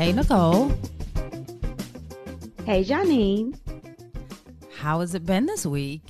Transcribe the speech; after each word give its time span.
Hey, 0.00 0.12
Nicole. 0.12 0.70
Hey, 2.64 2.82
Janine. 2.82 3.54
How 4.72 5.00
has 5.00 5.14
it 5.14 5.26
been 5.26 5.44
this 5.44 5.66
week? 5.66 6.00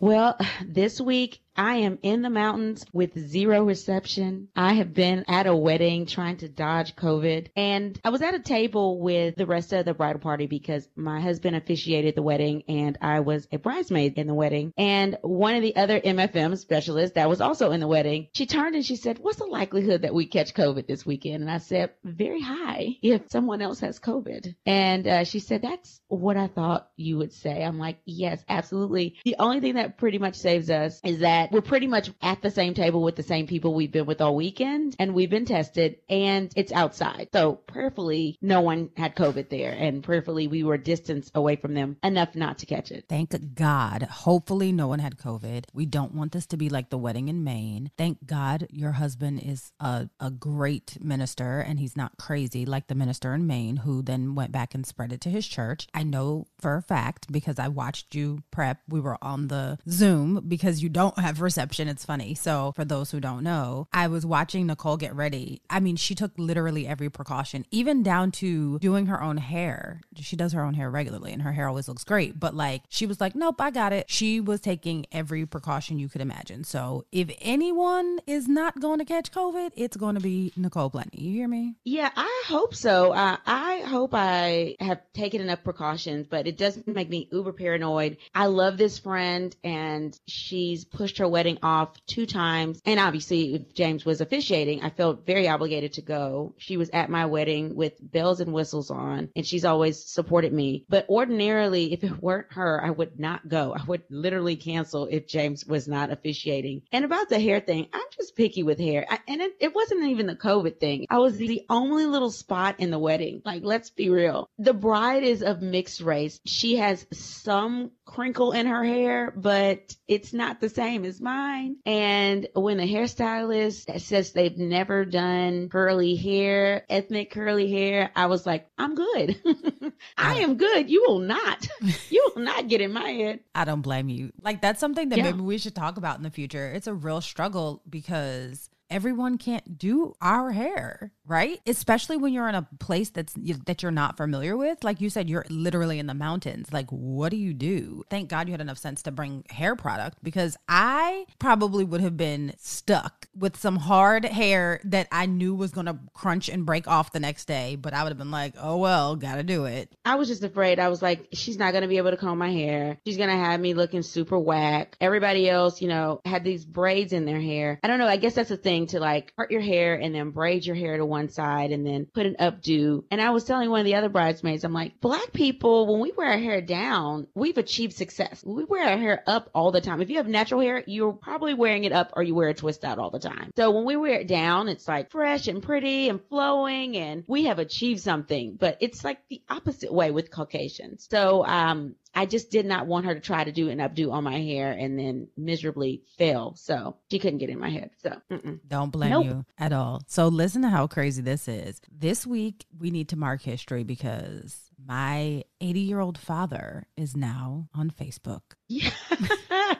Well, 0.00 0.38
this 0.66 1.02
week 1.02 1.42
I 1.56 1.76
am 1.76 1.98
in 2.02 2.22
the 2.22 2.30
mountains 2.30 2.84
with 2.92 3.18
zero 3.18 3.64
reception. 3.64 4.48
I 4.56 4.74
have 4.74 4.92
been 4.92 5.24
at 5.28 5.46
a 5.46 5.54
wedding 5.54 6.06
trying 6.06 6.38
to 6.38 6.48
dodge 6.48 6.96
COVID 6.96 7.48
and 7.56 7.98
I 8.04 8.10
was 8.10 8.22
at 8.22 8.34
a 8.34 8.40
table 8.40 9.00
with 9.00 9.36
the 9.36 9.46
rest 9.46 9.72
of 9.72 9.84
the 9.84 9.94
bridal 9.94 10.20
party 10.20 10.46
because 10.46 10.88
my 10.96 11.20
husband 11.20 11.56
officiated 11.56 12.14
the 12.14 12.22
wedding 12.22 12.64
and 12.68 12.98
I 13.00 13.20
was 13.20 13.46
a 13.52 13.58
bridesmaid 13.58 14.18
in 14.18 14.26
the 14.26 14.34
wedding. 14.34 14.72
And 14.76 15.16
one 15.22 15.54
of 15.54 15.62
the 15.62 15.76
other 15.76 16.00
MFM 16.00 16.56
specialists 16.58 17.14
that 17.14 17.28
was 17.28 17.40
also 17.40 17.70
in 17.70 17.80
the 17.80 17.88
wedding, 17.88 18.28
she 18.32 18.46
turned 18.46 18.74
and 18.74 18.84
she 18.84 18.96
said, 18.96 19.18
what's 19.18 19.38
the 19.38 19.46
likelihood 19.46 20.02
that 20.02 20.14
we 20.14 20.26
catch 20.26 20.54
COVID 20.54 20.86
this 20.86 21.06
weekend? 21.06 21.42
And 21.42 21.50
I 21.50 21.58
said, 21.58 21.90
very 22.02 22.40
high 22.40 22.96
if 23.02 23.30
someone 23.30 23.62
else 23.62 23.80
has 23.80 24.00
COVID. 24.00 24.54
And 24.66 25.06
uh, 25.06 25.24
she 25.24 25.38
said, 25.38 25.62
that's 25.62 26.00
what 26.08 26.36
I 26.36 26.48
thought 26.48 26.88
you 26.96 27.18
would 27.18 27.32
say. 27.32 27.62
I'm 27.62 27.78
like, 27.78 27.98
yes, 28.04 28.42
absolutely. 28.48 29.16
The 29.24 29.36
only 29.38 29.60
thing 29.60 29.74
that 29.74 29.98
pretty 29.98 30.18
much 30.18 30.34
saves 30.34 30.70
us 30.70 31.00
is 31.04 31.20
that 31.20 31.43
that 31.44 31.52
we're 31.52 31.60
pretty 31.60 31.86
much 31.86 32.10
at 32.22 32.40
the 32.42 32.50
same 32.50 32.74
table 32.74 33.02
with 33.02 33.16
the 33.16 33.22
same 33.22 33.46
people 33.46 33.74
we've 33.74 33.92
been 33.92 34.06
with 34.06 34.20
all 34.20 34.34
weekend 34.34 34.96
and 34.98 35.14
we've 35.14 35.30
been 35.30 35.44
tested 35.44 35.98
and 36.08 36.50
it's 36.56 36.72
outside. 36.72 37.28
So 37.32 37.54
prayerfully, 37.54 38.38
no 38.40 38.62
one 38.62 38.90
had 38.96 39.14
COVID 39.14 39.50
there 39.50 39.72
and 39.72 40.02
prayerfully 40.02 40.46
we 40.46 40.62
were 40.62 40.78
distance 40.78 41.30
away 41.34 41.56
from 41.56 41.74
them 41.74 41.96
enough 42.02 42.34
not 42.34 42.58
to 42.58 42.66
catch 42.66 42.90
it. 42.90 43.04
Thank 43.08 43.34
God. 43.54 44.02
Hopefully, 44.02 44.72
no 44.72 44.88
one 44.88 45.00
had 45.00 45.18
COVID. 45.18 45.64
We 45.72 45.86
don't 45.86 46.14
want 46.14 46.32
this 46.32 46.46
to 46.46 46.56
be 46.56 46.68
like 46.68 46.90
the 46.90 46.98
wedding 46.98 47.28
in 47.28 47.44
Maine. 47.44 47.90
Thank 47.98 48.26
God 48.26 48.66
your 48.70 48.92
husband 48.92 49.42
is 49.44 49.72
a, 49.80 50.08
a 50.20 50.30
great 50.30 50.96
minister 51.02 51.60
and 51.60 51.78
he's 51.78 51.96
not 51.96 52.16
crazy 52.18 52.64
like 52.64 52.86
the 52.86 52.94
minister 52.94 53.34
in 53.34 53.46
Maine 53.46 53.78
who 53.78 54.02
then 54.02 54.34
went 54.34 54.52
back 54.52 54.74
and 54.74 54.86
spread 54.86 55.12
it 55.12 55.20
to 55.22 55.30
his 55.30 55.46
church. 55.46 55.88
I 55.92 56.04
know 56.04 56.46
for 56.58 56.76
a 56.76 56.82
fact 56.82 57.30
because 57.30 57.58
I 57.58 57.68
watched 57.68 58.14
you 58.14 58.42
prep. 58.50 58.80
We 58.88 59.00
were 59.00 59.18
on 59.20 59.48
the 59.48 59.78
Zoom 59.88 60.44
because 60.48 60.82
you 60.82 60.88
don't 60.88 61.18
have 61.18 61.33
reception. 61.40 61.88
It's 61.88 62.04
funny. 62.04 62.34
So, 62.34 62.72
for 62.76 62.84
those 62.84 63.10
who 63.10 63.20
don't 63.20 63.42
know, 63.42 63.88
I 63.92 64.08
was 64.08 64.26
watching 64.26 64.66
Nicole 64.66 64.96
get 64.96 65.14
ready. 65.14 65.62
I 65.70 65.80
mean, 65.80 65.96
she 65.96 66.14
took 66.14 66.32
literally 66.36 66.86
every 66.86 67.10
precaution, 67.10 67.64
even 67.70 68.02
down 68.02 68.32
to 68.32 68.78
doing 68.78 69.06
her 69.06 69.22
own 69.22 69.36
hair. 69.36 70.00
She 70.16 70.36
does 70.36 70.52
her 70.52 70.62
own 70.62 70.74
hair 70.74 70.90
regularly 70.90 71.32
and 71.32 71.42
her 71.42 71.52
hair 71.52 71.68
always 71.68 71.88
looks 71.88 72.04
great. 72.04 72.38
But 72.38 72.54
like, 72.54 72.82
she 72.88 73.06
was 73.06 73.20
like, 73.20 73.34
nope, 73.34 73.60
I 73.60 73.70
got 73.70 73.92
it. 73.92 74.10
She 74.10 74.40
was 74.40 74.60
taking 74.60 75.06
every 75.12 75.46
precaution 75.46 75.98
you 75.98 76.08
could 76.08 76.20
imagine. 76.20 76.64
So, 76.64 77.04
if 77.12 77.30
anyone 77.40 78.20
is 78.26 78.48
not 78.48 78.80
going 78.80 78.98
to 78.98 79.04
catch 79.04 79.32
COVID, 79.32 79.72
it's 79.76 79.96
going 79.96 80.14
to 80.14 80.20
be 80.20 80.52
Nicole 80.56 80.90
Plenty. 80.90 81.22
You 81.22 81.32
hear 81.32 81.48
me? 81.48 81.74
Yeah, 81.84 82.10
I 82.14 82.44
hope 82.46 82.74
so. 82.74 83.12
Uh, 83.12 83.36
I 83.46 83.80
hope 83.86 84.10
I 84.14 84.76
have 84.80 85.00
taken 85.12 85.40
enough 85.40 85.64
precautions, 85.64 86.26
but 86.28 86.46
it 86.46 86.56
doesn't 86.56 86.86
make 86.86 87.08
me 87.08 87.28
uber 87.30 87.52
paranoid. 87.52 88.16
I 88.34 88.46
love 88.46 88.76
this 88.76 88.98
friend 88.98 89.54
and 89.62 90.18
she's 90.26 90.84
pushed 90.84 91.18
her 91.18 91.23
wedding 91.28 91.58
off 91.62 91.94
two 92.06 92.26
times. 92.26 92.80
And 92.84 93.00
obviously, 93.00 93.54
if 93.54 93.74
James 93.74 94.04
was 94.04 94.20
officiating, 94.20 94.82
I 94.82 94.90
felt 94.90 95.26
very 95.26 95.48
obligated 95.48 95.94
to 95.94 96.02
go. 96.02 96.54
She 96.58 96.76
was 96.76 96.90
at 96.90 97.10
my 97.10 97.26
wedding 97.26 97.74
with 97.74 97.94
bells 98.00 98.40
and 98.40 98.52
whistles 98.52 98.90
on, 98.90 99.30
and 99.36 99.46
she's 99.46 99.64
always 99.64 100.04
supported 100.04 100.52
me. 100.52 100.84
But 100.88 101.08
ordinarily, 101.08 101.92
if 101.92 102.04
it 102.04 102.22
weren't 102.22 102.52
her, 102.52 102.82
I 102.84 102.90
would 102.90 103.18
not 103.18 103.48
go. 103.48 103.74
I 103.74 103.84
would 103.84 104.02
literally 104.10 104.56
cancel 104.56 105.06
if 105.06 105.26
James 105.26 105.64
was 105.64 105.88
not 105.88 106.10
officiating. 106.10 106.82
And 106.92 107.04
about 107.04 107.28
the 107.28 107.40
hair 107.40 107.60
thing, 107.60 107.88
I'm 107.92 108.06
just 108.16 108.36
picky 108.36 108.62
with 108.62 108.78
hair. 108.78 109.06
I, 109.08 109.18
and 109.28 109.40
it, 109.40 109.52
it 109.60 109.74
wasn't 109.74 110.04
even 110.04 110.26
the 110.26 110.36
COVID 110.36 110.78
thing. 110.78 111.06
I 111.10 111.18
was 111.18 111.36
the 111.36 111.62
only 111.68 112.06
little 112.06 112.30
spot 112.30 112.76
in 112.78 112.90
the 112.90 112.98
wedding. 112.98 113.42
Like, 113.44 113.62
let's 113.64 113.90
be 113.90 114.10
real. 114.10 114.48
The 114.58 114.74
bride 114.74 115.24
is 115.24 115.42
of 115.42 115.62
mixed 115.62 116.00
race. 116.00 116.40
She 116.44 116.76
has 116.76 117.06
some 117.12 117.90
crinkle 118.04 118.52
in 118.52 118.66
her 118.66 118.84
hair, 118.84 119.32
but 119.36 119.96
it's 120.06 120.32
not 120.32 120.60
the 120.60 120.68
same 120.68 121.04
as 121.04 121.20
mine. 121.20 121.76
And 121.86 122.46
when 122.54 122.76
the 122.76 122.84
hairstylist 122.92 124.00
says 124.00 124.32
they've 124.32 124.56
never 124.56 125.04
done 125.04 125.68
curly 125.68 126.14
hair, 126.14 126.84
ethnic 126.88 127.30
curly 127.30 127.70
hair, 127.70 128.10
I 128.14 128.26
was 128.26 128.44
like, 128.46 128.66
I'm 128.78 128.94
good. 128.94 129.40
I 130.18 130.40
am 130.40 130.56
good. 130.56 130.90
You 130.90 131.04
will 131.08 131.20
not, 131.20 131.66
you 132.10 132.30
will 132.34 132.42
not 132.42 132.68
get 132.68 132.80
in 132.80 132.92
my 132.92 133.08
head. 133.10 133.40
I 133.54 133.64
don't 133.64 133.82
blame 133.82 134.08
you. 134.08 134.32
Like, 134.42 134.60
that's 134.60 134.80
something 134.80 135.08
that 135.08 135.18
Yeah. 135.18 135.24
maybe 135.24 135.40
we 135.40 135.58
should 135.58 135.74
talk 135.74 135.96
about 135.96 136.16
in 136.18 136.22
the 136.22 136.30
future. 136.30 136.70
It's 136.70 136.86
a 136.86 136.94
real 136.94 137.20
struggle 137.20 137.82
because 137.88 138.68
everyone 138.94 139.36
can't 139.36 139.76
do 139.76 140.14
our 140.22 140.52
hair, 140.52 141.12
right? 141.26 141.60
Especially 141.66 142.16
when 142.16 142.32
you're 142.32 142.48
in 142.48 142.54
a 142.54 142.68
place 142.78 143.10
that's 143.10 143.34
that 143.66 143.82
you're 143.82 143.90
not 143.90 144.16
familiar 144.16 144.56
with. 144.56 144.84
Like 144.84 145.00
you 145.00 145.10
said, 145.10 145.28
you're 145.28 145.44
literally 145.50 145.98
in 145.98 146.06
the 146.06 146.14
mountains. 146.14 146.72
Like, 146.72 146.88
what 146.90 147.30
do 147.30 147.36
you 147.36 147.52
do? 147.52 148.04
Thank 148.08 148.30
God 148.30 148.46
you 148.46 148.52
had 148.52 148.60
enough 148.60 148.78
sense 148.78 149.02
to 149.02 149.10
bring 149.10 149.44
hair 149.50 149.74
product 149.74 150.18
because 150.22 150.56
I 150.68 151.26
probably 151.40 151.82
would 151.82 152.02
have 152.02 152.16
been 152.16 152.54
stuck 152.58 153.26
with 153.36 153.56
some 153.56 153.76
hard 153.76 154.24
hair 154.24 154.80
that 154.84 155.08
I 155.10 155.26
knew 155.26 155.56
was 155.56 155.72
to 155.86 155.98
crunch 156.14 156.48
and 156.48 156.64
break 156.64 156.86
off 156.86 157.10
the 157.10 157.18
next 157.18 157.46
day. 157.46 157.74
But 157.74 157.94
I 157.94 158.04
would 158.04 158.10
have 158.10 158.18
been 158.18 158.30
like, 158.30 158.54
oh 158.60 158.76
well, 158.76 159.16
gotta 159.16 159.42
do 159.42 159.64
it. 159.64 159.92
I 160.04 160.14
was 160.14 160.28
just 160.28 160.44
afraid. 160.44 160.78
I 160.78 160.88
was 160.88 161.02
like, 161.02 161.26
she's 161.32 161.58
not 161.58 161.72
to 161.82 161.88
be 161.88 161.96
able 161.96 162.12
to 162.12 162.16
comb 162.16 162.38
my 162.38 162.52
hair. 162.52 162.96
She's 163.04 163.16
to 163.30 163.36
have 163.36 163.58
me 163.58 163.74
looking 163.74 164.02
super 164.02 164.38
whack. 164.38 164.96
Everybody 165.00 165.50
else, 165.50 165.82
you 165.82 165.88
know, 165.88 166.20
had 166.24 166.44
these 166.44 166.64
braids 166.64 167.12
in 167.12 167.24
their 167.24 167.40
hair. 167.40 167.80
I 167.82 167.88
don't 167.88 167.98
know. 167.98 168.06
I 168.06 168.18
guess 168.18 168.34
that's 168.34 168.52
a 168.52 168.56
thing 168.56 168.83
to 168.88 169.00
like 169.00 169.34
part 169.36 169.50
your 169.50 169.60
hair 169.60 169.94
and 169.94 170.14
then 170.14 170.30
braid 170.30 170.64
your 170.64 170.76
hair 170.76 170.96
to 170.96 171.06
one 171.06 171.28
side 171.28 171.70
and 171.70 171.86
then 171.86 172.06
put 172.06 172.26
an 172.26 172.36
updo. 172.40 173.04
And 173.10 173.20
I 173.20 173.30
was 173.30 173.44
telling 173.44 173.70
one 173.70 173.80
of 173.80 173.86
the 173.86 173.94
other 173.94 174.08
bridesmaids, 174.08 174.64
I'm 174.64 174.72
like, 174.72 175.00
black 175.00 175.32
people, 175.32 175.86
when 175.86 176.00
we 176.00 176.12
wear 176.12 176.30
our 176.30 176.38
hair 176.38 176.60
down, 176.60 177.26
we've 177.34 177.58
achieved 177.58 177.94
success. 177.94 178.42
We 178.44 178.64
wear 178.64 178.88
our 178.88 178.98
hair 178.98 179.22
up 179.26 179.50
all 179.54 179.72
the 179.72 179.80
time. 179.80 180.00
If 180.00 180.10
you 180.10 180.16
have 180.18 180.28
natural 180.28 180.60
hair, 180.60 180.82
you're 180.86 181.12
probably 181.12 181.54
wearing 181.54 181.84
it 181.84 181.92
up 181.92 182.12
or 182.16 182.22
you 182.22 182.34
wear 182.34 182.48
a 182.48 182.54
twist 182.54 182.84
out 182.84 182.98
all 182.98 183.10
the 183.10 183.18
time. 183.18 183.50
So 183.56 183.70
when 183.70 183.84
we 183.84 183.96
wear 183.96 184.20
it 184.20 184.28
down, 184.28 184.68
it's 184.68 184.88
like 184.88 185.10
fresh 185.10 185.48
and 185.48 185.62
pretty 185.62 186.08
and 186.08 186.20
flowing 186.28 186.96
and 186.96 187.24
we 187.26 187.44
have 187.44 187.58
achieved 187.58 188.00
something, 188.00 188.56
but 188.58 188.78
it's 188.80 189.04
like 189.04 189.18
the 189.28 189.42
opposite 189.48 189.92
way 189.92 190.10
with 190.10 190.30
Caucasians. 190.30 191.06
So, 191.10 191.44
um, 191.44 191.94
I 192.14 192.26
just 192.26 192.50
did 192.50 192.66
not 192.66 192.86
want 192.86 193.06
her 193.06 193.14
to 193.14 193.20
try 193.20 193.44
to 193.44 193.52
do 193.52 193.68
an 193.68 193.78
updo 193.78 194.12
on 194.12 194.24
my 194.24 194.38
hair 194.38 194.72
and 194.72 194.98
then 194.98 195.28
miserably 195.36 196.02
fail. 196.16 196.54
So 196.56 196.96
she 197.10 197.18
couldn't 197.18 197.38
get 197.38 197.50
in 197.50 197.58
my 197.58 197.70
head. 197.70 197.90
So 198.02 198.16
mm-mm. 198.30 198.60
Don't 198.66 198.90
blame 198.90 199.10
Nope. 199.10 199.24
you 199.24 199.44
at 199.58 199.72
all. 199.72 200.02
So 200.06 200.28
listen 200.28 200.62
to 200.62 200.68
how 200.68 200.86
crazy 200.86 201.22
this 201.22 201.48
is. 201.48 201.80
This 201.90 202.26
week 202.26 202.66
we 202.78 202.90
need 202.90 203.08
to 203.10 203.16
mark 203.16 203.42
history 203.42 203.82
because 203.84 204.56
my 204.84 205.44
80 205.60 205.80
year 205.80 206.00
old 206.00 206.18
father 206.18 206.86
is 206.96 207.16
now 207.16 207.68
on 207.74 207.90
Facebook. 207.90 208.42
yeah. 208.68 208.90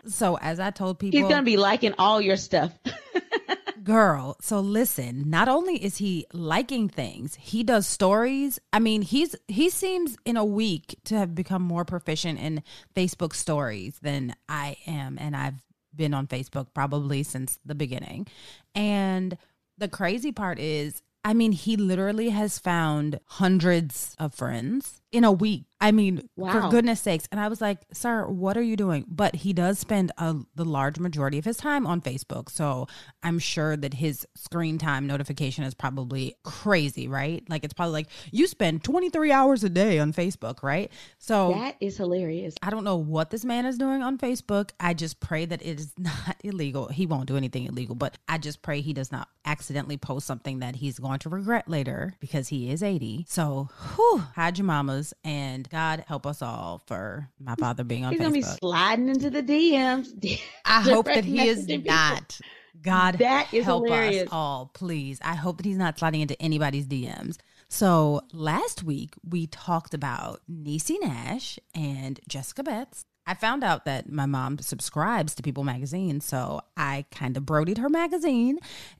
So 0.06 0.36
as 0.36 0.60
I 0.60 0.70
told 0.70 0.98
people, 0.98 1.18
He's 1.20 1.28
gonna 1.28 1.42
be 1.44 1.56
liking 1.56 1.94
all 1.98 2.20
your 2.20 2.36
stuff. 2.36 2.72
girl 3.84 4.36
so 4.40 4.58
listen 4.60 5.28
not 5.28 5.46
only 5.46 5.76
is 5.84 5.98
he 5.98 6.26
liking 6.32 6.88
things 6.88 7.34
he 7.40 7.62
does 7.62 7.86
stories. 7.86 8.58
I 8.72 8.78
mean 8.78 9.02
he's 9.02 9.36
he 9.46 9.70
seems 9.70 10.16
in 10.24 10.36
a 10.36 10.44
week 10.44 10.98
to 11.04 11.18
have 11.18 11.34
become 11.34 11.62
more 11.62 11.84
proficient 11.84 12.40
in 12.40 12.62
facebook 12.96 13.34
stories 13.34 13.98
than 14.00 14.34
i 14.48 14.76
am 14.86 15.18
and 15.20 15.36
i've 15.36 15.62
been 15.94 16.14
on 16.14 16.26
facebook 16.26 16.68
probably 16.74 17.22
since 17.22 17.58
the 17.64 17.74
beginning. 17.74 18.26
And 18.74 19.36
the 19.78 19.88
crazy 19.88 20.32
part 20.32 20.58
is 20.58 21.02
i 21.24 21.34
mean 21.34 21.52
he 21.52 21.76
literally 21.76 22.30
has 22.30 22.58
found 22.58 23.20
hundreds 23.26 24.16
of 24.18 24.34
friends 24.34 25.02
in 25.14 25.24
a 25.24 25.32
week 25.32 25.64
i 25.80 25.92
mean 25.92 26.28
for 26.36 26.68
goodness 26.70 27.00
sakes 27.00 27.28
and 27.30 27.40
i 27.40 27.48
was 27.48 27.60
like 27.60 27.78
sir 27.92 28.26
what 28.26 28.56
are 28.56 28.62
you 28.62 28.76
doing 28.76 29.04
but 29.08 29.34
he 29.34 29.52
does 29.52 29.78
spend 29.78 30.10
a, 30.18 30.34
the 30.54 30.64
large 30.64 30.98
majority 30.98 31.38
of 31.38 31.44
his 31.44 31.56
time 31.56 31.86
on 31.86 32.00
facebook 32.00 32.50
so 32.50 32.86
i'm 33.22 33.38
sure 33.38 33.76
that 33.76 33.94
his 33.94 34.26
screen 34.34 34.78
time 34.78 35.06
notification 35.06 35.64
is 35.64 35.74
probably 35.74 36.34
crazy 36.42 37.06
right 37.08 37.44
like 37.48 37.64
it's 37.64 37.74
probably 37.74 37.92
like 37.92 38.08
you 38.32 38.46
spend 38.46 38.82
23 38.82 39.30
hours 39.30 39.62
a 39.64 39.68
day 39.68 39.98
on 39.98 40.12
facebook 40.12 40.62
right 40.62 40.90
so 41.18 41.54
that 41.54 41.76
is 41.80 41.96
hilarious. 41.96 42.54
I 42.62 42.70
don't 42.70 42.84
know 42.84 42.96
what 42.96 43.30
this 43.30 43.44
man 43.44 43.66
is 43.66 43.78
doing 43.78 44.02
on 44.02 44.18
Facebook. 44.18 44.70
I 44.80 44.94
just 44.94 45.20
pray 45.20 45.44
that 45.44 45.62
it 45.62 45.80
is 45.80 45.92
not 45.98 46.36
illegal. 46.42 46.88
He 46.88 47.06
won't 47.06 47.26
do 47.26 47.36
anything 47.36 47.66
illegal, 47.66 47.94
but 47.94 48.18
I 48.28 48.38
just 48.38 48.62
pray 48.62 48.80
he 48.80 48.92
does 48.92 49.12
not 49.12 49.28
accidentally 49.44 49.96
post 49.96 50.26
something 50.26 50.60
that 50.60 50.76
he's 50.76 50.98
going 50.98 51.18
to 51.20 51.28
regret 51.28 51.68
later 51.68 52.14
because 52.20 52.48
he 52.48 52.70
is 52.70 52.82
80. 52.82 53.26
So, 53.28 53.68
whew, 53.94 54.22
hide 54.34 54.58
your 54.58 54.66
mamas 54.66 55.03
and 55.24 55.68
God 55.68 56.04
help 56.06 56.26
us 56.26 56.40
all 56.40 56.82
for 56.86 57.28
my 57.38 57.54
father 57.56 57.84
being 57.84 58.04
on 58.04 58.12
He's 58.12 58.20
gonna 58.20 58.32
be 58.32 58.40
Facebook. 58.42 58.58
sliding 58.60 59.08
into 59.08 59.28
the 59.30 59.42
DMs. 59.42 60.40
I 60.64 60.80
hope 60.80 61.06
that 61.06 61.24
he 61.24 61.48
is 61.48 61.66
not. 61.68 62.40
God 62.80 63.18
That 63.18 63.52
is 63.52 63.64
help 63.64 63.86
hilarious. 63.86 64.24
us 64.24 64.28
all, 64.32 64.70
please. 64.74 65.18
I 65.22 65.34
hope 65.34 65.56
that 65.58 65.66
he's 65.66 65.76
not 65.78 65.98
sliding 65.98 66.20
into 66.20 66.40
anybody's 66.42 66.86
DMs. 66.86 67.36
So 67.68 68.20
last 68.32 68.82
week 68.82 69.14
we 69.28 69.46
talked 69.46 69.94
about 69.94 70.40
Niecy 70.50 70.96
Nash 71.00 71.58
and 71.74 72.20
Jessica 72.28 72.62
Betts. 72.62 73.06
I 73.26 73.34
found 73.34 73.64
out 73.64 73.84
that 73.86 74.10
my 74.10 74.26
mom 74.26 74.58
subscribes 74.58 75.34
to 75.34 75.42
People 75.42 75.64
Magazine, 75.64 76.20
so 76.20 76.60
I 76.76 77.06
kind 77.10 77.36
of 77.36 77.44
brodied 77.44 77.78
her 77.78 77.88
magazine 77.88 78.58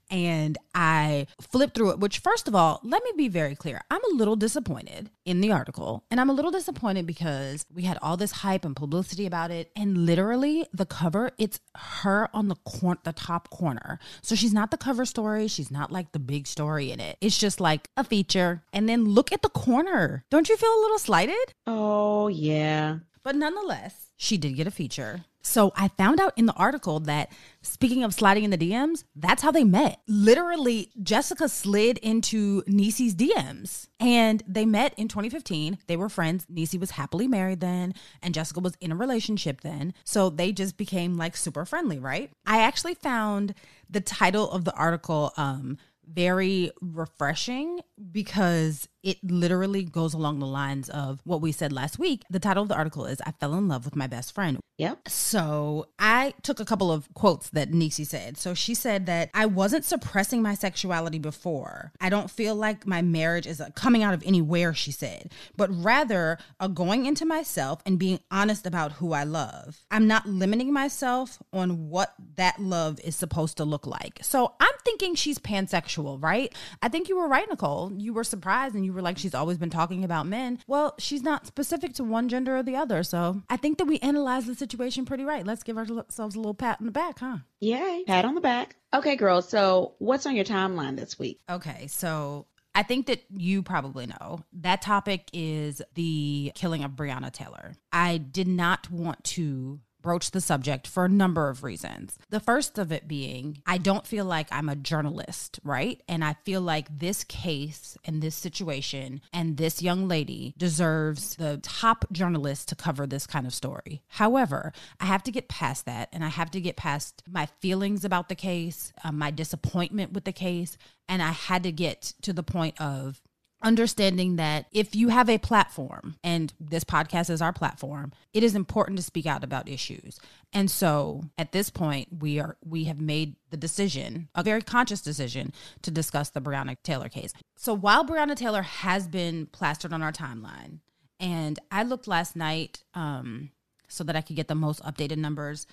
and 0.09 0.57
I 0.73 1.27
flipped 1.39 1.75
through 1.75 1.91
it. 1.91 1.99
Which, 1.99 2.19
first 2.19 2.47
of 2.47 2.55
all, 2.55 2.79
let 2.83 3.03
me 3.03 3.11
be 3.15 3.27
very 3.27 3.55
clear. 3.55 3.81
I'm 3.89 4.03
a 4.11 4.15
little 4.15 4.35
disappointed 4.35 5.09
in 5.25 5.41
the 5.41 5.51
article, 5.51 6.03
and 6.09 6.19
I'm 6.19 6.29
a 6.29 6.33
little 6.33 6.51
disappointed 6.51 7.05
because 7.05 7.65
we 7.73 7.83
had 7.83 7.97
all 8.01 8.17
this 8.17 8.31
hype 8.31 8.65
and 8.65 8.75
publicity 8.75 9.25
about 9.25 9.51
it, 9.51 9.71
and 9.75 10.05
literally 10.05 10.65
the 10.73 10.85
cover, 10.85 11.31
it's 11.37 11.59
her 11.75 12.29
on 12.33 12.47
the 12.47 12.55
cor- 12.65 12.97
the 13.03 13.13
top 13.13 13.49
corner. 13.49 13.99
So 14.21 14.35
she's 14.35 14.53
not 14.53 14.71
the 14.71 14.77
cover 14.77 15.05
story. 15.05 15.47
She's 15.47 15.71
not 15.71 15.91
like 15.91 16.11
the 16.11 16.19
big 16.19 16.47
story 16.47 16.91
in 16.91 16.99
it. 16.99 17.17
It's 17.21 17.37
just 17.37 17.59
like 17.59 17.89
a 17.97 18.03
feature, 18.03 18.63
and 18.73 18.87
then 18.89 19.05
look 19.05 19.31
at 19.31 19.41
the 19.41 19.49
corner. 19.49 20.23
Don't 20.29 20.49
you 20.49 20.57
feel 20.57 20.69
a 20.69 20.81
little 20.81 20.99
slighted? 20.99 21.53
Oh 21.67 22.27
yeah. 22.27 22.99
But 23.23 23.35
nonetheless, 23.35 24.04
she 24.17 24.37
did 24.37 24.55
get 24.55 24.67
a 24.67 24.71
feature. 24.71 25.25
So 25.45 25.71
I 25.75 25.89
found 25.89 26.19
out 26.19 26.33
in 26.37 26.47
the 26.47 26.53
article 26.53 26.99
that 27.01 27.31
speaking 27.61 28.03
of 28.03 28.15
sliding 28.15 28.45
in 28.45 28.49
the 28.49 28.57
DMs, 28.57 29.03
that's 29.15 29.43
how 29.43 29.51
they 29.51 29.63
met. 29.63 30.01
Literally, 30.07 30.89
Jessica 31.03 31.47
slid 31.47 31.99
into 31.99 32.63
Niecy's 32.63 33.13
DMs 33.13 33.87
and 33.99 34.41
they 34.47 34.65
met 34.65 34.95
in 34.97 35.07
2015. 35.07 35.77
They 35.85 35.97
were 35.97 36.09
friends. 36.09 36.47
Niecy 36.51 36.79
was 36.79 36.91
happily 36.91 37.27
married 37.27 37.59
then, 37.59 37.93
and 38.23 38.33
Jessica 38.33 38.59
was 38.59 38.75
in 38.81 38.91
a 38.91 38.95
relationship 38.95 39.61
then. 39.61 39.93
So 40.03 40.31
they 40.31 40.51
just 40.51 40.77
became 40.77 41.15
like 41.15 41.37
super 41.37 41.63
friendly, 41.63 41.99
right? 41.99 42.31
I 42.47 42.61
actually 42.61 42.95
found 42.95 43.53
the 43.87 44.01
title 44.01 44.49
of 44.49 44.65
the 44.65 44.73
article 44.73 45.31
um 45.37 45.77
very 46.07 46.71
refreshing 46.81 47.81
because 48.11 48.87
it 49.05 49.19
literally 49.23 49.83
goes 49.83 50.15
along 50.15 50.39
the 50.39 50.47
lines 50.47 50.89
of 50.89 51.21
what 51.23 51.39
we 51.39 51.51
said 51.51 51.71
last 51.71 51.99
week. 51.99 52.23
The 52.29 52.39
title 52.39 52.63
of 52.63 52.69
the 52.69 52.75
article 52.75 53.05
is 53.05 53.21
I 53.21 53.31
Fell 53.31 53.53
in 53.53 53.67
Love 53.67 53.85
with 53.85 53.95
My 53.95 54.07
Best 54.07 54.33
Friend. 54.33 54.59
Yep. 54.77 55.07
So 55.07 55.87
I 55.99 56.33
took 56.41 56.59
a 56.59 56.65
couple 56.65 56.91
of 56.91 57.07
quotes 57.13 57.49
that 57.51 57.71
Niecy 57.71 58.05
said. 58.05 58.35
So 58.37 58.53
she 58.53 58.73
said 58.73 59.05
that 59.05 59.29
I 59.33 59.45
wasn't 59.45 59.85
suppressing 59.85 60.41
my 60.41 60.53
sexuality 60.53 61.19
before. 61.19 61.93
I 62.01 62.09
don't 62.09 62.29
feel 62.29 62.55
like 62.55 62.85
my 62.85 63.01
marriage 63.01 63.47
is 63.47 63.61
uh, 63.61 63.69
coming 63.75 64.03
out 64.03 64.13
of 64.13 64.23
anywhere, 64.25 64.73
she 64.73 64.91
said, 64.91 65.31
but 65.55 65.69
rather 65.71 66.39
a 66.59 66.67
going 66.67 67.05
into 67.05 67.25
myself 67.25 67.81
and 67.85 67.99
being 67.99 68.19
honest 68.31 68.65
about 68.65 68.93
who 68.93 69.13
I 69.13 69.23
love. 69.23 69.77
I'm 69.91 70.07
not 70.07 70.27
limiting 70.27 70.73
myself 70.73 71.41
on 71.53 71.89
what 71.89 72.13
that 72.35 72.59
love 72.59 72.99
is 73.01 73.15
supposed 73.15 73.57
to 73.57 73.65
look 73.65 73.87
like. 73.87 74.19
So 74.23 74.55
I'm 74.59 74.73
thinking 74.83 75.15
she's 75.15 75.39
pansexual, 75.39 76.21
right? 76.21 76.53
I 76.81 76.89
think 76.89 77.07
you 77.07 77.17
were 77.17 77.29
right, 77.29 77.47
Nicole. 77.47 77.93
You 77.95 78.13
were 78.13 78.23
surprised 78.25 78.75
and 78.75 78.83
you 78.83 78.94
were 78.95 79.01
like, 79.01 79.17
she's 79.17 79.35
always 79.35 79.57
been 79.57 79.69
talking 79.69 80.03
about 80.03 80.25
men. 80.25 80.59
Well, 80.67 80.95
she's 80.97 81.21
not 81.21 81.45
specific 81.45 81.93
to 81.93 82.03
one 82.03 82.29
gender 82.29 82.57
or 82.57 82.63
the 82.63 82.75
other. 82.75 83.03
So 83.03 83.41
I 83.49 83.57
think 83.57 83.77
that 83.77 83.85
we 83.85 83.99
analyzed 83.99 84.47
the 84.47 84.55
situation 84.55 85.05
pretty 85.05 85.23
right. 85.25 85.45
Let's 85.45 85.63
give 85.63 85.77
ourselves 85.77 86.35
a 86.35 86.39
little 86.39 86.53
pat 86.53 86.77
on 86.79 86.85
the 86.85 86.91
back, 86.91 87.19
huh? 87.19 87.37
Yay. 87.59 88.03
Pat 88.07 88.25
on 88.25 88.35
the 88.35 88.41
back. 88.41 88.75
Okay, 88.93 89.15
girls. 89.15 89.47
So 89.49 89.93
what's 89.99 90.25
on 90.25 90.35
your 90.35 90.45
timeline 90.45 90.95
this 90.95 91.19
week? 91.19 91.41
Okay, 91.49 91.87
so 91.87 92.47
I 92.73 92.83
think 92.83 93.07
that 93.07 93.23
you 93.29 93.63
probably 93.63 94.05
know 94.05 94.43
that 94.53 94.81
topic 94.81 95.29
is 95.31 95.81
the 95.93 96.51
killing 96.55 96.83
of 96.83 96.91
Breonna 96.91 97.31
Taylor. 97.31 97.73
I 97.91 98.17
did 98.17 98.47
not 98.47 98.89
want 98.91 99.23
to 99.25 99.79
broach 100.05 100.29
the 100.29 100.39
subject 100.39 100.85
for 100.85 101.05
a 101.05 101.09
number 101.09 101.49
of 101.49 101.63
reasons. 101.63 102.19
The 102.29 102.39
first 102.39 102.77
of 102.77 102.91
it 102.91 103.07
being, 103.07 103.63
I 103.65 103.79
don't 103.79 104.05
feel 104.05 104.23
like 104.23 104.47
I'm 104.51 104.69
a 104.69 104.75
journalist, 104.75 105.59
right? 105.63 105.99
And 106.07 106.23
I 106.23 106.35
feel 106.45 106.61
like 106.61 106.99
this 106.99 107.23
case 107.23 107.97
and 108.05 108.21
this 108.21 108.35
situation 108.35 109.19
and 109.33 109.57
this 109.57 109.81
young 109.81 110.07
lady 110.07 110.53
deserves 110.59 111.35
the 111.37 111.59
top 111.63 112.05
journalist 112.11 112.69
to 112.69 112.75
cover 112.75 113.07
this 113.07 113.25
kind 113.25 113.47
of 113.47 113.53
story. 113.55 114.03
However, 114.09 114.73
I 114.99 115.05
have 115.05 115.23
to 115.23 115.31
get 115.31 115.49
past 115.49 115.87
that 115.87 116.09
and 116.13 116.23
I 116.23 116.29
have 116.29 116.51
to 116.51 116.61
get 116.61 116.77
past 116.77 117.23
my 117.27 117.47
feelings 117.47 118.05
about 118.05 118.29
the 118.29 118.35
case, 118.35 118.93
uh, 119.03 119.11
my 119.11 119.31
disappointment 119.31 120.13
with 120.13 120.25
the 120.25 120.31
case, 120.31 120.77
and 121.09 121.23
I 121.23 121.31
had 121.31 121.63
to 121.63 121.71
get 121.71 122.13
to 122.21 122.31
the 122.31 122.43
point 122.43 122.79
of 122.79 123.21
understanding 123.65 124.37
that 124.37 124.67
if 124.71 124.95
you 124.95 125.09
have 125.09 125.27
a 125.27 125.39
platform 125.39 126.15
and 126.23 126.53
this 126.59 126.83
podcast 126.83 127.31
is 127.31 127.41
our 127.41 127.51
platform 127.51 128.13
it 128.31 128.43
is 128.43 128.53
important 128.53 128.97
to 128.97 129.03
speak 129.03 129.25
out 129.25 129.43
about 129.43 129.67
issues. 129.67 130.19
And 130.53 130.69
so 130.69 131.23
at 131.37 131.51
this 131.51 131.71
point 131.71 132.09
we 132.19 132.39
are 132.39 132.57
we 132.63 132.83
have 132.85 133.01
made 133.01 133.35
the 133.49 133.57
decision 133.57 134.29
a 134.35 134.43
very 134.43 134.61
conscious 134.61 135.01
decision 135.01 135.51
to 135.81 135.89
discuss 135.89 136.29
the 136.29 136.41
Breonna 136.41 136.77
Taylor 136.83 137.09
case. 137.09 137.33
So 137.55 137.73
while 137.73 138.05
Breonna 138.05 138.35
Taylor 138.35 138.61
has 138.61 139.07
been 139.07 139.47
plastered 139.47 139.93
on 139.93 140.03
our 140.03 140.13
timeline 140.13 140.81
and 141.19 141.57
I 141.71 141.81
looked 141.81 142.07
last 142.07 142.35
night 142.35 142.83
um 142.93 143.49
so 143.87 144.03
that 144.03 144.15
I 144.15 144.21
could 144.21 144.35
get 144.35 144.47
the 144.47 144.53
most 144.53 144.83
updated 144.83 145.17
numbers 145.17 145.65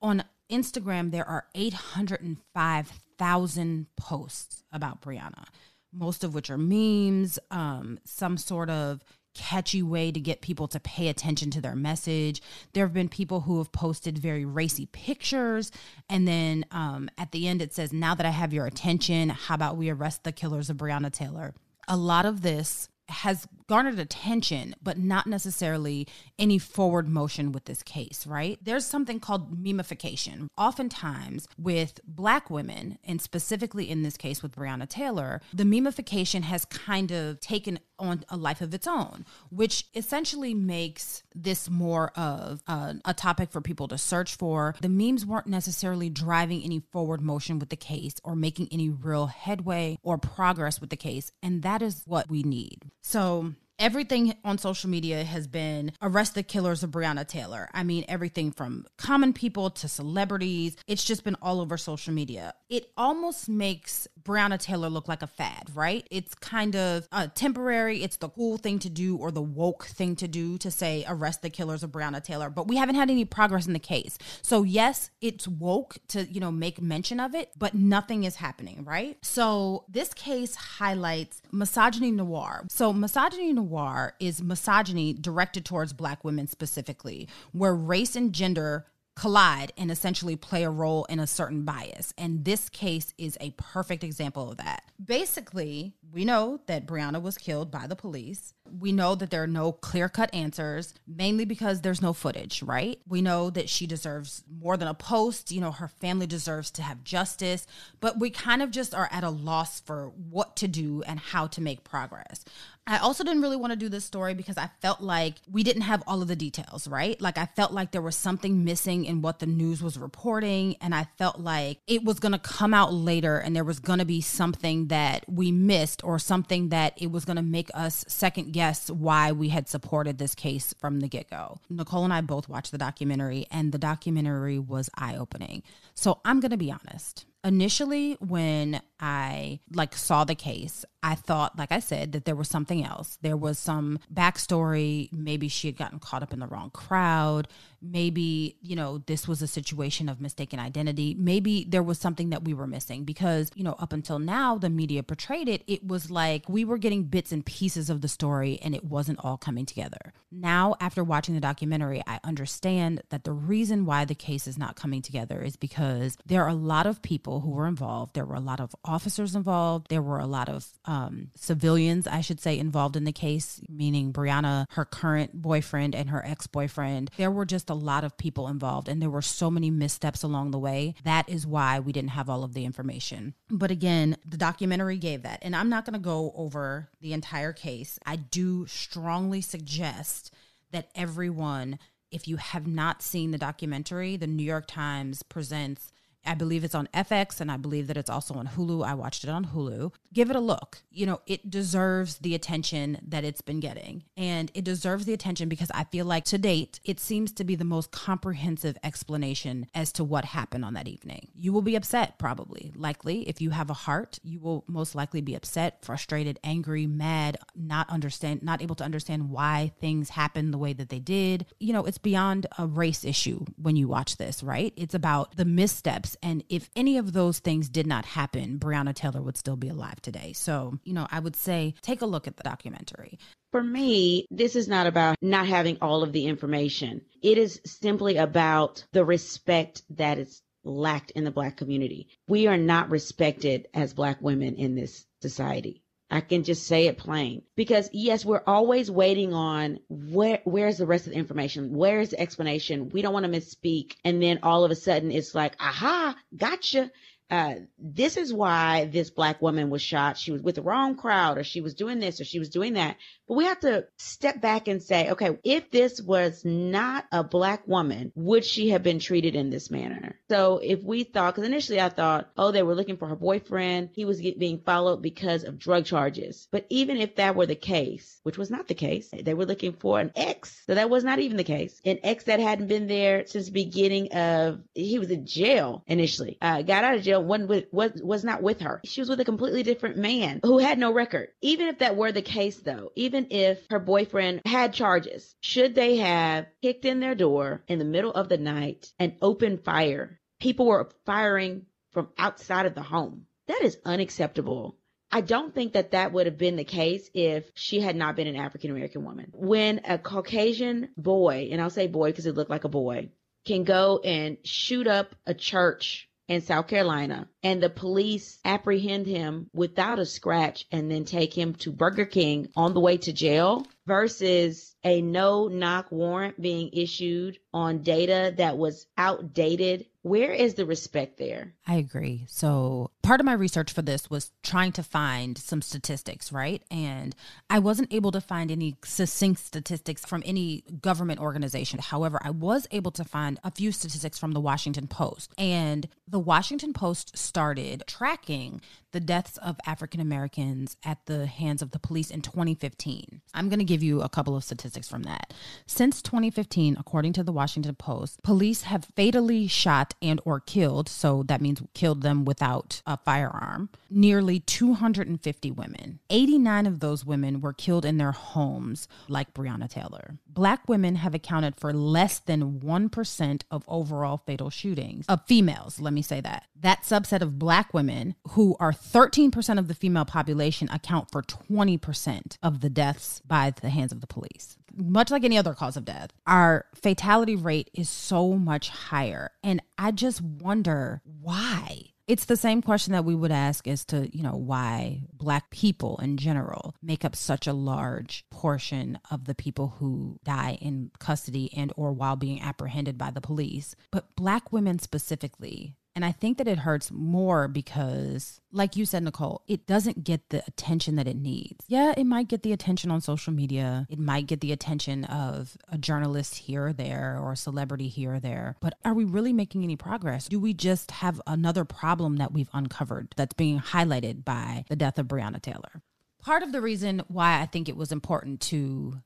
on 0.00 0.22
Instagram 0.50 1.10
there 1.10 1.28
are 1.28 1.46
805,000 1.56 3.86
posts 3.96 4.62
about 4.72 5.02
Breonna 5.02 5.46
most 5.92 6.24
of 6.24 6.34
which 6.34 6.50
are 6.50 6.58
memes, 6.58 7.38
um, 7.50 7.98
some 8.04 8.36
sort 8.36 8.70
of 8.70 9.04
catchy 9.34 9.82
way 9.82 10.12
to 10.12 10.20
get 10.20 10.42
people 10.42 10.68
to 10.68 10.80
pay 10.80 11.08
attention 11.08 11.50
to 11.50 11.60
their 11.60 11.74
message. 11.74 12.42
There 12.72 12.84
have 12.84 12.92
been 12.92 13.08
people 13.08 13.40
who 13.40 13.58
have 13.58 13.72
posted 13.72 14.18
very 14.18 14.44
racy 14.44 14.86
pictures. 14.86 15.70
And 16.08 16.28
then 16.28 16.66
um, 16.70 17.08
at 17.16 17.32
the 17.32 17.48
end, 17.48 17.62
it 17.62 17.72
says, 17.72 17.92
Now 17.92 18.14
that 18.14 18.26
I 18.26 18.30
have 18.30 18.52
your 18.52 18.66
attention, 18.66 19.30
how 19.30 19.54
about 19.54 19.76
we 19.76 19.90
arrest 19.90 20.24
the 20.24 20.32
killers 20.32 20.68
of 20.70 20.76
Breonna 20.76 21.12
Taylor? 21.12 21.54
A 21.88 21.96
lot 21.96 22.26
of 22.26 22.42
this 22.42 22.88
has 23.12 23.46
garnered 23.68 23.98
attention, 23.98 24.74
but 24.82 24.98
not 24.98 25.26
necessarily 25.26 26.06
any 26.38 26.58
forward 26.58 27.08
motion 27.08 27.52
with 27.52 27.64
this 27.64 27.82
case, 27.82 28.26
right? 28.26 28.58
There's 28.62 28.84
something 28.84 29.20
called 29.20 29.62
memification. 29.62 30.48
Oftentimes, 30.58 31.46
with 31.56 32.00
Black 32.04 32.50
women, 32.50 32.98
and 33.04 33.20
specifically 33.20 33.88
in 33.88 34.02
this 34.02 34.16
case 34.16 34.42
with 34.42 34.52
Breonna 34.52 34.88
Taylor, 34.88 35.40
the 35.54 35.64
memification 35.64 36.42
has 36.42 36.64
kind 36.66 37.10
of 37.12 37.40
taken 37.40 37.78
on 37.98 38.24
a 38.28 38.36
life 38.36 38.60
of 38.60 38.74
its 38.74 38.86
own, 38.86 39.24
which 39.48 39.86
essentially 39.94 40.54
makes 40.54 41.22
this 41.34 41.70
more 41.70 42.10
of 42.16 42.62
a, 42.66 42.96
a 43.04 43.14
topic 43.14 43.50
for 43.50 43.60
people 43.60 43.86
to 43.88 43.96
search 43.96 44.36
for. 44.36 44.74
The 44.80 44.88
memes 44.88 45.24
weren't 45.24 45.46
necessarily 45.46 46.10
driving 46.10 46.62
any 46.62 46.80
forward 46.90 47.20
motion 47.20 47.58
with 47.58 47.68
the 47.68 47.76
case 47.76 48.14
or 48.24 48.34
making 48.34 48.68
any 48.72 48.90
real 48.90 49.26
headway 49.26 49.98
or 50.02 50.18
progress 50.18 50.80
with 50.80 50.90
the 50.90 50.96
case. 50.96 51.30
And 51.42 51.62
that 51.62 51.80
is 51.80 52.02
what 52.06 52.28
we 52.28 52.42
need. 52.42 52.90
So, 53.02 53.54
everything 53.78 54.34
on 54.44 54.58
social 54.58 54.88
media 54.88 55.24
has 55.24 55.48
been 55.48 55.92
arrest 56.00 56.34
the 56.36 56.42
killers 56.44 56.84
of 56.84 56.90
Breonna 56.90 57.26
Taylor. 57.26 57.68
I 57.74 57.82
mean, 57.82 58.04
everything 58.06 58.52
from 58.52 58.86
common 58.96 59.32
people 59.32 59.70
to 59.70 59.88
celebrities. 59.88 60.76
It's 60.86 61.02
just 61.04 61.24
been 61.24 61.36
all 61.42 61.60
over 61.60 61.76
social 61.76 62.12
media. 62.14 62.54
It 62.68 62.92
almost 62.96 63.48
makes 63.48 64.06
Breonna 64.24 64.58
Taylor 64.58 64.88
look 64.88 65.08
like 65.08 65.22
a 65.22 65.26
fad, 65.26 65.70
right? 65.74 66.06
It's 66.10 66.34
kind 66.34 66.76
of 66.76 67.08
uh, 67.12 67.28
temporary. 67.34 68.02
It's 68.02 68.16
the 68.16 68.28
cool 68.28 68.56
thing 68.56 68.78
to 68.80 68.90
do 68.90 69.16
or 69.16 69.30
the 69.30 69.42
woke 69.42 69.86
thing 69.86 70.16
to 70.16 70.28
do 70.28 70.58
to 70.58 70.70
say 70.70 71.04
arrest 71.08 71.42
the 71.42 71.50
killers 71.50 71.82
of 71.82 71.90
Breonna 71.90 72.22
Taylor. 72.22 72.50
But 72.50 72.68
we 72.68 72.76
haven't 72.76 72.94
had 72.94 73.10
any 73.10 73.24
progress 73.24 73.66
in 73.66 73.72
the 73.72 73.78
case. 73.78 74.18
So 74.42 74.62
yes, 74.62 75.10
it's 75.20 75.46
woke 75.46 75.96
to 76.08 76.24
you 76.24 76.40
know 76.40 76.50
make 76.50 76.80
mention 76.80 77.20
of 77.20 77.34
it, 77.34 77.50
but 77.58 77.74
nothing 77.74 78.24
is 78.24 78.36
happening, 78.36 78.84
right? 78.84 79.16
So 79.22 79.84
this 79.88 80.14
case 80.14 80.54
highlights 80.54 81.42
misogynoir. 81.52 82.70
So 82.70 82.92
misogynoir 82.92 84.12
is 84.20 84.42
misogyny 84.42 85.12
directed 85.12 85.64
towards 85.64 85.92
black 85.92 86.24
women 86.24 86.46
specifically, 86.46 87.28
where 87.52 87.74
race 87.74 88.16
and 88.16 88.32
gender 88.32 88.86
collide 89.14 89.72
and 89.76 89.90
essentially 89.90 90.36
play 90.36 90.64
a 90.64 90.70
role 90.70 91.04
in 91.04 91.20
a 91.20 91.26
certain 91.26 91.64
bias. 91.64 92.14
And 92.16 92.44
this 92.44 92.68
case 92.68 93.12
is 93.18 93.36
a 93.40 93.50
perfect 93.56 94.02
example 94.02 94.50
of 94.50 94.56
that. 94.56 94.84
Basically, 95.04 95.94
we 96.12 96.24
know 96.24 96.60
that 96.66 96.86
Breonna 96.86 97.20
was 97.20 97.36
killed 97.36 97.70
by 97.70 97.86
the 97.86 97.96
police. 97.96 98.54
We 98.70 98.92
know 98.92 99.14
that 99.14 99.30
there 99.30 99.42
are 99.42 99.46
no 99.48 99.72
clear 99.72 100.08
cut 100.08 100.32
answers, 100.34 100.94
mainly 101.06 101.44
because 101.44 101.80
there's 101.80 102.00
no 102.00 102.12
footage, 102.12 102.62
right? 102.62 102.98
We 103.06 103.20
know 103.20 103.50
that 103.50 103.68
she 103.68 103.86
deserves 103.86 104.44
more 104.50 104.76
than 104.76 104.88
a 104.88 104.94
post. 104.94 105.52
You 105.52 105.60
know, 105.60 105.72
her 105.72 105.88
family 105.88 106.26
deserves 106.26 106.70
to 106.72 106.82
have 106.82 107.04
justice, 107.04 107.66
but 108.00 108.18
we 108.18 108.30
kind 108.30 108.62
of 108.62 108.70
just 108.70 108.94
are 108.94 109.08
at 109.10 109.24
a 109.24 109.30
loss 109.30 109.80
for 109.80 110.12
what 110.30 110.56
to 110.56 110.68
do 110.68 111.02
and 111.02 111.18
how 111.18 111.46
to 111.48 111.60
make 111.60 111.84
progress. 111.84 112.44
I 112.84 112.98
also 112.98 113.22
didn't 113.22 113.42
really 113.42 113.56
want 113.56 113.72
to 113.72 113.78
do 113.78 113.88
this 113.88 114.04
story 114.04 114.34
because 114.34 114.58
I 114.58 114.68
felt 114.80 115.00
like 115.00 115.36
we 115.50 115.62
didn't 115.62 115.82
have 115.82 116.02
all 116.04 116.20
of 116.20 116.26
the 116.26 116.34
details, 116.34 116.88
right? 116.88 117.20
Like 117.20 117.38
I 117.38 117.46
felt 117.46 117.72
like 117.72 117.92
there 117.92 118.02
was 118.02 118.16
something 118.16 118.64
missing 118.64 119.04
in 119.04 119.22
what 119.22 119.38
the 119.38 119.46
news 119.46 119.80
was 119.80 119.96
reporting. 119.96 120.74
And 120.80 120.92
I 120.92 121.06
felt 121.16 121.38
like 121.38 121.78
it 121.86 122.02
was 122.02 122.18
going 122.18 122.32
to 122.32 122.40
come 122.40 122.74
out 122.74 122.92
later 122.92 123.38
and 123.38 123.54
there 123.54 123.62
was 123.62 123.78
going 123.78 124.00
to 124.00 124.04
be 124.04 124.20
something 124.20 124.88
that 124.88 125.24
we 125.28 125.52
missed 125.52 126.02
or 126.02 126.18
something 126.18 126.70
that 126.70 127.00
it 127.00 127.12
was 127.12 127.24
going 127.24 127.36
to 127.36 127.42
make 127.42 127.70
us 127.72 128.04
second 128.08 128.52
guess 128.52 128.90
why 128.90 129.30
we 129.30 129.50
had 129.50 129.68
supported 129.68 130.18
this 130.18 130.34
case 130.34 130.74
from 130.80 130.98
the 130.98 131.08
get 131.08 131.30
go. 131.30 131.60
Nicole 131.70 132.02
and 132.02 132.12
I 132.12 132.20
both 132.20 132.48
watched 132.48 132.72
the 132.72 132.78
documentary 132.78 133.46
and 133.52 133.70
the 133.70 133.78
documentary 133.78 134.58
was 134.58 134.90
eye 134.96 135.16
opening. 135.16 135.62
So 135.94 136.20
I'm 136.24 136.40
going 136.40 136.50
to 136.50 136.56
be 136.56 136.72
honest 136.72 137.26
initially 137.44 138.14
when 138.20 138.80
I 139.00 139.60
like 139.74 139.96
saw 139.96 140.24
the 140.24 140.34
case, 140.34 140.84
I 141.02 141.14
thought, 141.14 141.58
like 141.58 141.72
I 141.72 141.80
said, 141.80 142.12
that 142.12 142.24
there 142.24 142.36
was 142.36 142.48
something 142.48 142.84
else. 142.84 143.18
There 143.22 143.36
was 143.36 143.58
some 143.58 143.98
backstory. 144.12 145.12
Maybe 145.12 145.48
she 145.48 145.68
had 145.68 145.76
gotten 145.76 145.98
caught 145.98 146.22
up 146.22 146.32
in 146.32 146.38
the 146.38 146.46
wrong 146.46 146.70
crowd. 146.70 147.48
Maybe, 147.82 148.56
you 148.62 148.76
know, 148.76 148.98
this 149.06 149.26
was 149.26 149.42
a 149.42 149.46
situation 149.46 150.08
of 150.08 150.20
mistaken 150.20 150.58
identity. 150.58 151.14
Maybe 151.18 151.64
there 151.68 151.82
was 151.82 151.98
something 151.98 152.30
that 152.30 152.44
we 152.44 152.54
were 152.54 152.66
missing 152.66 153.04
because, 153.04 153.50
you 153.54 153.64
know, 153.64 153.74
up 153.78 153.92
until 153.92 154.18
now, 154.18 154.56
the 154.56 154.70
media 154.70 155.02
portrayed 155.02 155.48
it. 155.48 155.62
It 155.66 155.86
was 155.86 156.10
like 156.10 156.48
we 156.48 156.64
were 156.64 156.78
getting 156.78 157.04
bits 157.04 157.32
and 157.32 157.44
pieces 157.44 157.90
of 157.90 158.00
the 158.00 158.08
story 158.08 158.58
and 158.62 158.74
it 158.74 158.84
wasn't 158.84 159.18
all 159.24 159.36
coming 159.36 159.66
together. 159.66 160.12
Now, 160.30 160.76
after 160.80 161.04
watching 161.04 161.34
the 161.34 161.40
documentary, 161.40 162.02
I 162.06 162.18
understand 162.24 163.02
that 163.10 163.24
the 163.24 163.32
reason 163.32 163.84
why 163.84 164.04
the 164.04 164.14
case 164.14 164.46
is 164.46 164.56
not 164.56 164.76
coming 164.76 165.02
together 165.02 165.42
is 165.42 165.56
because 165.56 166.16
there 166.24 166.42
are 166.44 166.48
a 166.48 166.54
lot 166.54 166.86
of 166.86 167.02
people 167.02 167.40
who 167.40 167.50
were 167.50 167.66
involved. 167.66 168.14
There 168.14 168.24
were 168.24 168.36
a 168.36 168.40
lot 168.40 168.60
of 168.60 168.74
officers 168.84 169.34
involved. 169.34 169.88
There 169.88 170.02
were 170.02 170.18
a 170.18 170.26
lot 170.26 170.48
of 170.48 170.66
um, 170.84 171.30
civilians, 171.36 172.06
I 172.06 172.20
should 172.20 172.40
say, 172.40 172.58
involved 172.58 172.96
in 172.96 173.04
the 173.04 173.12
case, 173.12 173.60
meaning 173.68 174.12
Breonna, 174.12 174.66
her 174.70 174.84
current 174.84 175.42
boyfriend, 175.42 175.94
and 175.94 176.10
her 176.10 176.24
ex 176.24 176.46
boyfriend. 176.46 177.10
There 177.16 177.30
were 177.30 177.44
just 177.44 177.70
a 177.72 177.74
lot 177.74 178.04
of 178.04 178.16
people 178.16 178.46
involved, 178.46 178.88
and 178.88 179.02
there 179.02 179.10
were 179.10 179.22
so 179.22 179.50
many 179.50 179.70
missteps 179.70 180.22
along 180.22 180.52
the 180.52 180.58
way. 180.58 180.94
That 181.02 181.28
is 181.28 181.46
why 181.46 181.80
we 181.80 181.90
didn't 181.90 182.10
have 182.10 182.30
all 182.30 182.44
of 182.44 182.54
the 182.54 182.64
information. 182.64 183.34
But 183.50 183.72
again, 183.72 184.16
the 184.24 184.36
documentary 184.36 184.98
gave 184.98 185.22
that. 185.22 185.40
And 185.42 185.56
I'm 185.56 185.68
not 185.68 185.84
going 185.84 185.94
to 185.94 185.98
go 185.98 186.32
over 186.36 186.88
the 187.00 187.12
entire 187.12 187.52
case. 187.52 187.98
I 188.06 188.16
do 188.16 188.66
strongly 188.66 189.40
suggest 189.40 190.32
that 190.70 190.90
everyone, 190.94 191.78
if 192.10 192.28
you 192.28 192.36
have 192.36 192.66
not 192.66 193.02
seen 193.02 193.30
the 193.30 193.38
documentary, 193.38 194.16
the 194.16 194.26
New 194.26 194.44
York 194.44 194.66
Times 194.66 195.22
presents 195.22 195.92
I 196.24 196.34
believe 196.34 196.64
it's 196.64 196.74
on 196.74 196.88
FX 196.94 197.40
and 197.40 197.50
I 197.50 197.56
believe 197.56 197.86
that 197.88 197.96
it's 197.96 198.10
also 198.10 198.34
on 198.34 198.48
Hulu. 198.48 198.84
I 198.84 198.94
watched 198.94 199.24
it 199.24 199.30
on 199.30 199.46
Hulu. 199.46 199.92
Give 200.12 200.30
it 200.30 200.36
a 200.36 200.40
look. 200.40 200.82
You 200.90 201.06
know, 201.06 201.20
it 201.26 201.50
deserves 201.50 202.18
the 202.18 202.34
attention 202.34 202.98
that 203.06 203.24
it's 203.24 203.40
been 203.40 203.60
getting. 203.60 204.04
And 204.16 204.50
it 204.54 204.64
deserves 204.64 205.04
the 205.04 205.14
attention 205.14 205.48
because 205.48 205.70
I 205.72 205.84
feel 205.84 206.06
like 206.06 206.24
to 206.26 206.38
date, 206.38 206.80
it 206.84 207.00
seems 207.00 207.32
to 207.32 207.44
be 207.44 207.54
the 207.54 207.64
most 207.64 207.90
comprehensive 207.90 208.76
explanation 208.84 209.66
as 209.74 209.92
to 209.92 210.04
what 210.04 210.26
happened 210.26 210.64
on 210.64 210.74
that 210.74 210.88
evening. 210.88 211.28
You 211.34 211.52
will 211.52 211.62
be 211.62 211.76
upset, 211.76 212.18
probably. 212.18 212.72
Likely, 212.76 213.28
if 213.28 213.40
you 213.40 213.50
have 213.50 213.70
a 213.70 213.74
heart, 213.74 214.18
you 214.22 214.38
will 214.40 214.64
most 214.68 214.94
likely 214.94 215.20
be 215.20 215.34
upset, 215.34 215.84
frustrated, 215.84 216.38
angry, 216.44 216.86
mad, 216.86 217.36
not 217.56 217.88
understand, 217.90 218.42
not 218.42 218.62
able 218.62 218.76
to 218.76 218.84
understand 218.84 219.30
why 219.30 219.72
things 219.80 220.10
happened 220.10 220.52
the 220.52 220.58
way 220.58 220.72
that 220.72 220.88
they 220.88 220.98
did. 220.98 221.46
You 221.58 221.72
know, 221.72 221.84
it's 221.84 221.98
beyond 221.98 222.46
a 222.58 222.66
race 222.66 223.04
issue 223.04 223.44
when 223.56 223.76
you 223.76 223.88
watch 223.88 224.16
this, 224.16 224.42
right? 224.42 224.72
It's 224.76 224.94
about 224.94 225.36
the 225.36 225.44
missteps 225.44 226.11
and 226.22 226.44
if 226.48 226.70
any 226.76 226.98
of 226.98 227.12
those 227.12 227.38
things 227.38 227.68
did 227.68 227.86
not 227.86 228.04
happen, 228.04 228.58
Breonna 228.58 228.94
Taylor 228.94 229.22
would 229.22 229.36
still 229.36 229.56
be 229.56 229.68
alive 229.68 230.00
today. 230.00 230.32
So, 230.32 230.78
you 230.84 230.92
know, 230.92 231.06
I 231.10 231.20
would 231.20 231.36
say 231.36 231.74
take 231.82 232.02
a 232.02 232.06
look 232.06 232.26
at 232.26 232.36
the 232.36 232.42
documentary. 232.42 233.18
For 233.50 233.62
me, 233.62 234.26
this 234.30 234.56
is 234.56 234.68
not 234.68 234.86
about 234.86 235.16
not 235.20 235.46
having 235.46 235.78
all 235.82 236.02
of 236.02 236.12
the 236.12 236.26
information. 236.26 237.02
It 237.22 237.38
is 237.38 237.60
simply 237.66 238.16
about 238.16 238.84
the 238.92 239.04
respect 239.04 239.82
that 239.90 240.18
is 240.18 240.42
lacked 240.64 241.10
in 241.12 241.24
the 241.24 241.30
Black 241.30 241.56
community. 241.56 242.08
We 242.28 242.46
are 242.46 242.56
not 242.56 242.90
respected 242.90 243.68
as 243.74 243.92
Black 243.92 244.22
women 244.22 244.56
in 244.56 244.74
this 244.74 245.04
society. 245.20 245.81
I 246.12 246.20
can 246.20 246.44
just 246.44 246.66
say 246.66 246.88
it 246.88 246.98
plain 246.98 247.42
because 247.56 247.88
yes, 247.92 248.22
we're 248.22 248.42
always 248.46 248.90
waiting 248.90 249.32
on 249.32 249.80
where 249.88 250.40
where's 250.44 250.76
the 250.76 250.86
rest 250.86 251.06
of 251.06 251.14
the 251.14 251.18
information? 251.18 251.74
Where's 251.74 252.10
the 252.10 252.20
explanation? 252.20 252.90
We 252.90 253.00
don't 253.00 253.14
want 253.14 253.24
to 253.24 253.32
misspeak. 253.32 253.96
And 254.04 254.22
then 254.22 254.40
all 254.42 254.64
of 254.64 254.70
a 254.70 254.76
sudden 254.76 255.10
it's 255.10 255.34
like, 255.34 255.56
aha, 255.58 256.14
gotcha. 256.36 256.90
Uh, 257.32 257.54
this 257.78 258.18
is 258.18 258.30
why 258.30 258.84
this 258.84 259.08
black 259.08 259.40
woman 259.40 259.70
was 259.70 259.80
shot. 259.80 260.18
She 260.18 260.32
was 260.32 260.42
with 260.42 260.56
the 260.56 260.62
wrong 260.62 260.96
crowd, 260.96 261.38
or 261.38 261.44
she 261.44 261.62
was 261.62 261.72
doing 261.72 261.98
this, 261.98 262.20
or 262.20 262.24
she 262.24 262.38
was 262.38 262.50
doing 262.50 262.74
that. 262.74 262.98
But 263.26 263.36
we 263.38 263.44
have 263.46 263.60
to 263.60 263.86
step 263.96 264.42
back 264.42 264.68
and 264.68 264.82
say, 264.82 265.12
okay, 265.12 265.38
if 265.42 265.70
this 265.70 265.98
was 266.02 266.44
not 266.44 267.06
a 267.10 267.24
black 267.24 267.66
woman, 267.66 268.12
would 268.14 268.44
she 268.44 268.68
have 268.68 268.82
been 268.82 268.98
treated 268.98 269.34
in 269.34 269.48
this 269.48 269.70
manner? 269.70 270.18
So 270.28 270.58
if 270.62 270.82
we 270.82 271.04
thought, 271.04 271.34
because 271.34 271.48
initially 271.48 271.80
I 271.80 271.88
thought, 271.88 272.30
oh, 272.36 272.50
they 272.50 272.62
were 272.62 272.74
looking 272.74 272.98
for 272.98 273.08
her 273.08 273.16
boyfriend. 273.16 273.88
He 273.94 274.04
was 274.04 274.20
being 274.20 274.58
followed 274.58 275.00
because 275.00 275.44
of 275.44 275.58
drug 275.58 275.86
charges. 275.86 276.48
But 276.50 276.66
even 276.68 276.98
if 276.98 277.16
that 277.16 277.34
were 277.34 277.46
the 277.46 277.54
case, 277.54 278.20
which 278.24 278.36
was 278.36 278.50
not 278.50 278.68
the 278.68 278.74
case, 278.74 279.08
they 279.10 279.32
were 279.32 279.46
looking 279.46 279.72
for 279.72 280.00
an 280.00 280.12
ex. 280.16 280.62
So 280.66 280.74
that 280.74 280.90
was 280.90 281.02
not 281.02 281.18
even 281.18 281.38
the 281.38 281.44
case. 281.44 281.80
An 281.86 282.00
ex 282.02 282.24
that 282.24 282.40
hadn't 282.40 282.66
been 282.66 282.88
there 282.88 283.26
since 283.26 283.46
the 283.46 283.52
beginning 283.52 284.12
of, 284.12 284.60
he 284.74 284.98
was 284.98 285.10
in 285.10 285.26
jail 285.26 285.82
initially, 285.86 286.36
uh, 286.42 286.60
got 286.60 286.84
out 286.84 286.96
of 286.96 287.02
jail, 287.02 287.21
one 287.22 287.48
was, 287.70 287.92
was 288.02 288.24
not 288.24 288.42
with 288.42 288.60
her. 288.60 288.80
She 288.84 289.00
was 289.00 289.08
with 289.08 289.20
a 289.20 289.24
completely 289.24 289.62
different 289.62 289.96
man 289.96 290.40
who 290.42 290.58
had 290.58 290.78
no 290.78 290.92
record. 290.92 291.28
Even 291.40 291.68
if 291.68 291.78
that 291.78 291.96
were 291.96 292.12
the 292.12 292.22
case 292.22 292.58
though, 292.58 292.90
even 292.96 293.12
even 293.12 293.26
if 293.30 293.66
her 293.70 293.78
boyfriend 293.78 294.40
had 294.46 294.72
charges, 294.72 295.34
should 295.40 295.74
they 295.74 295.96
have 295.96 296.46
kicked 296.62 296.84
in 296.84 297.00
their 297.00 297.14
door 297.14 297.62
in 297.68 297.78
the 297.78 297.84
middle 297.84 298.12
of 298.12 298.28
the 298.28 298.38
night 298.38 298.90
and 298.98 299.14
opened 299.20 299.64
fire? 299.64 300.18
People 300.40 300.66
were 300.66 300.90
firing 301.04 301.66
from 301.90 302.08
outside 302.16 302.66
of 302.66 302.74
the 302.74 302.82
home. 302.82 303.26
That 303.48 303.62
is 303.62 303.76
unacceptable. 303.84 304.78
I 305.10 305.20
don't 305.20 305.54
think 305.54 305.74
that 305.74 305.90
that 305.90 306.12
would 306.12 306.24
have 306.24 306.38
been 306.38 306.56
the 306.56 306.64
case 306.64 307.10
if 307.12 307.50
she 307.54 307.80
had 307.80 307.96
not 307.96 308.16
been 308.16 308.28
an 308.28 308.36
African 308.36 308.70
American 308.70 309.04
woman. 309.04 309.30
When 309.34 309.82
a 309.84 309.98
Caucasian 309.98 310.88
boy, 310.96 311.50
and 311.52 311.60
I'll 311.60 311.68
say 311.68 311.86
boy 311.86 312.10
because 312.10 312.24
it 312.24 312.34
looked 312.34 312.50
like 312.50 312.64
a 312.64 312.70
boy, 312.70 313.10
can 313.44 313.64
go 313.64 314.00
and 314.02 314.38
shoot 314.42 314.86
up 314.86 315.14
a 315.26 315.34
church 315.34 316.08
in 316.28 316.40
South 316.40 316.68
Carolina 316.68 317.28
and 317.42 317.62
the 317.62 317.70
police 317.70 318.38
apprehend 318.44 319.06
him 319.06 319.48
without 319.52 319.98
a 319.98 320.06
scratch 320.06 320.66
and 320.70 320.90
then 320.90 321.04
take 321.04 321.36
him 321.36 321.54
to 321.54 321.72
Burger 321.72 322.06
King 322.06 322.48
on 322.56 322.74
the 322.74 322.80
way 322.80 322.96
to 322.98 323.12
jail 323.12 323.66
versus 323.86 324.74
a 324.84 325.00
no 325.00 325.48
knock 325.48 325.90
warrant 325.90 326.40
being 326.40 326.70
issued 326.72 327.38
on 327.52 327.82
data 327.82 328.34
that 328.36 328.56
was 328.56 328.86
outdated. 328.96 329.86
Where 330.02 330.32
is 330.32 330.54
the 330.54 330.66
respect 330.66 331.18
there? 331.18 331.54
I 331.66 331.76
agree. 331.76 332.24
So, 332.28 332.90
part 333.02 333.20
of 333.20 333.26
my 333.26 333.34
research 333.34 333.72
for 333.72 333.82
this 333.82 334.10
was 334.10 334.32
trying 334.42 334.72
to 334.72 334.82
find 334.82 335.38
some 335.38 335.62
statistics, 335.62 336.32
right? 336.32 336.60
And 336.72 337.14
I 337.48 337.60
wasn't 337.60 337.92
able 337.92 338.10
to 338.12 338.20
find 338.20 338.50
any 338.50 338.76
succinct 338.84 339.40
statistics 339.40 340.04
from 340.04 340.24
any 340.26 340.64
government 340.80 341.20
organization. 341.20 341.78
However, 341.78 342.18
I 342.20 342.30
was 342.30 342.66
able 342.72 342.90
to 342.92 343.04
find 343.04 343.38
a 343.44 343.52
few 343.52 343.70
statistics 343.70 344.18
from 344.18 344.32
the 344.32 344.40
Washington 344.40 344.88
Post. 344.88 345.32
And 345.38 345.86
the 346.08 346.18
Washington 346.18 346.72
Post 346.72 347.16
started 347.32 347.82
tracking 347.86 348.60
the 348.90 349.00
deaths 349.00 349.38
of 349.38 349.56
African 349.64 350.00
Americans 350.00 350.76
at 350.84 351.06
the 351.06 351.24
hands 351.24 351.62
of 351.62 351.70
the 351.70 351.78
police 351.78 352.10
in 352.10 352.20
2015. 352.20 353.22
I'm 353.32 353.48
going 353.48 353.58
to 353.58 353.64
give 353.64 353.82
you 353.82 354.02
a 354.02 354.08
couple 354.10 354.36
of 354.36 354.44
statistics 354.44 354.86
from 354.86 355.04
that. 355.04 355.32
Since 355.66 356.02
2015, 356.02 356.76
according 356.78 357.14
to 357.14 357.22
the 357.22 357.32
Washington 357.32 357.74
Post, 357.74 358.22
police 358.22 358.64
have 358.64 358.84
fatally 358.94 359.46
shot 359.46 359.94
and 360.02 360.20
or 360.26 360.40
killed, 360.40 360.90
so 360.90 361.22
that 361.22 361.40
means 361.40 361.62
killed 361.72 362.02
them 362.02 362.26
without 362.26 362.82
a 362.86 362.98
firearm, 362.98 363.70
nearly 363.88 364.38
250 364.40 365.50
women. 365.52 366.00
89 366.10 366.66
of 366.66 366.80
those 366.80 367.06
women 367.06 367.40
were 367.40 367.54
killed 367.54 367.86
in 367.86 367.96
their 367.96 368.12
homes, 368.12 368.88
like 369.08 369.32
Breonna 369.32 369.70
Taylor. 369.70 370.18
Black 370.28 370.68
women 370.68 370.96
have 370.96 371.14
accounted 371.14 371.58
for 371.58 371.72
less 371.72 372.18
than 372.18 372.60
1% 372.60 373.42
of 373.50 373.64
overall 373.66 374.18
fatal 374.18 374.50
shootings 374.50 375.06
of 375.08 375.24
females, 375.26 375.80
let 375.80 375.94
me 375.94 376.02
say 376.02 376.20
that. 376.20 376.44
That 376.60 376.82
subset 376.82 377.21
of 377.22 377.38
black 377.38 377.72
women, 377.72 378.14
who 378.30 378.56
are 378.60 378.72
13% 378.72 379.58
of 379.58 379.68
the 379.68 379.74
female 379.74 380.04
population, 380.04 380.68
account 380.70 381.10
for 381.10 381.22
20% 381.22 382.36
of 382.42 382.60
the 382.60 382.70
deaths 382.70 383.22
by 383.26 383.52
the 383.62 383.70
hands 383.70 383.92
of 383.92 384.00
the 384.00 384.06
police. 384.06 384.58
Much 384.74 385.10
like 385.10 385.24
any 385.24 385.38
other 385.38 385.54
cause 385.54 385.76
of 385.76 385.84
death, 385.84 386.10
our 386.26 386.66
fatality 386.74 387.36
rate 387.36 387.70
is 387.74 387.88
so 387.88 388.32
much 388.32 388.68
higher. 388.68 389.30
And 389.42 389.62
I 389.78 389.90
just 389.90 390.20
wonder 390.20 391.02
why 391.20 391.92
it's 392.08 392.24
the 392.24 392.36
same 392.36 392.62
question 392.62 392.92
that 392.92 393.04
we 393.04 393.14
would 393.14 393.32
ask 393.32 393.66
as 393.68 393.84
to 393.86 394.08
you 394.14 394.22
know 394.22 394.34
why 394.34 395.02
black 395.12 395.50
people 395.50 395.98
in 396.02 396.16
general 396.16 396.74
make 396.82 397.04
up 397.04 397.14
such 397.14 397.46
a 397.46 397.52
large 397.52 398.24
portion 398.30 398.98
of 399.10 399.24
the 399.24 399.34
people 399.34 399.76
who 399.78 400.18
die 400.24 400.58
in 400.60 400.90
custody 400.98 401.50
and 401.56 401.72
or 401.76 401.92
while 401.92 402.16
being 402.16 402.40
apprehended 402.40 402.98
by 402.98 403.10
the 403.10 403.20
police 403.20 403.74
but 403.90 404.14
black 404.16 404.52
women 404.52 404.78
specifically 404.78 405.76
and 405.94 406.04
I 406.04 406.12
think 406.12 406.38
that 406.38 406.48
it 406.48 406.58
hurts 406.58 406.90
more 406.90 407.48
because, 407.48 408.40
like 408.50 408.76
you 408.76 408.86
said, 408.86 409.02
Nicole, 409.02 409.42
it 409.46 409.66
doesn't 409.66 410.04
get 410.04 410.30
the 410.30 410.42
attention 410.46 410.96
that 410.96 411.06
it 411.06 411.16
needs. 411.16 411.64
Yeah, 411.68 411.92
it 411.96 412.04
might 412.04 412.28
get 412.28 412.42
the 412.42 412.52
attention 412.52 412.90
on 412.90 413.00
social 413.00 413.32
media. 413.32 413.86
It 413.90 413.98
might 413.98 414.26
get 414.26 414.40
the 414.40 414.52
attention 414.52 415.04
of 415.04 415.56
a 415.68 415.76
journalist 415.76 416.36
here 416.36 416.68
or 416.68 416.72
there 416.72 417.18
or 417.20 417.32
a 417.32 417.36
celebrity 417.36 417.88
here 417.88 418.14
or 418.14 418.20
there. 418.20 418.56
But 418.60 418.74
are 418.84 418.94
we 418.94 419.04
really 419.04 419.32
making 419.32 419.64
any 419.64 419.76
progress? 419.76 420.28
Do 420.28 420.40
we 420.40 420.54
just 420.54 420.90
have 420.92 421.20
another 421.26 421.64
problem 421.64 422.16
that 422.16 422.32
we've 422.32 422.50
uncovered 422.54 423.12
that's 423.16 423.34
being 423.34 423.60
highlighted 423.60 424.24
by 424.24 424.64
the 424.68 424.76
death 424.76 424.98
of 424.98 425.08
Breonna 425.08 425.42
Taylor? 425.42 425.82
Part 426.22 426.42
of 426.42 426.52
the 426.52 426.60
reason 426.60 427.02
why 427.08 427.40
I 427.40 427.46
think 427.46 427.68
it 427.68 427.76
was 427.76 427.92
important 427.92 428.40
to 428.42 429.02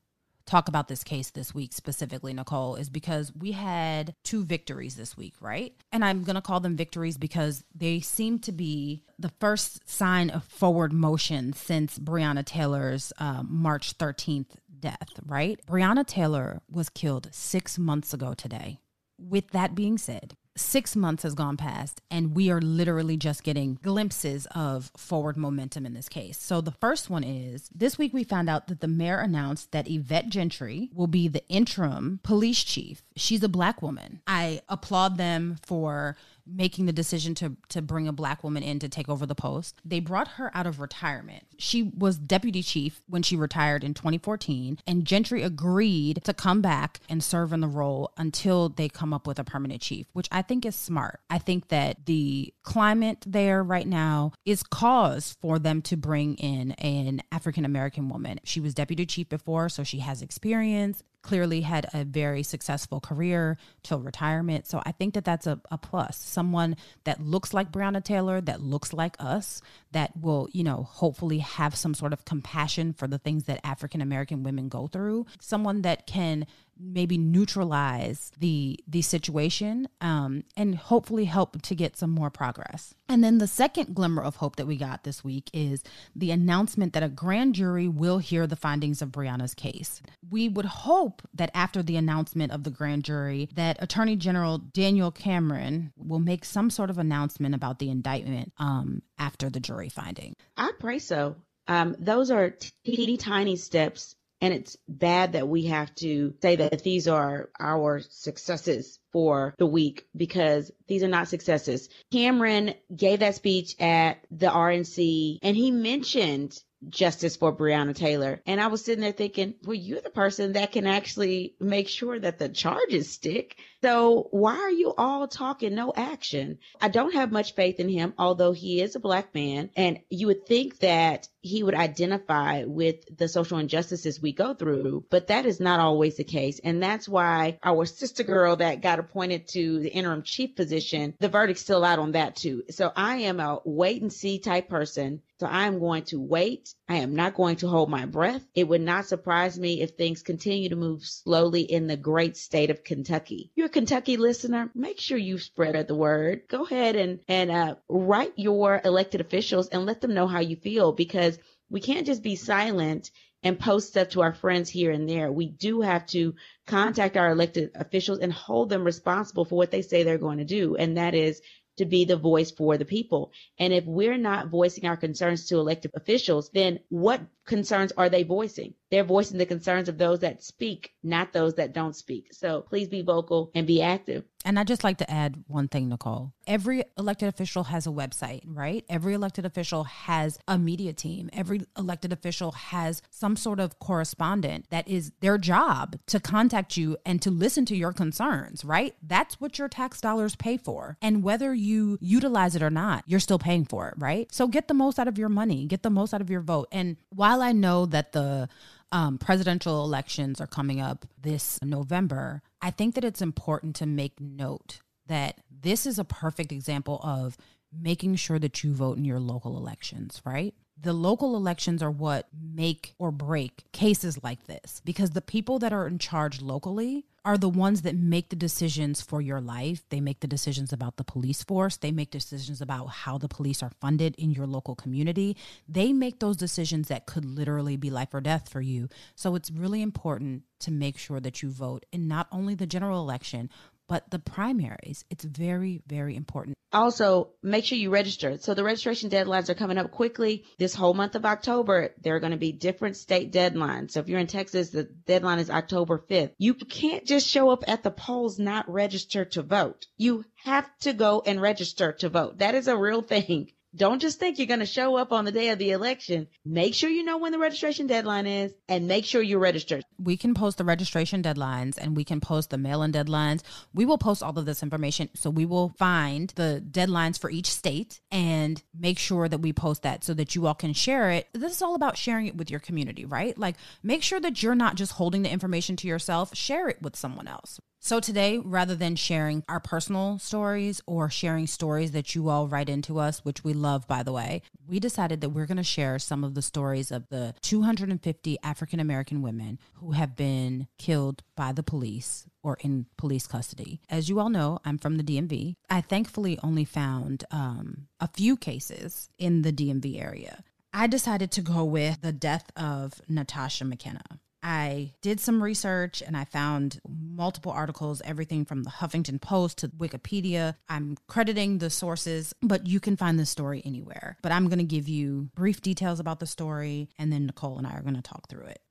talk 0.47 0.67
about 0.67 0.87
this 0.87 1.03
case 1.03 1.29
this 1.29 1.53
week 1.53 1.73
specifically, 1.73 2.33
Nicole, 2.33 2.75
is 2.75 2.89
because 2.89 3.31
we 3.35 3.51
had 3.51 4.15
two 4.23 4.43
victories 4.43 4.95
this 4.95 5.15
week, 5.15 5.35
right? 5.39 5.73
And 5.91 6.03
I'm 6.03 6.23
going 6.23 6.35
to 6.35 6.41
call 6.41 6.59
them 6.59 6.75
victories 6.75 7.17
because 7.17 7.63
they 7.75 7.99
seem 7.99 8.39
to 8.39 8.51
be 8.51 9.03
the 9.19 9.31
first 9.39 9.87
sign 9.87 10.29
of 10.29 10.43
forward 10.45 10.93
motion 10.93 11.53
since 11.53 11.99
Breonna 11.99 12.45
Taylor's 12.45 13.13
uh, 13.19 13.43
March 13.43 13.97
13th 13.97 14.55
death, 14.79 15.09
right? 15.25 15.59
Breonna 15.67 16.05
Taylor 16.05 16.61
was 16.69 16.89
killed 16.89 17.29
six 17.31 17.77
months 17.77 18.13
ago 18.13 18.33
today. 18.33 18.79
With 19.19 19.49
that 19.51 19.75
being 19.75 19.97
said, 19.97 20.35
six 20.57 20.95
months 20.95 21.23
has 21.23 21.33
gone 21.33 21.57
past 21.57 22.01
and 22.09 22.35
we 22.35 22.49
are 22.49 22.61
literally 22.61 23.17
just 23.17 23.43
getting 23.43 23.77
glimpses 23.83 24.47
of 24.55 24.91
forward 24.97 25.37
momentum 25.37 25.85
in 25.85 25.93
this 25.93 26.09
case. 26.09 26.37
So 26.37 26.61
the 26.61 26.71
first 26.71 27.09
one 27.09 27.23
is 27.23 27.69
this 27.73 27.97
week 27.97 28.13
we 28.13 28.23
found 28.23 28.49
out 28.49 28.67
that 28.67 28.81
the 28.81 28.87
mayor 28.87 29.19
announced 29.19 29.71
that 29.71 29.89
Yvette 29.89 30.29
Gentry 30.29 30.89
will 30.93 31.07
be 31.07 31.27
the 31.27 31.47
interim 31.47 32.19
police 32.23 32.63
chief. 32.63 33.03
She's 33.15 33.43
a 33.43 33.49
black 33.49 33.81
woman. 33.81 34.21
I 34.27 34.61
applaud 34.67 35.17
them 35.17 35.57
for 35.65 36.17
making 36.49 36.85
the 36.85 36.93
decision 36.93 37.35
to 37.35 37.55
to 37.69 37.81
bring 37.81 38.07
a 38.07 38.13
black 38.13 38.43
woman 38.43 38.63
in 38.63 38.79
to 38.79 38.89
take 38.89 39.09
over 39.09 39.25
the 39.25 39.35
post. 39.35 39.81
They 39.83 39.99
brought 39.99 40.27
her 40.29 40.51
out 40.55 40.67
of 40.67 40.79
retirement. 40.79 41.43
She 41.57 41.83
was 41.83 42.17
deputy 42.17 42.63
chief 42.63 43.01
when 43.07 43.23
she 43.23 43.35
retired 43.35 43.83
in 43.83 43.93
2014 43.93 44.79
and 44.85 45.05
Gentry 45.05 45.43
agreed 45.43 46.21
to 46.23 46.33
come 46.33 46.61
back 46.61 46.99
and 47.09 47.23
serve 47.23 47.53
in 47.53 47.61
the 47.61 47.67
role 47.67 48.11
until 48.17 48.69
they 48.69 48.89
come 48.89 49.13
up 49.13 49.27
with 49.27 49.39
a 49.39 49.43
permanent 49.43 49.81
chief, 49.81 50.07
which 50.13 50.27
I 50.31 50.41
think 50.41 50.65
is 50.65 50.75
smart. 50.75 51.19
I 51.29 51.39
think 51.39 51.69
that 51.69 52.05
the 52.05 52.53
climate 52.63 53.23
there 53.25 53.63
right 53.63 53.87
now 53.87 54.33
is 54.45 54.63
cause 54.63 55.37
for 55.41 55.59
them 55.59 55.81
to 55.83 55.97
bring 55.97 56.35
in 56.35 56.71
an 56.73 57.21
African 57.31 57.65
American 57.65 58.09
woman. 58.09 58.39
She 58.43 58.59
was 58.59 58.73
deputy 58.73 59.05
chief 59.05 59.29
before, 59.29 59.69
so 59.69 59.83
she 59.83 59.99
has 59.99 60.21
experience 60.21 61.03
clearly 61.27 61.59
had 61.59 61.85
a 61.93 62.05
very 62.05 62.41
successful 62.41 63.01
career 63.01 63.57
till 63.83 63.99
retirement. 63.99 64.65
So 64.65 64.81
I 64.85 64.93
think 64.93 65.13
that 65.15 65.25
that's 65.25 65.45
a, 65.45 65.59
a 65.69 65.77
plus. 65.77 66.17
Someone 66.17 66.77
that 67.03 67.19
looks 67.21 67.53
like 67.53 67.69
Breonna 67.69 68.01
Taylor, 68.01 68.39
that 68.39 68.61
looks 68.61 68.93
like 68.93 69.17
us, 69.19 69.61
that 69.91 70.15
will, 70.15 70.47
you 70.53 70.63
know, 70.63 70.83
hopefully 70.83 71.39
have 71.39 71.75
some 71.75 71.93
sort 71.93 72.13
of 72.13 72.23
compassion 72.23 72.93
for 72.93 73.07
the 73.07 73.17
things 73.17 73.43
that 73.43 73.59
African 73.65 74.01
American 74.01 74.41
women 74.43 74.69
go 74.69 74.87
through. 74.87 75.25
Someone 75.41 75.81
that 75.81 76.07
can 76.07 76.47
maybe 76.79 77.17
neutralize 77.17 78.31
the 78.39 78.79
the 78.87 79.01
situation 79.01 79.87
um, 80.01 80.43
and 80.55 80.75
hopefully 80.75 81.25
help 81.25 81.61
to 81.61 81.75
get 81.75 81.97
some 81.97 82.09
more 82.09 82.29
progress. 82.29 82.93
And 83.09 83.23
then 83.23 83.37
the 83.37 83.47
second 83.47 83.95
glimmer 83.95 84.21
of 84.21 84.37
hope 84.37 84.57
that 84.57 84.67
we 84.67 84.77
got 84.77 85.03
this 85.03 85.23
week 85.23 85.49
is 85.53 85.83
the 86.15 86.31
announcement 86.31 86.93
that 86.93 87.03
a 87.03 87.09
grand 87.09 87.55
jury 87.55 87.87
will 87.87 88.17
hear 88.19 88.47
the 88.47 88.55
findings 88.55 89.01
of 89.01 89.11
Breonna's 89.11 89.53
case. 89.53 90.01
We 90.29 90.49
would 90.49 90.65
hope 90.65 91.21
that 91.33 91.51
after 91.53 91.81
the 91.81 91.95
announcement 91.95 92.51
of 92.51 92.63
the 92.63 92.71
grand 92.71 93.03
jury 93.03 93.49
that 93.55 93.81
Attorney 93.81 94.15
General 94.15 94.57
Daniel 94.57 95.11
Cameron 95.11 95.91
will 95.95 96.19
make 96.19 96.45
some 96.45 96.69
sort 96.69 96.89
of 96.89 96.97
announcement 96.97 97.55
about 97.55 97.79
the 97.79 97.89
indictment 97.89 98.53
um, 98.57 99.01
after 99.17 99.49
the 99.49 99.59
jury 99.59 99.89
finding. 99.89 100.33
I 100.57 100.71
pray 100.79 100.99
so. 100.99 101.35
Um, 101.67 101.95
those 101.99 102.31
are 102.31 102.55
teeny 102.85 103.17
tiny 103.17 103.57
steps 103.57 104.15
and 104.41 104.53
it's 104.53 104.77
bad 104.87 105.33
that 105.33 105.47
we 105.47 105.65
have 105.65 105.93
to 105.95 106.33
say 106.41 106.55
that 106.57 106.83
these 106.83 107.07
are 107.07 107.49
our 107.59 107.99
successes 108.01 108.99
for 109.11 109.55
the 109.57 109.65
week 109.65 110.07
because 110.15 110.71
these 110.87 111.03
are 111.03 111.07
not 111.07 111.27
successes. 111.27 111.89
Cameron 112.11 112.73
gave 112.95 113.19
that 113.19 113.35
speech 113.35 113.75
at 113.79 114.19
the 114.31 114.47
RNC 114.47 115.39
and 115.41 115.55
he 115.55 115.71
mentioned 115.71 116.59
justice 116.89 117.35
for 117.35 117.55
Breonna 117.55 117.95
Taylor. 117.95 118.41
And 118.45 118.61
I 118.61 118.67
was 118.67 118.83
sitting 118.85 119.01
there 119.01 119.11
thinking, 119.11 119.55
well, 119.63 119.73
you're 119.73 120.01
the 120.01 120.09
person 120.09 120.53
that 120.53 120.71
can 120.71 120.85
actually 120.85 121.55
make 121.59 121.87
sure 121.87 122.19
that 122.19 122.37
the 122.37 122.49
charges 122.49 123.09
stick. 123.11 123.57
So 123.81 124.27
why 124.31 124.57
are 124.57 124.71
you 124.71 124.93
all 124.97 125.27
talking 125.27 125.73
no 125.73 125.91
action? 125.95 126.59
I 126.79 126.89
don't 126.89 127.13
have 127.13 127.31
much 127.31 127.55
faith 127.55 127.79
in 127.79 127.89
him, 127.89 128.13
although 128.17 128.51
he 128.51 128.81
is 128.81 128.95
a 128.95 128.99
black 128.99 129.33
man. 129.33 129.69
And 129.75 129.99
you 130.09 130.27
would 130.27 130.45
think 130.45 130.79
that 130.79 131.27
he 131.47 131.63
would 131.63 131.73
identify 131.73 132.63
with 132.65 133.17
the 133.17 133.27
social 133.27 133.57
injustices 133.57 134.21
we 134.21 134.33
go 134.33 134.53
through, 134.53 135.05
but 135.09 135.27
that 135.27 135.45
is 135.45 135.59
not 135.59 135.79
always 135.79 136.17
the 136.17 136.23
case. 136.23 136.59
And 136.63 136.83
that's 136.83 137.09
why 137.09 137.57
our 137.63 137.85
sister 137.85 138.23
girl 138.23 138.57
that 138.57 138.81
got 138.81 138.99
appointed 138.99 139.47
to 139.49 139.79
the 139.79 139.89
interim 139.89 140.23
chief 140.23 140.55
position, 140.55 141.15
the 141.19 141.29
verdict's 141.29 141.61
still 141.61 141.83
out 141.83 141.99
on 141.99 142.11
that 142.11 142.35
too. 142.35 142.63
So 142.69 142.91
I 142.95 143.17
am 143.17 143.39
a 143.39 143.59
wait 143.65 144.01
and 144.01 144.13
see 144.13 144.39
type 144.39 144.69
person. 144.69 145.21
So 145.39 145.45
I 145.45 145.67
am 145.67 145.77
going 145.77 146.03
to 146.05 146.19
wait. 146.19 146.73
I 146.89 146.95
am 146.95 147.15
not 147.15 147.35
going 147.35 147.57
to 147.57 147.67
hold 147.67 147.91
my 147.91 148.07
breath. 148.07 148.43
It 148.55 148.67
would 148.67 148.81
not 148.81 149.05
surprise 149.05 149.59
me 149.59 149.81
if 149.81 149.91
things 149.91 150.23
continue 150.23 150.69
to 150.69 150.75
move 150.75 151.03
slowly 151.03 151.61
in 151.61 151.85
the 151.85 151.95
great 151.95 152.37
state 152.37 152.71
of 152.71 152.83
Kentucky. 152.83 153.51
You're 153.55 153.67
a 153.67 153.69
Kentucky 153.69 154.17
listener. 154.17 154.71
Make 154.73 154.99
sure 154.99 155.17
you 155.17 155.37
spread 155.37 155.87
the 155.87 155.95
word. 155.95 156.47
Go 156.47 156.65
ahead 156.65 156.95
and, 156.95 157.19
and, 157.27 157.51
uh, 157.51 157.75
write 157.87 158.33
your 158.35 158.81
elected 158.83 159.21
officials 159.21 159.67
and 159.67 159.85
let 159.85 160.01
them 160.01 160.15
know 160.15 160.25
how 160.25 160.39
you 160.39 160.55
feel 160.55 160.91
because 160.91 161.36
we 161.69 161.79
can't 161.81 162.05
just 162.05 162.23
be 162.23 162.35
silent 162.35 163.11
and 163.43 163.59
post 163.59 163.89
stuff 163.89 164.09
to 164.09 164.21
our 164.21 164.33
friends 164.33 164.69
here 164.69 164.91
and 164.91 165.07
there. 165.07 165.31
We 165.31 165.47
do 165.47 165.81
have 165.81 166.05
to 166.07 166.35
contact 166.65 167.17
our 167.17 167.29
elected 167.29 167.71
officials 167.75 168.19
and 168.19 168.33
hold 168.33 168.69
them 168.69 168.83
responsible 168.83 169.45
for 169.45 169.55
what 169.55 169.71
they 169.71 169.81
say 169.81 170.03
they're 170.03 170.17
going 170.17 170.39
to 170.39 170.45
do. 170.45 170.75
And 170.75 170.97
that 170.97 171.13
is 171.13 171.41
to 171.77 171.85
be 171.85 172.05
the 172.05 172.17
voice 172.17 172.51
for 172.51 172.77
the 172.77 172.85
people. 172.85 173.31
And 173.59 173.71
if 173.71 173.85
we're 173.85 174.17
not 174.17 174.49
voicing 174.49 174.85
our 174.85 174.97
concerns 174.97 175.45
to 175.47 175.57
elected 175.57 175.91
officials, 175.93 176.49
then 176.49 176.79
what 176.89 177.21
concerns 177.47 177.91
are 177.97 178.09
they 178.09 178.23
voicing? 178.23 178.75
They're 178.91 179.03
voicing 179.03 179.37
the 179.37 179.45
concerns 179.45 179.89
of 179.89 179.97
those 179.97 180.19
that 180.19 180.43
speak, 180.43 180.93
not 181.03 181.33
those 181.33 181.55
that 181.55 181.73
don't 181.73 181.95
speak. 181.95 182.33
So 182.33 182.61
please 182.61 182.87
be 182.87 183.01
vocal 183.01 183.51
and 183.55 183.65
be 183.65 183.81
active. 183.81 184.23
And 184.45 184.57
I'd 184.57 184.67
just 184.67 184.83
like 184.83 184.99
to 184.99 185.11
add 185.11 185.43
one 185.47 185.67
thing, 185.67 185.89
Nicole. 185.89 186.31
Every 186.45 186.83
elected 186.97 187.27
official 187.27 187.65
has 187.65 187.85
a 187.85 187.89
website, 187.89 188.43
right? 188.45 188.85
Every 188.87 189.13
elected 189.13 189.45
official 189.45 189.83
has 189.83 190.39
a 190.47 190.57
media 190.57 190.93
team. 190.93 191.29
Every 191.33 191.63
elected 191.77 192.13
official 192.13 192.53
has 192.53 193.01
some 193.09 193.35
sort 193.35 193.59
of 193.59 193.77
correspondent 193.79 194.67
that 194.69 194.87
is 194.87 195.11
their 195.19 195.37
job 195.37 195.97
to 196.07 196.21
contact 196.21 196.77
you 196.77 196.95
and 197.05 197.21
to 197.23 197.29
listen 197.29 197.65
to 197.65 197.75
your 197.75 197.91
concerns, 197.91 198.63
right? 198.63 198.95
That's 199.05 199.41
what 199.41 199.59
your 199.59 199.67
tax 199.67 199.99
dollars 199.99 200.37
pay 200.37 200.55
for. 200.55 200.97
And 201.01 201.23
whether 201.23 201.53
you 201.53 201.97
utilize 201.99 202.55
it 202.55 202.63
or 202.63 202.69
not, 202.69 203.03
you're 203.05 203.19
still 203.19 203.39
paying 203.39 203.65
for 203.65 203.89
it, 203.89 203.95
right? 203.97 204.31
So 204.31 204.47
get 204.47 204.69
the 204.69 204.73
most 204.73 204.97
out 204.97 205.09
of 205.09 205.17
your 205.17 205.29
money, 205.29 205.65
get 205.65 205.83
the 205.83 205.89
most 205.89 206.13
out 206.13 206.21
of 206.21 206.29
your 206.29 206.41
vote. 206.41 206.69
And 206.71 206.95
while 207.09 207.36
I 207.41 207.51
know 207.51 207.85
that 207.87 208.11
the 208.11 208.49
um, 208.91 209.17
presidential 209.17 209.83
elections 209.83 210.39
are 210.39 210.47
coming 210.47 210.79
up 210.79 211.05
this 211.19 211.59
November, 211.63 212.41
I 212.61 212.71
think 212.71 212.95
that 212.95 213.03
it's 213.03 213.21
important 213.21 213.75
to 213.77 213.85
make 213.85 214.19
note 214.19 214.79
that 215.07 215.39
this 215.49 215.85
is 215.85 215.99
a 215.99 216.03
perfect 216.03 216.51
example 216.51 216.99
of 217.03 217.37
making 217.73 218.15
sure 218.15 218.39
that 218.39 218.63
you 218.63 218.73
vote 218.73 218.97
in 218.97 219.05
your 219.05 219.19
local 219.19 219.57
elections, 219.57 220.21
right? 220.25 220.53
The 220.79 220.93
local 220.93 221.35
elections 221.35 221.81
are 221.81 221.91
what 221.91 222.27
make 222.39 222.93
or 222.99 223.11
break 223.11 223.63
cases 223.71 224.23
like 224.23 224.45
this 224.45 224.81
because 224.85 225.11
the 225.11 225.21
people 225.21 225.59
that 225.59 225.73
are 225.73 225.87
in 225.87 225.97
charge 225.97 226.41
locally 226.41 227.05
are 227.27 227.37
the 227.37 227.49
ones 227.49 227.81
that 227.81 227.97
make 227.97 228.29
the 228.29 228.37
decisions 228.37 229.01
for 229.01 229.19
your 229.19 229.41
life. 229.41 229.83
They 229.89 229.99
make 229.99 230.21
the 230.21 230.27
decisions 230.27 230.71
about 230.71 230.95
the 230.95 231.03
police 231.03 231.43
force. 231.43 231.75
They 231.75 231.91
make 231.91 232.09
decisions 232.09 232.61
about 232.61 232.85
how 232.85 233.17
the 233.17 233.27
police 233.27 233.61
are 233.61 233.73
funded 233.81 234.15
in 234.15 234.31
your 234.31 234.47
local 234.47 234.75
community. 234.75 235.35
They 235.67 235.91
make 235.91 236.19
those 236.19 236.37
decisions 236.37 236.87
that 236.87 237.05
could 237.05 237.25
literally 237.25 237.75
be 237.75 237.89
life 237.89 238.13
or 238.13 238.21
death 238.21 238.47
for 238.47 238.61
you. 238.61 238.87
So 239.15 239.35
it's 239.35 239.51
really 239.51 239.81
important 239.81 240.43
to 240.59 240.71
make 240.71 240.97
sure 240.97 241.19
that 241.19 241.43
you 241.43 241.49
vote 241.49 241.85
in 241.91 242.07
not 242.07 242.29
only 242.31 242.55
the 242.55 242.65
general 242.65 243.01
election, 243.01 243.49
but 243.89 244.09
the 244.09 244.19
primaries. 244.19 245.03
It's 245.09 245.25
very, 245.25 245.81
very 245.85 246.15
important. 246.15 246.56
Also, 246.73 247.29
make 247.41 247.63
sure 247.63 247.77
you 247.77 247.89
register. 247.89 248.37
So 248.37 248.53
the 248.53 248.63
registration 248.63 249.09
deadlines 249.09 249.49
are 249.49 249.55
coming 249.55 249.77
up 249.77 249.91
quickly. 249.91 250.43
This 250.57 250.75
whole 250.75 250.93
month 250.93 251.15
of 251.15 251.25
October, 251.25 251.93
there 252.01 252.15
are 252.15 252.19
going 252.19 252.31
to 252.31 252.37
be 252.37 252.51
different 252.51 252.97
state 252.97 253.31
deadlines. 253.31 253.91
So 253.91 254.01
if 254.01 254.09
you're 254.09 254.19
in 254.19 254.27
Texas, 254.27 254.69
the 254.69 254.83
deadline 254.83 255.39
is 255.39 255.49
October 255.49 256.03
5th. 256.09 256.31
You 256.37 256.53
can't 256.55 257.05
just 257.05 257.27
show 257.27 257.49
up 257.51 257.63
at 257.67 257.83
the 257.83 257.91
polls 257.91 258.37
not 258.37 258.69
register 258.69 259.23
to 259.25 259.43
vote. 259.43 259.85
You 259.95 260.25
have 260.43 260.69
to 260.79 260.93
go 260.93 261.23
and 261.25 261.41
register 261.41 261.93
to 261.93 262.09
vote. 262.09 262.39
That 262.39 262.55
is 262.55 262.67
a 262.67 262.77
real 262.77 263.01
thing. 263.01 263.51
Don't 263.77 264.01
just 264.01 264.19
think 264.19 264.39
you're 264.39 264.47
going 264.47 264.59
to 264.59 264.65
show 264.65 264.97
up 264.97 265.11
on 265.11 265.23
the 265.23 265.31
day 265.31 265.49
of 265.49 265.59
the 265.59 265.69
election. 265.69 266.27
Make 266.43 266.73
sure 266.73 266.89
you 266.89 267.03
know 267.03 267.19
when 267.19 267.31
the 267.31 267.37
registration 267.37 267.85
deadline 267.85 268.25
is 268.25 268.51
and 268.67 268.87
make 268.87 269.05
sure 269.05 269.21
you're 269.21 269.37
registered. 269.37 269.83
We 269.99 270.17
can 270.17 270.33
post 270.33 270.57
the 270.57 270.63
registration 270.63 271.21
deadlines 271.21 271.77
and 271.79 271.95
we 271.95 272.03
can 272.03 272.19
post 272.19 272.49
the 272.49 272.57
mail 272.57 272.81
in 272.81 272.91
deadlines. 272.91 273.43
We 273.75 273.85
will 273.85 273.99
post 273.99 274.23
all 274.23 274.37
of 274.37 274.47
this 274.47 274.63
information. 274.63 275.09
So 275.13 275.29
we 275.29 275.45
will 275.45 275.75
find 275.77 276.33
the 276.35 276.63
deadlines 276.67 277.19
for 277.19 277.29
each 277.29 277.51
state 277.51 278.01
and 278.11 278.61
make 278.77 278.97
sure 278.97 279.29
that 279.29 279.39
we 279.39 279.53
post 279.53 279.83
that 279.83 280.03
so 280.03 280.15
that 280.15 280.33
you 280.33 280.47
all 280.47 280.55
can 280.55 280.73
share 280.73 281.11
it. 281.11 281.27
This 281.33 281.51
is 281.51 281.61
all 281.61 281.75
about 281.75 281.97
sharing 281.97 282.25
it 282.25 282.35
with 282.35 282.49
your 282.49 282.59
community, 282.59 283.05
right? 283.05 283.37
Like 283.37 283.57
make 283.83 284.01
sure 284.01 284.19
that 284.19 284.41
you're 284.41 284.55
not 284.55 284.75
just 284.75 284.93
holding 284.93 285.21
the 285.21 285.29
information 285.31 285.75
to 285.77 285.87
yourself, 285.87 286.35
share 286.35 286.67
it 286.67 286.81
with 286.81 286.95
someone 286.95 287.27
else. 287.27 287.59
So, 287.87 288.01
today, 288.01 288.37
rather 288.37 288.75
than 288.75 288.97
sharing 288.97 289.45
our 289.47 289.61
personal 289.61 290.19
stories 290.19 290.81
or 290.85 291.09
sharing 291.09 291.47
stories 291.47 291.91
that 291.91 292.13
you 292.15 292.27
all 292.27 292.45
write 292.45 292.67
into 292.67 292.99
us, 292.99 293.23
which 293.23 293.45
we 293.45 293.53
love, 293.53 293.87
by 293.87 294.03
the 294.03 294.11
way, 294.11 294.41
we 294.67 294.81
decided 294.81 295.21
that 295.21 295.29
we're 295.29 295.45
going 295.45 295.55
to 295.55 295.63
share 295.63 295.97
some 295.97 296.25
of 296.25 296.33
the 296.33 296.41
stories 296.41 296.91
of 296.91 297.07
the 297.07 297.33
250 297.43 298.37
African 298.43 298.81
American 298.81 299.21
women 299.21 299.57
who 299.75 299.93
have 299.93 300.17
been 300.17 300.67
killed 300.77 301.23
by 301.37 301.53
the 301.53 301.63
police 301.63 302.25
or 302.43 302.57
in 302.59 302.87
police 302.97 303.25
custody. 303.25 303.79
As 303.89 304.09
you 304.09 304.19
all 304.19 304.29
know, 304.29 304.59
I'm 304.65 304.77
from 304.77 304.97
the 304.97 305.03
DMV. 305.03 305.55
I 305.69 305.79
thankfully 305.79 306.37
only 306.43 306.65
found 306.65 307.23
um, 307.31 307.87
a 308.01 308.09
few 308.09 308.35
cases 308.35 309.07
in 309.17 309.43
the 309.43 309.53
DMV 309.53 309.97
area. 309.97 310.43
I 310.73 310.87
decided 310.87 311.31
to 311.31 311.41
go 311.41 311.63
with 311.63 312.01
the 312.01 312.11
death 312.11 312.51
of 312.57 313.01
Natasha 313.07 313.63
McKenna. 313.63 314.19
I 314.43 314.93
did 315.01 315.19
some 315.19 315.41
research 315.41 316.03
and 316.05 316.15
I 316.15 316.23
found 316.25 316.79
multiple 316.87 317.51
articles, 317.51 318.01
everything 318.05 318.45
from 318.45 318.63
the 318.63 318.69
Huffington 318.69 319.19
Post 319.19 319.59
to 319.59 319.69
Wikipedia. 319.69 320.55
I'm 320.69 320.97
crediting 321.07 321.57
the 321.57 321.69
sources, 321.69 322.33
but 322.41 322.67
you 322.67 322.79
can 322.79 322.97
find 322.97 323.19
this 323.19 323.29
story 323.29 323.61
anywhere. 323.65 324.17
But 324.21 324.31
I'm 324.31 324.47
going 324.47 324.59
to 324.59 324.65
give 324.65 324.87
you 324.87 325.29
brief 325.35 325.61
details 325.61 325.99
about 325.99 326.19
the 326.19 326.27
story, 326.27 326.89
and 326.97 327.11
then 327.11 327.25
Nicole 327.25 327.57
and 327.57 327.65
I 327.65 327.71
are 327.71 327.81
going 327.81 327.95
to 327.95 328.01
talk 328.01 328.29
through 328.29 328.45
it. 328.45 328.61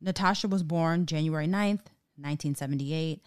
Natasha 0.00 0.48
was 0.48 0.62
born 0.62 1.06
January 1.06 1.46
9th, 1.46 1.86
1978, 2.16 3.20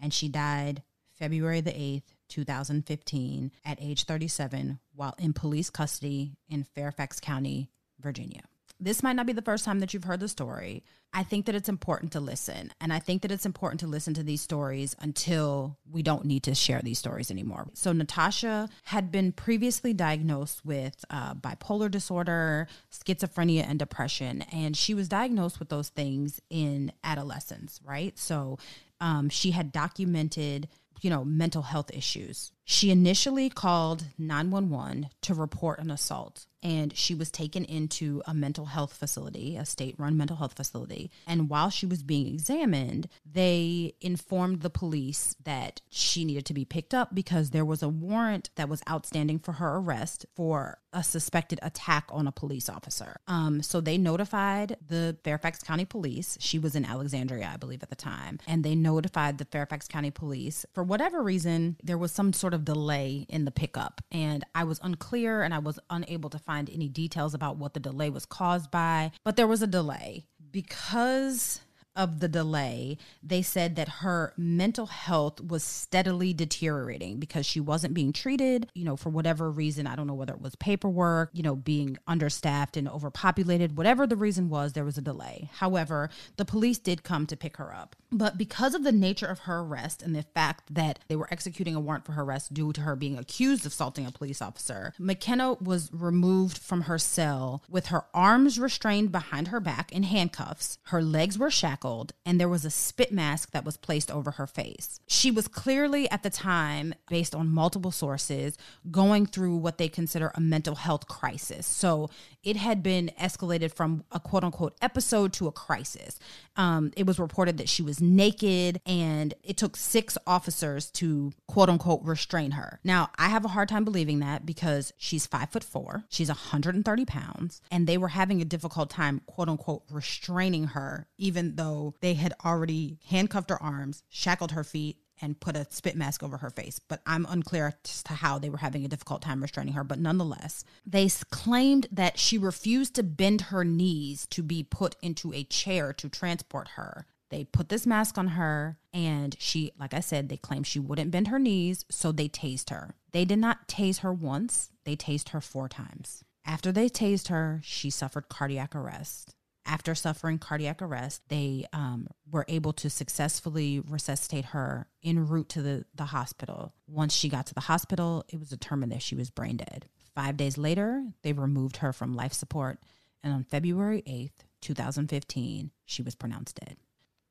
and 0.00 0.12
she 0.12 0.28
died 0.28 0.82
February 1.14 1.60
the 1.60 1.70
8th, 1.70 2.14
2015, 2.28 3.52
at 3.64 3.78
age 3.80 4.04
37, 4.04 4.80
while 4.94 5.14
in 5.18 5.32
police 5.32 5.70
custody 5.70 6.32
in 6.48 6.64
Fairfax 6.64 7.20
County, 7.20 7.70
Virginia 8.00 8.42
this 8.78 9.02
might 9.02 9.14
not 9.14 9.26
be 9.26 9.32
the 9.32 9.42
first 9.42 9.64
time 9.64 9.80
that 9.80 9.94
you've 9.94 10.04
heard 10.04 10.20
the 10.20 10.28
story. 10.28 10.84
I 11.12 11.22
think 11.22 11.46
that 11.46 11.54
it's 11.54 11.68
important 11.68 12.12
to 12.12 12.20
listen. 12.20 12.72
And 12.80 12.92
I 12.92 12.98
think 12.98 13.22
that 13.22 13.30
it's 13.30 13.46
important 13.46 13.80
to 13.80 13.86
listen 13.86 14.12
to 14.14 14.22
these 14.22 14.42
stories 14.42 14.94
until 14.98 15.78
we 15.90 16.02
don't 16.02 16.26
need 16.26 16.42
to 16.42 16.54
share 16.54 16.80
these 16.82 16.98
stories 16.98 17.30
anymore. 17.30 17.68
So, 17.72 17.92
Natasha 17.92 18.68
had 18.84 19.10
been 19.10 19.32
previously 19.32 19.94
diagnosed 19.94 20.64
with 20.64 21.04
uh, 21.08 21.34
bipolar 21.34 21.90
disorder, 21.90 22.68
schizophrenia, 22.92 23.66
and 23.68 23.78
depression. 23.78 24.42
And 24.52 24.76
she 24.76 24.92
was 24.94 25.08
diagnosed 25.08 25.58
with 25.58 25.70
those 25.70 25.88
things 25.88 26.40
in 26.50 26.92
adolescence, 27.02 27.80
right? 27.84 28.18
So, 28.18 28.58
um, 29.00 29.28
she 29.28 29.52
had 29.52 29.72
documented 29.72 30.68
you 31.02 31.10
know, 31.10 31.24
mental 31.24 31.62
health 31.62 31.90
issues. 31.92 32.52
She 32.68 32.90
initially 32.90 33.48
called 33.48 34.04
911 34.18 35.10
to 35.22 35.34
report 35.34 35.78
an 35.78 35.90
assault 35.90 36.46
and 36.66 36.96
she 36.96 37.14
was 37.14 37.30
taken 37.30 37.64
into 37.64 38.22
a 38.26 38.34
mental 38.34 38.64
health 38.64 38.92
facility, 38.92 39.56
a 39.56 39.64
state 39.64 39.94
run 39.98 40.16
mental 40.16 40.36
health 40.36 40.54
facility. 40.56 41.12
And 41.24 41.48
while 41.48 41.70
she 41.70 41.86
was 41.86 42.02
being 42.02 42.26
examined, 42.26 43.08
they 43.24 43.94
informed 44.00 44.62
the 44.62 44.70
police 44.70 45.36
that 45.44 45.80
she 45.90 46.24
needed 46.24 46.44
to 46.46 46.54
be 46.54 46.64
picked 46.64 46.92
up 46.92 47.14
because 47.14 47.50
there 47.50 47.64
was 47.64 47.84
a 47.84 47.88
warrant 47.88 48.50
that 48.56 48.68
was 48.68 48.82
outstanding 48.90 49.38
for 49.38 49.52
her 49.52 49.76
arrest 49.76 50.26
for 50.34 50.78
a 50.92 51.04
suspected 51.04 51.60
attack 51.62 52.06
on 52.10 52.26
a 52.26 52.32
police 52.32 52.68
officer. 52.68 53.20
Um, 53.28 53.62
so 53.62 53.80
they 53.80 53.98
notified 53.98 54.76
the 54.88 55.16
Fairfax 55.22 55.62
County 55.62 55.84
Police. 55.84 56.38
She 56.40 56.58
was 56.58 56.74
in 56.74 56.84
Alexandria, 56.84 57.50
I 57.52 57.58
believe, 57.58 57.82
at 57.82 57.90
the 57.90 57.96
time. 57.96 58.40
And 58.48 58.64
they 58.64 58.74
notified 58.74 59.38
the 59.38 59.44
Fairfax 59.44 59.86
County 59.86 60.10
Police. 60.10 60.64
For 60.72 60.82
whatever 60.82 61.22
reason, 61.22 61.76
there 61.82 61.98
was 61.98 62.12
some 62.12 62.32
sort 62.32 62.54
of 62.54 62.55
delay 62.64 63.26
in 63.28 63.44
the 63.44 63.50
pickup. 63.50 64.00
And 64.10 64.44
I 64.54 64.64
was 64.64 64.80
unclear 64.82 65.42
and 65.42 65.52
I 65.52 65.58
was 65.58 65.78
unable 65.90 66.30
to 66.30 66.38
find 66.38 66.70
any 66.70 66.88
details 66.88 67.34
about 67.34 67.56
what 67.56 67.74
the 67.74 67.80
delay 67.80 68.10
was 68.10 68.26
caused 68.26 68.70
by, 68.70 69.12
but 69.24 69.36
there 69.36 69.46
was 69.46 69.62
a 69.62 69.66
delay. 69.66 70.26
Because 70.50 71.60
of 71.96 72.20
the 72.20 72.28
delay, 72.28 72.98
they 73.22 73.42
said 73.42 73.76
that 73.76 73.88
her 73.88 74.32
mental 74.36 74.86
health 74.86 75.40
was 75.40 75.64
steadily 75.64 76.32
deteriorating 76.34 77.18
because 77.18 77.46
she 77.46 77.58
wasn't 77.58 77.94
being 77.94 78.12
treated, 78.12 78.68
you 78.74 78.84
know, 78.84 78.96
for 78.96 79.08
whatever 79.08 79.50
reason. 79.50 79.86
I 79.86 79.96
don't 79.96 80.06
know 80.06 80.14
whether 80.14 80.34
it 80.34 80.40
was 80.40 80.54
paperwork, 80.56 81.30
you 81.32 81.42
know, 81.42 81.56
being 81.56 81.96
understaffed 82.06 82.76
and 82.76 82.88
overpopulated, 82.88 83.76
whatever 83.76 84.06
the 84.06 84.16
reason 84.16 84.48
was, 84.48 84.74
there 84.74 84.84
was 84.84 84.98
a 84.98 85.02
delay. 85.02 85.48
However, 85.54 86.10
the 86.36 86.44
police 86.44 86.78
did 86.78 87.02
come 87.02 87.26
to 87.26 87.36
pick 87.36 87.56
her 87.56 87.74
up. 87.74 87.96
But 88.12 88.38
because 88.38 88.74
of 88.74 88.84
the 88.84 88.92
nature 88.92 89.26
of 89.26 89.40
her 89.40 89.60
arrest 89.60 90.02
and 90.02 90.14
the 90.14 90.22
fact 90.22 90.74
that 90.74 91.00
they 91.08 91.16
were 91.16 91.28
executing 91.30 91.74
a 91.74 91.80
warrant 91.80 92.04
for 92.04 92.12
her 92.12 92.22
arrest 92.22 92.54
due 92.54 92.72
to 92.72 92.82
her 92.82 92.94
being 92.94 93.18
accused 93.18 93.66
of 93.66 93.72
assaulting 93.72 94.06
a 94.06 94.12
police 94.12 94.42
officer, 94.42 94.92
McKenna 94.98 95.54
was 95.54 95.90
removed 95.92 96.58
from 96.58 96.82
her 96.82 96.98
cell 96.98 97.62
with 97.68 97.86
her 97.86 98.04
arms 98.14 98.58
restrained 98.58 99.10
behind 99.10 99.48
her 99.48 99.60
back 99.60 99.90
in 99.92 100.02
handcuffs, 100.02 100.78
her 100.84 101.02
legs 101.02 101.38
were 101.38 101.50
shackled 101.50 101.85
and 102.24 102.40
there 102.40 102.48
was 102.48 102.64
a 102.64 102.70
spit 102.70 103.12
mask 103.12 103.52
that 103.52 103.64
was 103.64 103.76
placed 103.76 104.10
over 104.10 104.32
her 104.32 104.46
face. 104.46 105.00
She 105.06 105.30
was 105.30 105.48
clearly 105.48 106.10
at 106.10 106.22
the 106.22 106.30
time, 106.30 106.94
based 107.08 107.34
on 107.34 107.48
multiple 107.48 107.90
sources, 107.92 108.56
going 108.90 109.26
through 109.26 109.56
what 109.56 109.78
they 109.78 109.88
consider 109.88 110.32
a 110.34 110.40
mental 110.40 110.74
health 110.74 111.06
crisis. 111.06 111.66
So 111.66 112.10
it 112.42 112.56
had 112.56 112.82
been 112.82 113.10
escalated 113.20 113.72
from 113.74 114.04
a 114.12 114.20
quote 114.20 114.44
unquote 114.44 114.76
episode 114.80 115.32
to 115.34 115.46
a 115.48 115.52
crisis. 115.52 116.18
Um, 116.56 116.92
it 116.96 117.06
was 117.06 117.18
reported 117.18 117.58
that 117.58 117.68
she 117.68 117.82
was 117.82 118.00
naked 118.00 118.80
and 118.86 119.34
it 119.42 119.56
took 119.56 119.76
six 119.76 120.16
officers 120.26 120.90
to 120.92 121.32
quote 121.48 121.68
unquote 121.68 122.02
restrain 122.02 122.52
her. 122.52 122.80
Now, 122.84 123.10
I 123.18 123.28
have 123.28 123.44
a 123.44 123.48
hard 123.48 123.68
time 123.68 123.84
believing 123.84 124.20
that 124.20 124.46
because 124.46 124.92
she's 124.96 125.26
five 125.26 125.50
foot 125.50 125.64
four, 125.64 126.04
she's 126.08 126.28
130 126.28 127.04
pounds, 127.04 127.60
and 127.70 127.86
they 127.86 127.98
were 127.98 128.08
having 128.08 128.40
a 128.40 128.44
difficult 128.44 128.90
time 128.90 129.20
quote 129.26 129.48
unquote 129.48 129.82
restraining 129.90 130.68
her, 130.68 131.06
even 131.18 131.56
though 131.56 131.75
they 132.00 132.14
had 132.14 132.34
already 132.44 132.98
handcuffed 133.08 133.50
her 133.50 133.62
arms, 133.62 134.02
shackled 134.08 134.52
her 134.52 134.64
feet, 134.64 134.98
and 135.20 135.40
put 135.40 135.56
a 135.56 135.66
spit 135.70 135.96
mask 135.96 136.22
over 136.22 136.38
her 136.38 136.50
face. 136.50 136.78
But 136.78 137.00
I'm 137.06 137.26
unclear 137.28 137.74
as 137.84 138.02
to 138.04 138.14
how 138.14 138.38
they 138.38 138.50
were 138.50 138.58
having 138.58 138.84
a 138.84 138.88
difficult 138.88 139.22
time 139.22 139.40
restraining 139.40 139.74
her. 139.74 139.84
But 139.84 139.98
nonetheless, 139.98 140.64
they 140.84 141.08
claimed 141.30 141.86
that 141.90 142.18
she 142.18 142.38
refused 142.38 142.94
to 142.96 143.02
bend 143.02 143.42
her 143.42 143.64
knees 143.64 144.26
to 144.30 144.42
be 144.42 144.62
put 144.62 144.96
into 145.02 145.32
a 145.32 145.44
chair 145.44 145.92
to 145.94 146.08
transport 146.08 146.68
her. 146.76 147.06
They 147.30 147.44
put 147.44 147.68
this 147.68 147.86
mask 147.86 148.18
on 148.18 148.28
her, 148.28 148.78
and 148.92 149.34
she, 149.38 149.72
like 149.78 149.92
I 149.92 150.00
said, 150.00 150.28
they 150.28 150.36
claimed 150.36 150.66
she 150.66 150.78
wouldn't 150.78 151.10
bend 151.10 151.28
her 151.28 151.40
knees, 151.40 151.84
so 151.90 152.12
they 152.12 152.28
tased 152.28 152.70
her. 152.70 152.94
They 153.12 153.24
did 153.24 153.40
not 153.40 153.66
tase 153.66 154.00
her 154.00 154.12
once, 154.12 154.70
they 154.84 154.94
tased 154.94 155.30
her 155.30 155.40
four 155.40 155.68
times. 155.68 156.22
After 156.44 156.70
they 156.70 156.88
tased 156.88 157.28
her, 157.28 157.60
she 157.64 157.90
suffered 157.90 158.28
cardiac 158.28 158.76
arrest. 158.76 159.34
After 159.68 159.96
suffering 159.96 160.38
cardiac 160.38 160.80
arrest, 160.80 161.22
they 161.28 161.66
um, 161.72 162.06
were 162.30 162.44
able 162.48 162.72
to 162.74 162.88
successfully 162.88 163.80
resuscitate 163.80 164.46
her 164.46 164.88
en 165.04 165.26
route 165.26 165.48
to 165.50 165.62
the, 165.62 165.84
the 165.92 166.04
hospital. 166.04 166.72
Once 166.86 167.12
she 167.12 167.28
got 167.28 167.46
to 167.46 167.54
the 167.54 167.62
hospital, 167.62 168.24
it 168.28 168.38
was 168.38 168.48
determined 168.48 168.92
that 168.92 169.02
she 169.02 169.16
was 169.16 169.28
brain 169.28 169.56
dead. 169.56 169.86
Five 170.14 170.36
days 170.36 170.56
later, 170.56 171.04
they 171.22 171.32
removed 171.32 171.78
her 171.78 171.92
from 171.92 172.14
life 172.14 172.32
support, 172.32 172.78
and 173.24 173.34
on 173.34 173.42
February 173.42 174.02
8th, 174.06 174.44
2015, 174.60 175.72
she 175.84 176.02
was 176.02 176.14
pronounced 176.14 176.60
dead. 176.60 176.76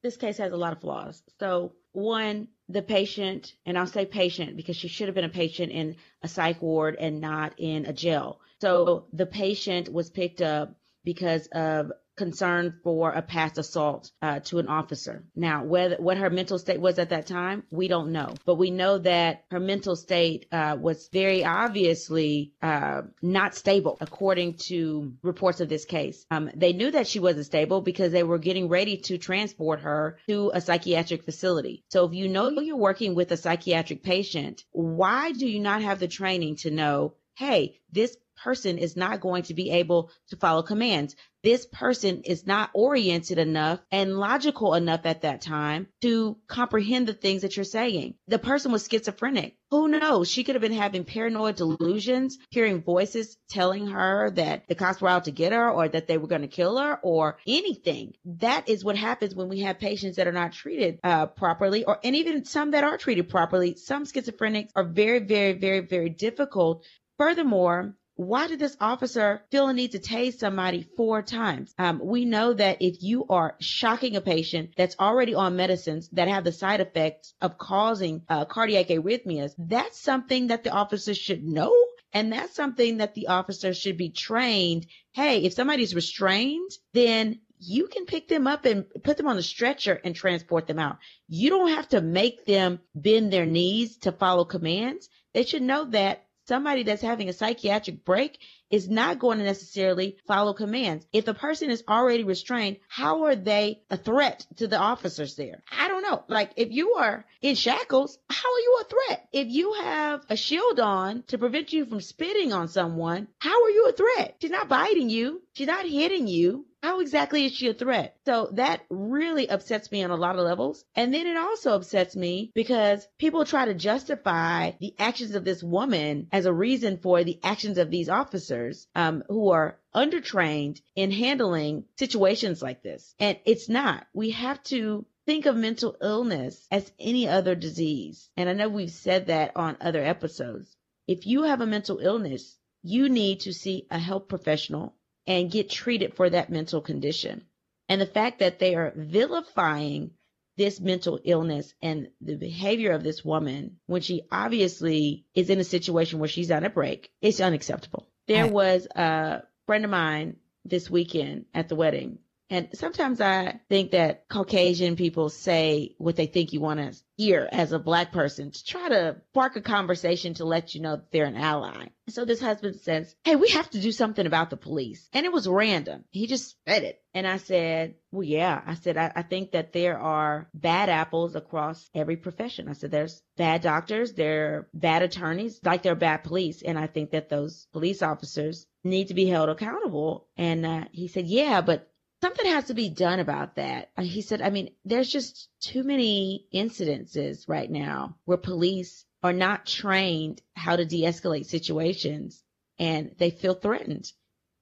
this 0.04 0.18
case 0.18 0.38
has 0.38 0.52
a 0.52 0.58
lot 0.58 0.74
of 0.74 0.82
flaws. 0.82 1.24
So, 1.40 1.74
one, 1.94 2.50
the 2.68 2.82
patient, 2.82 3.54
and 3.66 3.78
I'll 3.78 3.88
say 3.88 4.06
patient 4.06 4.58
because 4.58 4.76
she 4.76 4.90
should 4.90 5.08
have 5.08 5.16
been 5.16 5.24
a 5.24 5.30
patient 5.30 5.72
in 5.72 5.96
a 6.22 6.28
psych 6.28 6.62
ward 6.62 6.98
and 7.00 7.22
not 7.22 7.54
in 7.58 7.86
a 7.86 7.94
jail. 7.94 8.42
So, 8.60 9.06
the 9.14 9.26
patient 9.26 9.92
was 9.92 10.10
picked 10.10 10.42
up 10.42 10.76
because 11.06 11.48
of 11.48 11.92
concern 12.16 12.80
for 12.84 13.12
a 13.12 13.22
past 13.22 13.58
assault 13.58 14.12
uh, 14.22 14.40
to 14.40 14.60
an 14.60 14.68
officer. 14.68 15.24
Now, 15.36 15.64
whether 15.64 15.98
what 15.98 16.18
her 16.18 16.30
mental 16.30 16.60
state 16.60 16.80
was 16.80 17.00
at 17.00 17.10
that 17.10 17.28
time, 17.28 17.64
we 17.72 17.88
don't 17.88 18.12
know, 18.12 18.34
but 18.46 18.56
we 18.56 18.72
know 18.72 18.98
that 19.00 19.46
her 19.52 19.60
mental 19.60 19.96
state 19.96 20.48
uh, 20.52 20.78
was 20.80 21.10
very 21.12 21.44
obviously 21.44 22.54
uh, 22.62 23.02
not 23.22 23.56
stable, 23.56 23.98
according 24.02 24.56
to 24.68 25.14
reports 25.22 25.62
of 25.62 25.70
this 25.70 25.86
case. 25.86 26.26
Um, 26.32 26.50
they 26.56 26.74
knew 26.74 26.92
that 26.92 27.08
she 27.08 27.20
wasn't 27.20 27.46
stable 27.46 27.82
because 27.82 28.12
they 28.12 28.24
were 28.24 28.38
getting 28.38 28.70
ready 28.70 28.98
to 28.98 29.18
transport 29.18 29.82
her 29.82 30.18
to 30.28 30.52
a 30.54 30.62
psychiatric 30.62 31.24
facility. 31.24 31.84
So, 31.90 32.06
if 32.06 32.14
you 32.14 32.28
know 32.28 32.50
you're 32.50 32.78
working 32.78 33.16
with 33.16 33.32
a 33.32 33.38
psychiatric 33.38 34.04
patient, 34.04 34.64
why 34.72 35.32
do 35.32 35.48
you 35.48 35.60
not 35.60 35.82
have 35.82 36.00
the 36.00 36.08
training 36.08 36.58
to 36.58 36.72
know? 36.72 37.16
Hey, 37.38 37.82
this 37.92 38.16
person 38.36 38.78
is 38.78 38.96
not 38.96 39.22
going 39.22 39.44
to 39.44 39.54
be 39.54 39.72
able 39.72 40.12
to 40.30 40.38
follow 40.38 40.62
commands. 40.62 41.16
This 41.44 41.68
person 41.68 42.24
is 42.24 42.48
not 42.48 42.72
oriented 42.74 43.38
enough 43.38 43.80
and 43.92 44.18
logical 44.18 44.74
enough 44.74 45.02
at 45.06 45.22
that 45.22 45.42
time 45.42 45.88
to 46.02 46.38
comprehend 46.48 47.08
the 47.08 47.14
things 47.14 47.44
that 47.44 47.56
you're 47.56 47.66
saying. 47.66 48.16
The 48.28 48.40
person 48.40 48.72
was 48.72 48.88
schizophrenic. 48.88 49.56
Who 49.70 49.88
knows? 49.88 50.28
She 50.28 50.44
could 50.44 50.56
have 50.56 50.64
been 50.64 50.74
having 50.74 51.04
paranoid 51.04 51.58
delusions, 51.58 52.40
hearing 52.50 52.82
voices 52.82 53.38
telling 53.48 53.86
her 53.88 54.32
that 54.32 54.68
the 54.68 54.74
cops 54.74 55.02
were 55.02 55.10
out 55.10 55.26
to 55.26 55.32
get 55.32 55.54
her 55.54 55.70
or 55.70 55.88
that 55.88 56.08
they 56.08 56.18
were 56.18 56.28
going 56.28 56.42
to 56.42 56.48
kill 56.48 56.80
her 56.80 57.00
or 57.04 57.38
anything. 57.46 58.14
That 58.26 58.68
is 58.68 58.84
what 58.84 58.98
happens 58.98 59.36
when 59.36 59.50
we 59.50 59.60
have 59.60 59.78
patients 59.78 60.16
that 60.16 60.28
are 60.28 60.32
not 60.32 60.54
treated 60.54 61.00
uh, 61.04 61.28
properly 61.28 61.84
or, 61.84 62.00
and 62.04 62.16
even 62.16 62.46
some 62.46 62.72
that 62.72 62.84
are 62.84 62.98
treated 62.98 63.30
properly. 63.30 63.76
Some 63.76 64.06
schizophrenics 64.06 64.72
are 64.76 64.84
very, 64.84 65.20
very, 65.20 65.54
very, 65.54 65.82
very 65.82 66.10
difficult 66.10 66.84
Furthermore, 67.18 67.96
why 68.16 68.48
did 68.48 68.60
this 68.60 68.78
officer 68.80 69.44
feel 69.52 69.68
a 69.68 69.74
need 69.74 69.92
to 69.92 70.00
tase 70.00 70.40
somebody 70.40 70.88
four 70.96 71.22
times? 71.22 71.74
Um, 71.78 72.00
we 72.02 72.24
know 72.26 72.54
that 72.54 72.82
if 72.82 73.04
you 73.04 73.26
are 73.30 73.56
shocking 73.60 74.16
a 74.16 74.22
patient 74.22 74.72
that's 74.78 74.96
already 75.00 75.34
on 75.34 75.58
medicines 75.58 76.10
that 76.14 76.30
have 76.30 76.46
the 76.46 76.52
side 76.52 76.80
effects 76.80 77.34
of 77.42 77.58
causing 77.58 78.24
uh, 78.30 78.46
cardiac 78.46 78.88
arrhythmias, 78.88 79.52
that's 79.58 80.00
something 80.00 80.48
that 80.48 80.64
the 80.64 80.72
officer 80.72 81.14
should 81.14 81.44
know. 81.44 81.74
And 82.14 82.32
that's 82.32 82.56
something 82.56 82.98
that 82.98 83.14
the 83.14 83.28
officer 83.28 83.74
should 83.74 83.98
be 83.98 84.10
trained. 84.10 84.88
Hey, 85.12 85.44
if 85.44 85.54
somebody's 85.54 85.94
restrained, 85.94 86.72
then 86.94 87.42
you 87.60 87.88
can 87.88 88.06
pick 88.06 88.30
them 88.30 88.48
up 88.48 88.64
and 88.64 88.86
put 89.04 89.18
them 89.18 89.28
on 89.28 89.36
the 89.36 89.44
stretcher 89.44 90.00
and 90.04 90.16
transport 90.16 90.68
them 90.68 90.80
out. 90.80 90.98
You 91.28 91.50
don't 91.50 91.72
have 91.72 91.90
to 91.90 92.02
make 92.02 92.46
them 92.46 92.80
bend 92.94 93.34
their 93.34 93.46
knees 93.46 93.98
to 94.00 94.14
follow 94.14 94.46
commands. 94.46 95.10
They 95.34 95.44
should 95.44 95.64
know 95.64 95.86
that 95.86 96.25
somebody 96.48 96.84
that's 96.84 97.02
having 97.02 97.30
a 97.30 97.34
psychiatric 97.34 98.06
break 98.06 98.40
is 98.70 98.90
not 98.90 99.20
going 99.20 99.38
to 99.38 99.44
necessarily 99.44 100.18
follow 100.28 100.54
commands. 100.54 101.06
If 101.14 101.26
the 101.26 101.34
person 101.34 101.70
is 101.70 101.84
already 101.88 102.24
restrained, 102.24 102.78
how 102.88 103.26
are 103.26 103.36
they 103.36 103.82
a 103.90 103.98
threat 103.98 104.46
to 104.58 104.68
the 104.68 104.78
officers 104.78 105.36
there? 105.36 105.64
I 105.72 105.88
don't 105.88 106.04
know. 106.04 106.24
Like 106.28 106.52
if 106.56 106.72
you 106.72 106.94
are 106.94 107.26
in 107.42 107.56
shackles, 107.56 108.18
how 108.30 108.54
are 108.54 108.60
you 108.60 108.80
a 108.82 108.90
threat? 108.90 109.28
If 109.32 109.48
you 109.50 109.74
have 109.74 110.26
a 110.30 110.36
shield 110.36 110.80
on 110.80 111.24
to 111.28 111.38
prevent 111.38 111.74
you 111.74 111.86
from 111.86 112.02
spitting 112.02 112.54
on 112.54 112.68
someone, 112.68 113.28
how 113.40 113.64
are 113.64 113.70
you 113.70 113.88
a 113.88 113.94
threat? 113.94 114.36
She's 114.42 114.52
not 114.52 114.70
biting 114.70 115.10
you. 115.10 115.42
She's 115.54 115.68
not 115.68 115.86
hitting 115.86 116.28
you. 116.28 116.66
How 116.86 117.00
exactly 117.00 117.46
is 117.46 117.54
she 117.54 117.68
a 117.68 117.74
threat? 117.74 118.16
So 118.26 118.50
that 118.54 118.82
really 118.92 119.50
upsets 119.50 119.92
me 119.92 120.04
on 120.04 120.12
a 120.12 120.16
lot 120.16 120.36
of 120.36 120.46
levels. 120.46 120.86
And 120.96 121.12
then 121.12 121.26
it 121.26 121.36
also 121.36 121.74
upsets 121.74 122.16
me 122.16 122.52
because 122.54 123.08
people 123.18 123.44
try 123.44 123.66
to 123.66 123.74
justify 123.74 124.74
the 124.80 124.94
actions 125.00 125.34
of 125.34 125.44
this 125.44 125.64
woman 125.64 126.28
as 126.32 126.46
a 126.46 126.54
reason 126.54 127.00
for 127.00 127.24
the 127.24 127.40
actions 127.44 127.80
of 127.80 127.90
these 127.90 128.08
officers 128.08 128.55
um, 128.96 129.24
who 129.28 129.50
are 129.50 129.80
undertrained 129.94 130.82
in 130.96 131.12
handling 131.12 131.86
situations 131.98 132.62
like 132.62 132.84
this. 132.84 133.16
And 133.20 133.38
it's 133.46 133.70
not. 133.70 134.08
We 134.14 134.32
have 134.32 134.62
to 134.66 135.06
think 135.26 135.46
of 135.46 135.56
mental 135.56 135.98
illness 136.02 136.68
as 136.72 136.92
any 137.00 137.28
other 137.28 137.56
disease. 137.56 138.30
And 138.38 138.50
I 138.50 138.54
know 138.54 138.70
we've 138.70 138.92
said 138.92 139.28
that 139.28 139.56
on 139.56 139.78
other 139.82 140.04
episodes. 140.04 140.76
If 141.08 141.26
you 141.26 141.44
have 141.44 141.62
a 141.62 141.68
mental 141.68 142.00
illness, 142.00 142.58
you 142.84 143.10
need 143.10 143.42
to 143.42 143.54
see 143.54 143.88
a 143.90 144.00
health 144.00 144.28
professional 144.28 144.96
and 145.28 145.52
get 145.52 145.70
treated 145.70 146.14
for 146.14 146.30
that 146.30 146.52
mental 146.52 146.82
condition. 146.82 147.46
And 147.90 148.00
the 148.00 148.06
fact 148.06 148.40
that 148.40 148.60
they 148.60 148.76
are 148.76 148.94
vilifying 148.96 150.12
this 150.58 150.80
mental 150.80 151.20
illness 151.24 151.74
and 151.82 152.10
the 152.22 152.36
behavior 152.36 152.92
of 152.92 153.04
this 153.04 153.26
woman 153.26 153.78
when 153.88 154.02
she 154.02 154.22
obviously 154.32 155.26
is 155.34 155.50
in 155.50 155.60
a 155.60 155.64
situation 155.64 156.20
where 156.20 156.30
she's 156.30 156.52
on 156.52 156.64
a 156.64 156.70
break 156.70 157.12
is 157.22 157.42
unacceptable. 157.42 158.08
There 158.28 158.48
was 158.48 158.88
a 158.96 159.44
friend 159.66 159.86
of 159.86 159.92
mine 159.92 160.38
this 160.64 160.90
weekend 160.90 161.46
at 161.54 161.70
the 161.70 161.76
wedding 161.76 162.20
and 162.50 162.70
sometimes 162.74 163.22
I 163.22 163.60
think 163.70 163.92
that 163.92 164.30
Caucasian 164.30 164.96
people 164.96 165.30
say 165.30 165.96
what 165.98 166.16
they 166.16 166.28
think 166.28 166.54
you 166.54 166.62
want 166.62 166.80
to 166.80 167.00
hear 167.18 167.50
as 167.52 167.72
a 167.72 167.80
black 167.80 168.12
person 168.12 168.52
to 168.52 168.64
try 168.64 168.88
to 168.90 169.16
spark 169.30 169.56
a 169.56 169.62
conversation 169.62 170.36
to 170.36 170.46
let 170.46 170.76
you 170.76 170.82
know 170.82 170.98
that 170.98 171.12
they're 171.12 171.26
an 171.26 171.38
ally. 171.38 171.88
So 172.10 172.24
this 172.24 172.40
husband 172.40 172.76
says, 172.76 173.16
Hey, 173.24 173.36
we 173.36 173.50
have 173.50 173.70
to 173.72 173.82
do 173.82 173.92
something 173.92 174.28
about 174.28 174.52
the 174.52 174.58
police. 174.58 175.10
And 175.12 175.26
it 175.26 175.32
was 175.32 175.48
random. 175.48 176.04
He 176.12 176.28
just 176.28 176.56
said 176.68 176.84
it. 176.84 177.02
And 177.16 177.26
I 177.26 177.38
said, 177.38 177.96
Well, 178.12 178.24
yeah. 178.24 178.62
I 178.64 178.76
said, 178.76 178.96
I, 178.98 179.12
I 179.16 179.22
think 179.24 179.52
that 179.52 179.74
there 179.74 179.98
are 179.98 180.48
bad 180.54 180.90
apples 180.90 181.36
across 181.36 181.90
every 181.96 182.18
profession. 182.18 182.70
I 182.70 182.74
said, 182.74 182.92
There's 182.92 183.24
bad 183.38 183.62
doctors, 183.62 184.14
there 184.14 184.54
are 184.54 184.70
bad 184.72 185.02
attorneys, 185.02 185.60
like 185.64 185.82
there 185.82 185.94
are 185.94 185.96
bad 185.96 186.24
police. 186.24 186.62
And 186.62 186.78
I 186.78 186.86
think 186.86 187.12
that 187.12 187.30
those 187.30 187.68
police 187.74 188.04
officers 188.04 188.68
need 188.84 189.08
to 189.08 189.16
be 189.16 189.26
held 189.26 189.50
accountable. 189.50 190.28
And 190.38 190.64
uh, 190.64 190.84
he 190.92 191.08
said, 191.08 191.26
Yeah, 191.26 191.62
but 191.62 191.92
something 192.22 192.46
has 192.46 192.66
to 192.66 192.74
be 192.74 192.90
done 192.90 193.20
about 193.20 193.56
that. 193.56 193.92
Uh, 193.98 194.04
he 194.04 194.22
said, 194.22 194.42
I 194.42 194.50
mean, 194.50 194.72
there's 194.84 195.10
just 195.10 195.50
too 195.60 195.84
many 195.84 196.48
incidences 196.54 197.48
right 197.48 197.70
now 197.70 198.18
where 198.26 198.38
police 198.38 199.06
are 199.24 199.34
not 199.34 199.66
trained 199.66 200.42
how 200.56 200.76
to 200.76 200.86
de-escalate 200.86 201.46
situations 201.46 202.44
and 202.78 203.16
they 203.18 203.30
feel 203.32 203.54
threatened. 203.54 204.12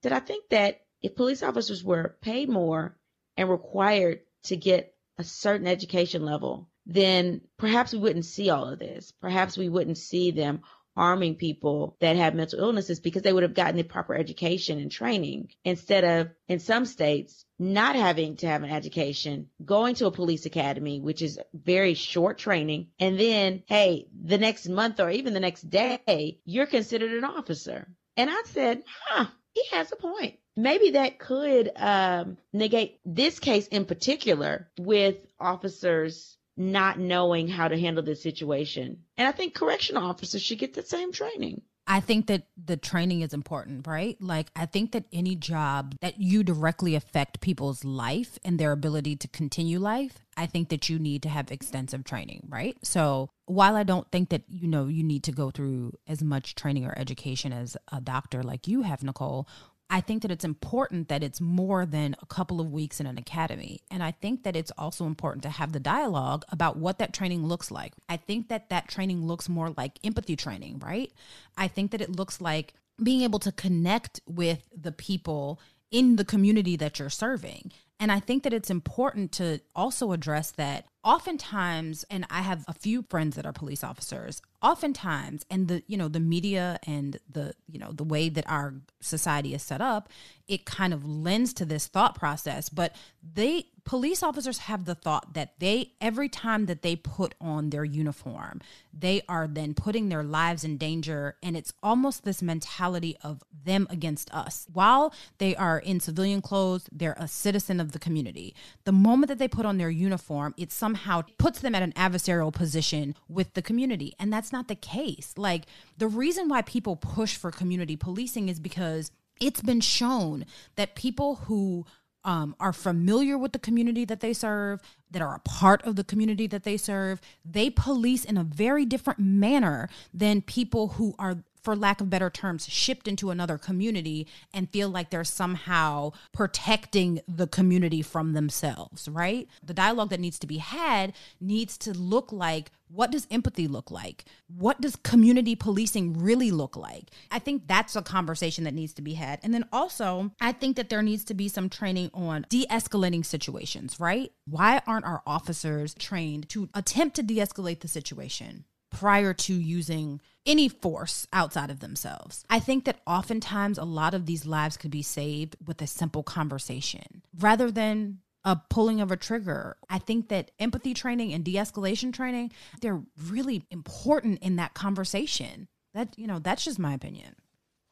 That 0.02 0.12
I 0.12 0.20
think 0.20 0.48
that 0.50 0.80
if 1.02 1.16
police 1.16 1.42
officers 1.42 1.82
were 1.82 2.16
paid 2.20 2.48
more 2.48 2.96
and 3.36 3.50
required 3.50 4.20
to 4.44 4.56
get 4.56 4.94
a 5.18 5.24
certain 5.24 5.66
education 5.66 6.24
level, 6.24 6.70
then 6.86 7.40
perhaps 7.56 7.92
we 7.92 7.98
wouldn't 7.98 8.24
see 8.24 8.50
all 8.50 8.68
of 8.68 8.78
this. 8.78 9.12
Perhaps 9.20 9.56
we 9.56 9.68
wouldn't 9.68 9.98
see 9.98 10.30
them 10.30 10.62
harming 10.96 11.36
people 11.36 11.96
that 12.00 12.16
have 12.16 12.34
mental 12.34 12.60
illnesses 12.60 13.00
because 13.00 13.22
they 13.22 13.32
would 13.32 13.42
have 13.42 13.54
gotten 13.54 13.76
the 13.76 13.82
proper 13.82 14.14
education 14.14 14.78
and 14.78 14.90
training 14.90 15.48
instead 15.64 16.04
of 16.04 16.30
in 16.48 16.58
some 16.58 16.84
states 16.84 17.44
not 17.58 17.96
having 17.96 18.36
to 18.36 18.46
have 18.46 18.62
an 18.62 18.70
education, 18.70 19.48
going 19.64 19.94
to 19.96 20.06
a 20.06 20.10
police 20.10 20.46
academy, 20.46 21.00
which 21.00 21.22
is 21.22 21.38
very 21.52 21.94
short 21.94 22.38
training. 22.38 22.88
And 22.98 23.18
then, 23.18 23.62
hey, 23.66 24.08
the 24.24 24.38
next 24.38 24.68
month 24.68 25.00
or 25.00 25.10
even 25.10 25.34
the 25.34 25.40
next 25.40 25.68
day, 25.68 26.40
you're 26.44 26.66
considered 26.66 27.12
an 27.12 27.24
officer. 27.24 27.88
And 28.16 28.30
I 28.30 28.42
said, 28.46 28.82
huh, 29.06 29.26
he 29.52 29.62
has 29.72 29.92
a 29.92 29.96
point. 29.96 30.38
Maybe 30.56 30.92
that 30.92 31.18
could 31.18 31.70
um, 31.76 32.36
negate 32.52 33.00
this 33.04 33.38
case 33.40 33.66
in 33.66 33.86
particular 33.86 34.68
with 34.78 35.16
officers 35.40 36.36
not 36.56 36.98
knowing 36.98 37.48
how 37.48 37.68
to 37.68 37.78
handle 37.78 38.02
this 38.02 38.22
situation. 38.22 39.04
And 39.16 39.26
I 39.26 39.32
think 39.32 39.54
correctional 39.54 40.04
officers 40.04 40.42
should 40.42 40.58
get 40.58 40.74
the 40.74 40.82
same 40.82 41.12
training. 41.12 41.62
I 41.86 42.00
think 42.00 42.28
that 42.28 42.44
the 42.56 42.78
training 42.78 43.20
is 43.20 43.34
important, 43.34 43.86
right? 43.86 44.16
Like, 44.20 44.48
I 44.56 44.64
think 44.64 44.92
that 44.92 45.04
any 45.12 45.36
job 45.36 45.94
that 46.00 46.18
you 46.18 46.42
directly 46.42 46.94
affect 46.94 47.40
people's 47.40 47.84
life 47.84 48.38
and 48.42 48.58
their 48.58 48.72
ability 48.72 49.16
to 49.16 49.28
continue 49.28 49.78
life, 49.78 50.24
I 50.36 50.46
think 50.46 50.70
that 50.70 50.88
you 50.88 50.98
need 50.98 51.22
to 51.24 51.28
have 51.28 51.50
extensive 51.50 52.04
training, 52.04 52.48
right? 52.48 52.76
So, 52.82 53.28
while 53.46 53.76
I 53.76 53.82
don't 53.82 54.10
think 54.10 54.30
that, 54.30 54.44
you 54.48 54.66
know, 54.66 54.86
you 54.86 55.04
need 55.04 55.24
to 55.24 55.32
go 55.32 55.50
through 55.50 55.92
as 56.08 56.22
much 56.22 56.54
training 56.54 56.86
or 56.86 56.98
education 56.98 57.52
as 57.52 57.76
a 57.92 58.00
doctor 58.00 58.42
like 58.42 58.66
you 58.66 58.82
have, 58.82 59.02
Nicole, 59.02 59.46
I 59.90 60.00
think 60.00 60.22
that 60.22 60.30
it's 60.30 60.44
important 60.44 61.08
that 61.08 61.22
it's 61.22 61.40
more 61.40 61.84
than 61.86 62.16
a 62.22 62.26
couple 62.26 62.60
of 62.60 62.72
weeks 62.72 63.00
in 63.00 63.06
an 63.06 63.18
academy. 63.18 63.80
And 63.90 64.02
I 64.02 64.12
think 64.12 64.42
that 64.44 64.56
it's 64.56 64.72
also 64.78 65.06
important 65.06 65.42
to 65.42 65.50
have 65.50 65.72
the 65.72 65.80
dialogue 65.80 66.44
about 66.48 66.76
what 66.76 66.98
that 66.98 67.12
training 67.12 67.46
looks 67.46 67.70
like. 67.70 67.92
I 68.08 68.16
think 68.16 68.48
that 68.48 68.70
that 68.70 68.88
training 68.88 69.26
looks 69.26 69.48
more 69.48 69.74
like 69.76 69.98
empathy 70.02 70.36
training, 70.36 70.80
right? 70.80 71.12
I 71.56 71.68
think 71.68 71.90
that 71.90 72.00
it 72.00 72.16
looks 72.16 72.40
like 72.40 72.74
being 73.02 73.22
able 73.22 73.40
to 73.40 73.52
connect 73.52 74.20
with 74.26 74.68
the 74.74 74.92
people 74.92 75.60
in 75.94 76.16
the 76.16 76.24
community 76.24 76.74
that 76.74 76.98
you're 76.98 77.08
serving. 77.08 77.70
And 78.00 78.10
I 78.10 78.18
think 78.18 78.42
that 78.42 78.52
it's 78.52 78.68
important 78.68 79.30
to 79.32 79.60
also 79.76 80.10
address 80.10 80.50
that 80.50 80.86
oftentimes 81.04 82.02
and 82.10 82.26
i 82.30 82.40
have 82.40 82.64
a 82.66 82.72
few 82.72 83.02
friends 83.10 83.36
that 83.36 83.44
are 83.44 83.52
police 83.52 83.84
officers 83.84 84.40
oftentimes 84.62 85.44
and 85.50 85.68
the 85.68 85.82
you 85.86 85.98
know 85.98 86.08
the 86.08 86.18
media 86.18 86.78
and 86.86 87.18
the 87.30 87.52
you 87.68 87.78
know 87.78 87.92
the 87.92 88.02
way 88.02 88.30
that 88.30 88.48
our 88.48 88.72
society 89.00 89.52
is 89.52 89.62
set 89.62 89.82
up 89.82 90.08
it 90.48 90.64
kind 90.64 90.94
of 90.94 91.06
lends 91.06 91.52
to 91.52 91.66
this 91.66 91.86
thought 91.86 92.14
process 92.14 92.70
but 92.70 92.96
they 93.34 93.66
police 93.84 94.22
officers 94.22 94.58
have 94.58 94.84
the 94.84 94.94
thought 94.94 95.34
that 95.34 95.58
they 95.58 95.92
every 96.00 96.28
time 96.28 96.66
that 96.66 96.82
they 96.82 96.96
put 96.96 97.34
on 97.40 97.70
their 97.70 97.84
uniform 97.84 98.60
they 98.98 99.22
are 99.28 99.46
then 99.46 99.74
putting 99.74 100.08
their 100.08 100.22
lives 100.22 100.64
in 100.64 100.76
danger. 100.76 101.36
And 101.42 101.56
it's 101.56 101.72
almost 101.82 102.24
this 102.24 102.42
mentality 102.42 103.16
of 103.22 103.42
them 103.64 103.86
against 103.90 104.32
us. 104.32 104.66
While 104.72 105.12
they 105.38 105.56
are 105.56 105.78
in 105.78 106.00
civilian 106.00 106.40
clothes 106.40 106.88
they're 106.92 107.16
a 107.18 107.28
citizen 107.28 107.80
of 107.80 107.92
the 107.92 107.98
community. 107.98 108.54
The 108.84 108.92
moment 108.92 109.28
that 109.28 109.38
they 109.38 109.48
put 109.48 109.66
on 109.66 109.78
their 109.78 109.90
uniform 109.90 110.54
it 110.56 110.72
somehow 110.72 111.22
puts 111.38 111.60
them 111.60 111.74
at 111.74 111.82
an 111.82 111.92
adversarial 111.92 112.52
position 112.52 113.14
with 113.28 113.54
the 113.54 113.62
community. 113.62 114.14
And 114.18 114.32
that's 114.32 114.52
not 114.52 114.68
the 114.68 114.74
case. 114.74 115.34
Like 115.36 115.64
the 115.98 116.08
reason 116.08 116.48
why 116.48 116.62
people 116.62 116.96
push 116.96 117.36
for 117.36 117.50
community 117.50 117.96
policing 117.96 118.48
is 118.48 118.60
because 118.60 119.10
it's 119.40 119.62
been 119.62 119.80
shown 119.80 120.46
that 120.76 120.94
people 120.94 121.36
who 121.46 121.84
um, 122.24 122.56
are 122.58 122.72
familiar 122.72 123.36
with 123.36 123.52
the 123.52 123.58
community 123.58 124.04
that 124.04 124.20
they 124.20 124.32
serve, 124.32 124.80
that 125.10 125.22
are 125.22 125.34
a 125.34 125.40
part 125.40 125.82
of 125.82 125.96
the 125.96 126.04
community 126.04 126.46
that 126.46 126.64
they 126.64 126.76
serve, 126.76 127.20
they 127.44 127.70
police 127.70 128.24
in 128.24 128.36
a 128.36 128.44
very 128.44 128.84
different 128.84 129.20
manner 129.20 129.88
than 130.12 130.40
people 130.40 130.88
who 130.88 131.14
are 131.18 131.44
for 131.64 131.74
lack 131.74 132.00
of 132.00 132.10
better 132.10 132.30
terms, 132.30 132.68
shipped 132.68 133.08
into 133.08 133.30
another 133.30 133.56
community 133.56 134.28
and 134.52 134.70
feel 134.70 134.90
like 134.90 135.10
they're 135.10 135.24
somehow 135.24 136.12
protecting 136.32 137.20
the 137.26 137.46
community 137.46 138.02
from 138.02 138.34
themselves, 138.34 139.08
right? 139.08 139.48
The 139.62 139.74
dialogue 139.74 140.10
that 140.10 140.20
needs 140.20 140.38
to 140.40 140.46
be 140.46 140.58
had 140.58 141.14
needs 141.40 141.78
to 141.78 141.92
look 141.92 142.30
like 142.30 142.70
what 142.88 143.10
does 143.10 143.26
empathy 143.30 143.66
look 143.66 143.90
like? 143.90 144.24
What 144.46 144.80
does 144.80 144.94
community 144.94 145.56
policing 145.56 146.12
really 146.12 146.52
look 146.52 146.76
like? 146.76 147.10
I 147.30 147.40
think 147.40 147.66
that's 147.66 147.96
a 147.96 148.02
conversation 148.02 148.62
that 148.64 148.74
needs 148.74 148.92
to 148.94 149.02
be 149.02 149.14
had. 149.14 149.40
And 149.42 149.52
then 149.52 149.64
also, 149.72 150.30
I 150.40 150.52
think 150.52 150.76
that 150.76 150.90
there 150.90 151.02
needs 151.02 151.24
to 151.24 151.34
be 151.34 151.48
some 151.48 151.68
training 151.68 152.10
on 152.14 152.46
de 152.48 152.66
escalating 152.70 153.24
situations, 153.24 153.98
right? 153.98 154.30
Why 154.44 154.80
aren't 154.86 155.06
our 155.06 155.22
officers 155.26 155.94
trained 155.94 156.48
to 156.50 156.68
attempt 156.72 157.16
to 157.16 157.22
de 157.24 157.38
escalate 157.38 157.80
the 157.80 157.88
situation? 157.88 158.64
prior 158.94 159.34
to 159.34 159.52
using 159.52 160.20
any 160.46 160.68
force 160.68 161.26
outside 161.32 161.70
of 161.70 161.80
themselves. 161.80 162.44
I 162.50 162.60
think 162.60 162.84
that 162.84 163.00
oftentimes 163.06 163.78
a 163.78 163.84
lot 163.84 164.14
of 164.14 164.26
these 164.26 164.46
lives 164.46 164.76
could 164.76 164.90
be 164.90 165.02
saved 165.02 165.56
with 165.64 165.80
a 165.80 165.86
simple 165.86 166.22
conversation 166.22 167.22
rather 167.38 167.70
than 167.70 168.18
a 168.44 168.60
pulling 168.68 169.00
of 169.00 169.10
a 169.10 169.16
trigger. 169.16 169.76
I 169.88 169.98
think 169.98 170.28
that 170.28 170.50
empathy 170.58 170.92
training 170.92 171.32
and 171.32 171.42
de-escalation 171.44 172.12
training, 172.12 172.52
they're 172.82 173.00
really 173.28 173.64
important 173.70 174.40
in 174.42 174.56
that 174.56 174.74
conversation. 174.74 175.68
That, 175.94 176.18
you 176.18 176.26
know, 176.26 176.40
that's 176.40 176.64
just 176.64 176.78
my 176.78 176.92
opinion. 176.92 177.36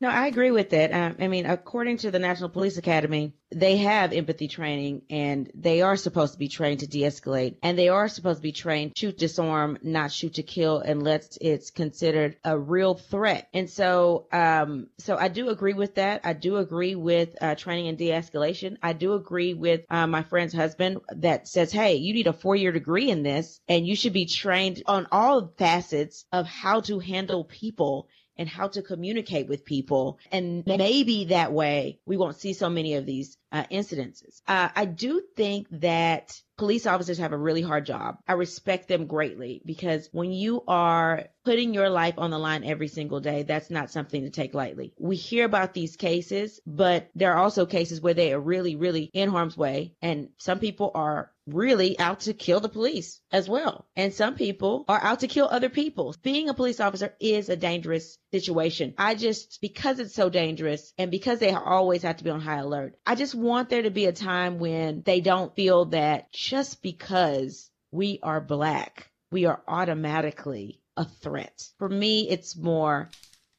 No, 0.02 0.08
I 0.08 0.26
agree 0.26 0.50
with 0.50 0.70
that. 0.70 0.92
Um, 0.92 1.14
I 1.20 1.28
mean, 1.28 1.46
according 1.46 1.98
to 1.98 2.10
the 2.10 2.18
National 2.18 2.48
Police 2.48 2.76
Academy, 2.76 3.34
they 3.52 3.76
have 3.76 4.12
empathy 4.12 4.48
training 4.48 5.02
and 5.08 5.48
they 5.54 5.80
are 5.80 5.96
supposed 5.96 6.32
to 6.32 6.40
be 6.40 6.48
trained 6.48 6.80
to 6.80 6.88
de-escalate 6.88 7.58
and 7.62 7.78
they 7.78 7.88
are 7.88 8.08
supposed 8.08 8.38
to 8.38 8.42
be 8.42 8.50
trained 8.50 8.98
shoot 8.98 9.16
disarm, 9.16 9.78
not 9.80 10.10
shoot 10.10 10.34
to 10.34 10.42
kill 10.42 10.80
unless 10.80 11.38
it's 11.40 11.70
considered 11.70 12.36
a 12.42 12.58
real 12.58 12.94
threat. 12.94 13.46
And 13.54 13.70
so, 13.70 14.26
um, 14.32 14.88
so 14.98 15.16
I 15.16 15.28
do 15.28 15.50
agree 15.50 15.74
with 15.74 15.94
that. 15.94 16.22
I 16.24 16.32
do 16.32 16.56
agree 16.56 16.96
with 16.96 17.40
uh, 17.40 17.54
training 17.54 17.86
and 17.86 17.96
de-escalation. 17.96 18.78
I 18.82 18.94
do 18.94 19.12
agree 19.12 19.54
with 19.54 19.82
uh, 19.88 20.08
my 20.08 20.24
friend's 20.24 20.52
husband 20.52 20.98
that 21.14 21.46
says, 21.46 21.70
hey, 21.70 21.94
you 21.94 22.12
need 22.12 22.26
a 22.26 22.32
four-year 22.32 22.72
degree 22.72 23.08
in 23.08 23.22
this 23.22 23.60
and 23.68 23.86
you 23.86 23.94
should 23.94 24.14
be 24.14 24.26
trained 24.26 24.82
on 24.86 25.06
all 25.12 25.52
facets 25.58 26.24
of 26.32 26.46
how 26.46 26.80
to 26.80 26.98
handle 26.98 27.44
people 27.44 28.08
and 28.36 28.48
how 28.48 28.68
to 28.68 28.82
communicate 28.82 29.48
with 29.48 29.64
people. 29.64 30.18
And 30.30 30.64
maybe 30.66 31.26
that 31.26 31.52
way 31.52 32.00
we 32.06 32.16
won't 32.16 32.36
see 32.36 32.52
so 32.52 32.68
many 32.68 32.94
of 32.94 33.06
these 33.06 33.36
uh, 33.52 33.64
incidences. 33.70 34.40
Uh, 34.48 34.70
I 34.74 34.86
do 34.86 35.22
think 35.36 35.68
that 35.72 36.32
police 36.56 36.86
officers 36.86 37.18
have 37.18 37.32
a 37.32 37.36
really 37.38 37.62
hard 37.62 37.86
job. 37.86 38.18
I 38.26 38.34
respect 38.34 38.88
them 38.88 39.06
greatly 39.06 39.62
because 39.64 40.08
when 40.12 40.32
you 40.32 40.62
are 40.68 41.24
putting 41.44 41.74
your 41.74 41.90
life 41.90 42.14
on 42.18 42.30
the 42.30 42.38
line 42.38 42.64
every 42.64 42.88
single 42.88 43.20
day, 43.20 43.42
that's 43.42 43.70
not 43.70 43.90
something 43.90 44.22
to 44.22 44.30
take 44.30 44.54
lightly. 44.54 44.94
We 44.98 45.16
hear 45.16 45.44
about 45.44 45.74
these 45.74 45.96
cases, 45.96 46.60
but 46.66 47.10
there 47.14 47.32
are 47.34 47.42
also 47.42 47.66
cases 47.66 48.00
where 48.00 48.14
they 48.14 48.32
are 48.32 48.40
really, 48.40 48.76
really 48.76 49.10
in 49.12 49.28
harm's 49.28 49.56
way. 49.56 49.94
And 50.00 50.28
some 50.38 50.60
people 50.60 50.92
are 50.94 51.32
really 51.46 51.98
out 51.98 52.20
to 52.20 52.34
kill 52.34 52.60
the 52.60 52.68
police 52.68 53.20
as 53.32 53.48
well. 53.48 53.86
And 53.96 54.14
some 54.14 54.36
people 54.36 54.84
are 54.86 55.02
out 55.02 55.20
to 55.20 55.26
kill 55.26 55.48
other 55.50 55.68
people. 55.68 56.14
Being 56.22 56.48
a 56.48 56.54
police 56.54 56.78
officer 56.78 57.14
is 57.18 57.48
a 57.48 57.56
dangerous 57.56 58.18
situation. 58.30 58.94
I 58.96 59.16
just, 59.16 59.60
because 59.60 59.98
it's 59.98 60.14
so 60.14 60.30
dangerous 60.30 60.92
and 60.96 61.10
because 61.10 61.40
they 61.40 61.52
always 61.52 62.02
have 62.02 62.18
to 62.18 62.24
be 62.24 62.30
on 62.30 62.40
high 62.40 62.58
alert, 62.58 62.94
I 63.04 63.16
just 63.16 63.34
want 63.42 63.68
there 63.68 63.82
to 63.82 63.90
be 63.90 64.06
a 64.06 64.12
time 64.12 64.58
when 64.58 65.02
they 65.02 65.20
don't 65.20 65.54
feel 65.54 65.86
that 65.86 66.32
just 66.32 66.82
because 66.82 67.70
we 67.90 68.18
are 68.22 68.40
black, 68.40 69.10
we 69.30 69.44
are 69.44 69.62
automatically 69.68 70.80
a 70.96 71.04
threat. 71.04 71.68
For 71.78 71.88
me, 71.88 72.28
it's 72.28 72.56
more 72.56 73.10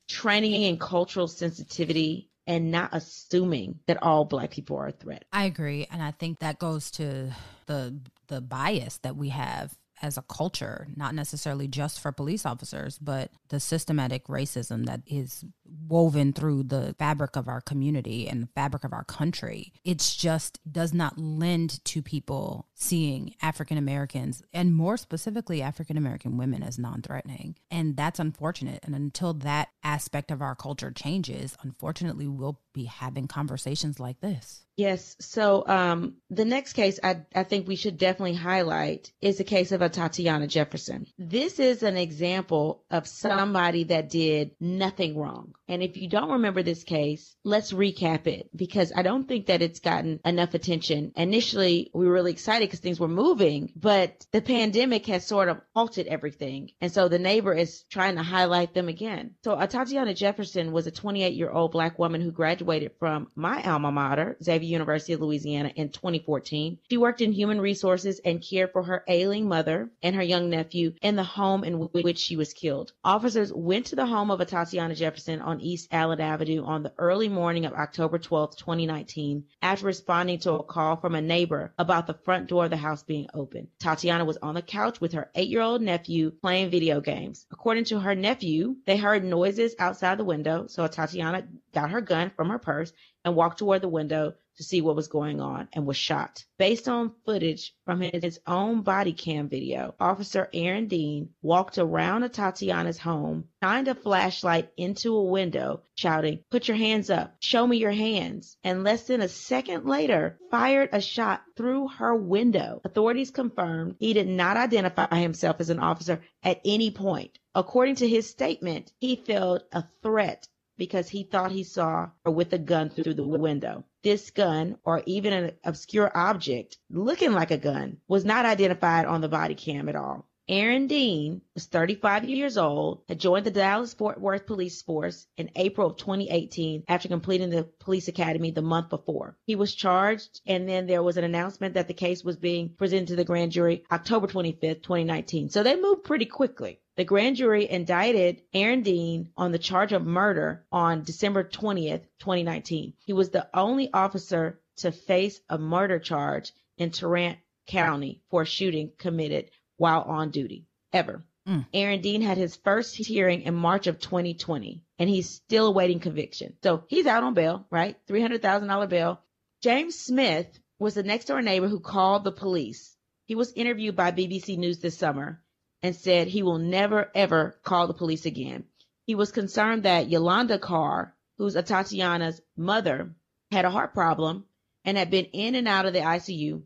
training 0.07 0.65
and 0.65 0.79
cultural 0.79 1.27
sensitivity 1.27 2.29
and 2.45 2.71
not 2.71 2.89
assuming 2.93 3.79
that 3.87 4.03
all 4.03 4.25
black 4.25 4.51
people 4.51 4.77
are 4.77 4.87
a 4.87 4.91
threat. 4.91 5.25
I 5.31 5.45
agree 5.45 5.87
and 5.89 6.01
I 6.01 6.11
think 6.11 6.39
that 6.39 6.59
goes 6.59 6.91
to 6.91 7.33
the 7.67 7.99
the 8.27 8.41
bias 8.41 8.97
that 8.99 9.15
we 9.15 9.29
have 9.29 9.73
as 10.03 10.17
a 10.17 10.21
culture, 10.23 10.87
not 10.95 11.15
necessarily 11.15 11.67
just 11.67 11.99
for 11.99 12.11
police 12.11 12.45
officers, 12.45 12.99
but 12.99 13.31
the 13.47 13.59
systematic 13.59 14.27
racism 14.27 14.85
that 14.85 15.01
is 15.07 15.45
woven 15.87 16.33
through 16.33 16.63
the 16.63 16.93
fabric 16.99 17.37
of 17.37 17.47
our 17.47 17.61
community 17.61 18.27
and 18.27 18.43
the 18.43 18.49
fabric 18.53 18.83
of 18.83 18.91
our 18.91 19.05
country. 19.05 19.71
It's 19.85 20.13
just 20.15 20.59
does 20.69 20.93
not 20.93 21.17
lend 21.17 21.83
to 21.85 22.01
people 22.01 22.67
seeing 22.75 23.33
African 23.41 23.77
Americans 23.77 24.43
and 24.53 24.75
more 24.75 24.97
specifically 24.97 25.61
African 25.61 25.97
American 25.97 26.37
women 26.37 26.63
as 26.63 26.77
non 26.77 27.01
threatening. 27.01 27.55
And 27.71 27.95
that's 27.95 28.19
unfortunate. 28.19 28.81
And 28.83 28.93
until 28.93 29.33
that 29.35 29.69
aspect 29.83 30.31
of 30.31 30.41
our 30.41 30.55
culture 30.55 30.91
changes, 30.91 31.55
unfortunately, 31.61 32.27
we'll 32.27 32.59
be 32.73 32.85
having 32.85 33.27
conversations 33.27 33.99
like 33.99 34.19
this. 34.19 34.63
Yes. 34.75 35.15
So 35.19 35.63
um, 35.67 36.15
the 36.31 36.45
next 36.45 36.73
case 36.73 36.99
I, 37.03 37.21
I 37.35 37.43
think 37.43 37.67
we 37.67 37.75
should 37.75 37.97
definitely 37.97 38.33
highlight 38.33 39.11
is 39.21 39.37
the 39.37 39.43
case 39.43 39.71
of 39.71 39.81
Atatiana 39.81 40.47
Jefferson. 40.47 41.05
This 41.17 41.59
is 41.59 41.83
an 41.83 41.95
example 41.95 42.83
of 42.89 43.07
somebody 43.07 43.85
that 43.85 44.09
did 44.09 44.51
nothing 44.59 45.17
wrong. 45.17 45.53
And 45.67 45.83
if 45.83 45.97
you 45.97 46.09
don't 46.09 46.31
remember 46.31 46.63
this 46.63 46.83
case, 46.83 47.35
let's 47.43 47.71
recap 47.71 48.25
it 48.25 48.49
because 48.55 48.91
I 48.95 49.03
don't 49.03 49.27
think 49.27 49.47
that 49.47 49.61
it's 49.61 49.79
gotten 49.79 50.19
enough 50.25 50.55
attention. 50.55 51.11
Initially, 51.15 51.91
we 51.93 52.07
were 52.07 52.13
really 52.13 52.31
excited 52.31 52.67
because 52.67 52.79
things 52.79 52.99
were 52.99 53.07
moving, 53.07 53.71
but 53.75 54.25
the 54.31 54.41
pandemic 54.41 55.05
has 55.05 55.25
sort 55.25 55.49
of 55.49 55.61
halted 55.75 56.07
everything. 56.07 56.71
And 56.81 56.91
so 56.91 57.07
the 57.07 57.19
neighbor 57.19 57.53
is 57.53 57.83
trying 57.91 58.15
to 58.15 58.23
highlight 58.23 58.73
them 58.73 58.87
again. 58.87 59.35
So 59.43 59.55
Atatiana 59.55 60.15
Jefferson 60.15 60.71
was 60.71 60.87
a 60.87 60.91
28 60.91 61.33
year 61.33 61.51
old 61.51 61.71
black 61.71 61.99
woman 61.99 62.21
who 62.21 62.31
graduated 62.31 62.62
from 62.99 63.27
my 63.35 63.61
alma 63.63 63.91
mater, 63.91 64.37
Xavier 64.41 64.69
University 64.69 65.13
of 65.13 65.21
Louisiana 65.21 65.71
in 65.75 65.89
2014. 65.89 66.79
She 66.89 66.97
worked 66.97 67.21
in 67.21 67.31
human 67.31 67.59
resources 67.59 68.19
and 68.23 68.41
cared 68.41 68.71
for 68.71 68.83
her 68.83 69.03
ailing 69.07 69.47
mother 69.47 69.89
and 70.01 70.15
her 70.15 70.23
young 70.23 70.49
nephew 70.49 70.93
in 71.01 71.15
the 71.15 71.23
home 71.23 71.63
in 71.63 71.73
which 71.73 72.19
she 72.19 72.35
was 72.35 72.53
killed. 72.53 72.93
Officers 73.03 73.51
went 73.53 73.87
to 73.87 73.95
the 73.95 74.05
home 74.05 74.31
of 74.31 74.39
Atatiana 74.39 74.95
Jefferson 74.95 75.41
on 75.41 75.61
East 75.61 75.89
Allen 75.91 76.21
Avenue 76.21 76.63
on 76.63 76.83
the 76.83 76.93
early 76.97 77.29
morning 77.29 77.65
of 77.65 77.73
October 77.73 78.17
12, 78.17 78.57
2019, 78.57 79.43
after 79.61 79.85
responding 79.85 80.39
to 80.39 80.53
a 80.53 80.63
call 80.63 80.95
from 80.95 81.15
a 81.15 81.21
neighbor 81.21 81.73
about 81.77 82.07
the 82.07 82.13
front 82.13 82.47
door 82.47 82.65
of 82.65 82.69
the 82.69 82.77
house 82.77 83.03
being 83.03 83.27
open. 83.33 83.67
Tatiana 83.79 84.25
was 84.25 84.37
on 84.37 84.55
the 84.55 84.61
couch 84.61 85.01
with 85.01 85.13
her 85.13 85.29
eight 85.35 85.49
year 85.49 85.61
old 85.61 85.81
nephew 85.81 86.31
playing 86.31 86.69
video 86.69 87.01
games. 87.01 87.45
According 87.51 87.85
to 87.85 87.99
her 87.99 88.15
nephew, 88.15 88.75
they 88.85 88.97
heard 88.97 89.23
noises 89.23 89.75
outside 89.79 90.17
the 90.17 90.23
window, 90.23 90.67
so 90.67 90.87
Tatiana 90.87 91.47
got 91.73 91.91
her 91.91 92.01
gun 92.01 92.31
from 92.35 92.49
her 92.49 92.52
purse 92.59 92.93
and 93.25 93.35
walked 93.35 93.59
toward 93.59 93.81
the 93.81 93.89
window 93.89 94.33
to 94.57 94.63
see 94.63 94.81
what 94.81 94.95
was 94.95 95.07
going 95.07 95.41
on 95.41 95.67
and 95.73 95.85
was 95.85 95.97
shot. 95.97 96.45
Based 96.59 96.87
on 96.87 97.15
footage 97.25 97.73
from 97.85 98.01
his 98.01 98.39
own 98.45 98.81
body 98.81 99.13
cam 99.13 99.49
video, 99.49 99.95
Officer 99.99 100.47
Aaron 100.53 100.87
Dean 100.87 101.29
walked 101.41 101.77
around 101.77 102.21
Tatiana's 102.31 102.99
home, 102.99 103.45
shined 103.63 103.87
a 103.87 103.95
flashlight 103.95 104.71
into 104.77 105.15
a 105.15 105.23
window, 105.23 105.81
shouting, 105.95 106.43
Put 106.51 106.67
your 106.67 106.77
hands 106.77 107.09
up, 107.09 107.35
show 107.39 107.65
me 107.65 107.77
your 107.77 107.91
hands, 107.91 108.57
and 108.63 108.83
less 108.83 109.07
than 109.07 109.21
a 109.21 109.27
second 109.27 109.85
later, 109.85 110.37
fired 110.51 110.89
a 110.93 111.01
shot 111.01 111.41
through 111.55 111.87
her 111.87 112.15
window. 112.15 112.81
Authorities 112.83 113.31
confirmed 113.31 113.95
he 113.99 114.13
did 114.13 114.27
not 114.27 114.57
identify 114.57 115.19
himself 115.19 115.59
as 115.59 115.71
an 115.71 115.79
officer 115.79 116.21
at 116.43 116.61
any 116.63 116.91
point. 116.91 117.39
According 117.55 117.95
to 117.95 118.07
his 118.07 118.29
statement, 118.29 118.91
he 118.99 119.15
felt 119.15 119.63
a 119.71 119.85
threat 120.01 120.47
because 120.77 121.09
he 121.09 121.23
thought 121.23 121.51
he 121.51 121.63
saw 121.63 122.09
her 122.25 122.31
with 122.31 122.53
a 122.53 122.57
gun 122.57 122.89
through 122.89 123.13
the 123.13 123.27
window. 123.27 123.83
This 124.03 124.31
gun, 124.31 124.77
or 124.83 125.03
even 125.05 125.33
an 125.33 125.51
obscure 125.63 126.11
object 126.15 126.77
looking 126.89 127.33
like 127.33 127.51
a 127.51 127.57
gun, 127.57 127.97
was 128.07 128.25
not 128.25 128.45
identified 128.45 129.05
on 129.05 129.21
the 129.21 129.29
body 129.29 129.55
cam 129.55 129.87
at 129.89 129.95
all. 129.95 130.27
Aaron 130.49 130.87
Dean 130.87 131.41
was 131.53 131.67
35 131.67 132.25
years 132.25 132.57
old, 132.57 133.03
had 133.07 133.17
joined 133.17 133.45
the 133.45 133.51
Dallas 133.51 133.93
Fort 133.93 134.19
Worth 134.19 134.45
Police 134.45 134.81
Force 134.81 135.25
in 135.37 135.49
April 135.55 135.87
of 135.87 135.95
2018 135.95 136.83
after 136.89 137.07
completing 137.07 137.49
the 137.49 137.63
police 137.63 138.09
academy 138.09 138.51
the 138.51 138.61
month 138.61 138.89
before. 138.89 139.37
He 139.45 139.55
was 139.55 139.73
charged, 139.73 140.41
and 140.45 140.67
then 140.67 140.85
there 140.85 141.01
was 141.01 141.15
an 141.15 141.23
announcement 141.23 141.75
that 141.75 141.87
the 141.87 141.93
case 141.93 142.25
was 142.25 142.35
being 142.35 142.67
presented 142.67 143.07
to 143.07 143.15
the 143.15 143.23
grand 143.23 143.53
jury 143.53 143.85
October 143.89 144.27
25th, 144.27 144.83
2019. 144.83 145.49
So 145.49 145.63
they 145.63 145.79
moved 145.79 146.03
pretty 146.03 146.25
quickly. 146.25 146.81
The 146.97 147.05
grand 147.05 147.37
jury 147.37 147.69
indicted 147.69 148.41
Aaron 148.53 148.81
Dean 148.81 149.29
on 149.37 149.53
the 149.53 149.59
charge 149.59 149.93
of 149.93 150.05
murder 150.05 150.65
on 150.73 151.05
December 151.05 151.45
20th, 151.45 152.03
2019. 152.19 152.95
He 152.99 153.13
was 153.13 153.29
the 153.29 153.47
only 153.53 153.93
officer 153.93 154.59
to 154.75 154.91
face 154.91 155.39
a 155.47 155.57
murder 155.57 155.99
charge 155.99 156.51
in 156.77 156.91
Tarrant 156.91 157.37
County 157.65 158.21
for 158.29 158.41
a 158.41 158.45
shooting 158.45 158.91
committed 158.97 159.49
while 159.83 160.03
on 160.03 160.31
duty 160.31 160.65
ever. 160.93 161.25
Mm. 161.45 161.65
Aaron 161.73 161.99
Dean 161.99 162.21
had 162.21 162.37
his 162.37 162.55
first 162.55 162.95
hearing 162.95 163.41
in 163.41 163.53
March 163.53 163.87
of 163.87 163.99
2020, 163.99 164.81
and 164.97 165.09
he's 165.09 165.29
still 165.29 165.67
awaiting 165.67 165.99
conviction. 165.99 166.55
So 166.63 166.85
he's 166.87 167.05
out 167.05 167.25
on 167.25 167.33
bail, 167.33 167.67
right? 167.69 167.97
$300,000 168.07 168.87
bail. 168.87 169.19
James 169.61 169.99
Smith 169.99 170.47
was 170.79 170.93
the 170.93 171.03
next 171.03 171.25
door 171.25 171.41
neighbor 171.41 171.67
who 171.67 171.81
called 171.81 172.23
the 172.23 172.31
police. 172.31 172.95
He 173.25 173.35
was 173.35 173.51
interviewed 173.51 173.97
by 173.97 174.13
BBC 174.13 174.57
News 174.57 174.79
this 174.79 174.97
summer 174.97 175.43
and 175.81 175.93
said 175.93 176.29
he 176.29 176.43
will 176.43 176.59
never, 176.59 177.11
ever 177.13 177.59
call 177.61 177.87
the 177.87 177.93
police 177.93 178.25
again. 178.25 178.63
He 179.05 179.15
was 179.15 179.33
concerned 179.33 179.83
that 179.83 180.09
Yolanda 180.09 180.59
Carr, 180.59 181.13
who's 181.37 181.57
Atatiana's 181.57 182.41
mother, 182.55 183.13
had 183.51 183.65
a 183.65 183.69
heart 183.69 183.93
problem 183.93 184.45
and 184.85 184.97
had 184.97 185.11
been 185.11 185.25
in 185.25 185.55
and 185.55 185.67
out 185.67 185.85
of 185.85 185.91
the 185.91 185.99
ICU. 185.99 186.63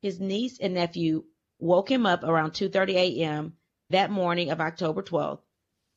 His 0.00 0.18
niece 0.20 0.58
and 0.58 0.72
nephew 0.72 1.24
woke 1.58 1.90
him 1.90 2.04
up 2.06 2.22
around 2.22 2.52
2:30 2.52 2.94
a.m. 2.94 3.56
that 3.90 4.10
morning 4.10 4.50
of 4.50 4.60
October 4.60 5.02
12th 5.02 5.40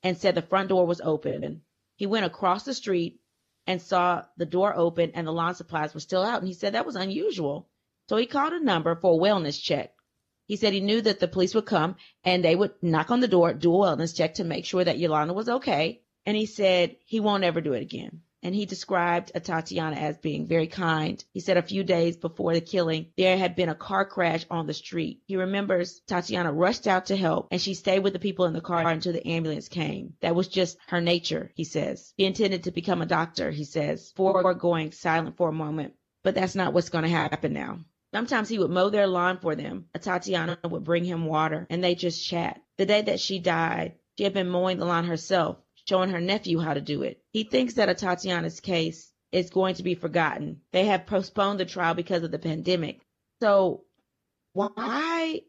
and 0.02 0.16
said 0.16 0.34
the 0.34 0.42
front 0.42 0.68
door 0.68 0.86
was 0.86 1.00
open. 1.00 1.62
He 1.96 2.06
went 2.06 2.24
across 2.24 2.64
the 2.64 2.74
street 2.74 3.20
and 3.66 3.82
saw 3.82 4.24
the 4.36 4.46
door 4.46 4.74
open 4.74 5.10
and 5.14 5.26
the 5.26 5.32
lawn 5.32 5.54
supplies 5.54 5.92
were 5.92 6.00
still 6.00 6.22
out 6.22 6.38
and 6.38 6.48
he 6.48 6.54
said 6.54 6.72
that 6.72 6.86
was 6.86 6.96
unusual. 6.96 7.68
So 8.08 8.16
he 8.16 8.26
called 8.26 8.52
a 8.54 8.64
number 8.64 8.96
for 8.96 9.14
a 9.14 9.18
wellness 9.18 9.62
check. 9.62 9.94
He 10.46 10.56
said 10.56 10.72
he 10.72 10.80
knew 10.80 11.00
that 11.02 11.20
the 11.20 11.28
police 11.28 11.54
would 11.54 11.66
come 11.66 11.96
and 12.24 12.44
they 12.44 12.56
would 12.56 12.72
knock 12.82 13.10
on 13.10 13.20
the 13.20 13.28
door, 13.28 13.52
do 13.52 13.74
a 13.74 13.78
wellness 13.78 14.16
check 14.16 14.34
to 14.34 14.44
make 14.44 14.64
sure 14.64 14.82
that 14.82 14.98
Yolanda 14.98 15.34
was 15.34 15.48
okay. 15.48 16.02
And 16.26 16.36
he 16.36 16.46
said 16.46 16.96
he 17.04 17.20
won't 17.20 17.44
ever 17.44 17.60
do 17.60 17.74
it 17.74 17.82
again 17.82 18.22
and 18.42 18.54
he 18.54 18.66
described 18.66 19.32
Tatiana 19.44 19.96
as 19.96 20.18
being 20.18 20.46
very 20.46 20.66
kind. 20.66 21.22
He 21.32 21.40
said 21.40 21.56
a 21.56 21.62
few 21.62 21.84
days 21.84 22.16
before 22.16 22.54
the 22.54 22.60
killing, 22.60 23.06
there 23.16 23.36
had 23.36 23.56
been 23.56 23.68
a 23.68 23.74
car 23.74 24.04
crash 24.04 24.46
on 24.50 24.66
the 24.66 24.74
street. 24.74 25.20
He 25.26 25.36
remembers 25.36 26.00
Tatiana 26.06 26.52
rushed 26.52 26.86
out 26.86 27.06
to 27.06 27.16
help 27.16 27.48
and 27.50 27.60
she 27.60 27.74
stayed 27.74 28.00
with 28.00 28.12
the 28.12 28.18
people 28.18 28.46
in 28.46 28.52
the 28.52 28.60
car 28.60 28.88
until 28.88 29.12
the 29.12 29.26
ambulance 29.26 29.68
came. 29.68 30.14
That 30.20 30.34
was 30.34 30.48
just 30.48 30.78
her 30.88 31.00
nature, 31.00 31.50
he 31.54 31.64
says. 31.64 32.12
He 32.16 32.24
intended 32.24 32.64
to 32.64 32.70
become 32.70 33.02
a 33.02 33.06
doctor, 33.06 33.50
he 33.50 33.64
says, 33.64 34.12
before 34.12 34.54
going 34.54 34.92
silent 34.92 35.36
for 35.36 35.48
a 35.48 35.52
moment. 35.52 35.94
But 36.22 36.34
that's 36.34 36.54
not 36.54 36.72
what's 36.72 36.90
going 36.90 37.04
to 37.04 37.10
happen 37.10 37.52
now. 37.52 37.80
Sometimes 38.12 38.48
he 38.48 38.58
would 38.58 38.70
mow 38.70 38.90
their 38.90 39.06
lawn 39.06 39.38
for 39.38 39.54
them. 39.54 39.86
Tatiana 40.00 40.58
would 40.64 40.84
bring 40.84 41.04
him 41.04 41.26
water 41.26 41.66
and 41.70 41.82
they 41.82 41.94
just 41.94 42.26
chat. 42.26 42.60
The 42.76 42.86
day 42.86 43.02
that 43.02 43.20
she 43.20 43.38
died, 43.38 43.94
she 44.18 44.24
had 44.24 44.34
been 44.34 44.48
mowing 44.48 44.78
the 44.78 44.84
lawn 44.84 45.04
herself 45.04 45.58
showing 45.90 46.10
her 46.10 46.20
nephew 46.20 46.60
how 46.60 46.72
to 46.72 46.80
do 46.80 47.02
it. 47.02 47.20
He 47.32 47.42
thinks 47.42 47.74
that 47.74 47.88
Atatiana's 47.88 48.60
case 48.60 49.10
is 49.32 49.50
going 49.50 49.74
to 49.74 49.82
be 49.82 49.96
forgotten. 49.96 50.60
They 50.70 50.86
have 50.86 51.04
postponed 51.06 51.58
the 51.58 51.64
trial 51.64 51.94
because 51.94 52.22
of 52.22 52.30
the 52.30 52.38
pandemic. 52.38 53.00
So 53.42 53.82
why 54.52 55.40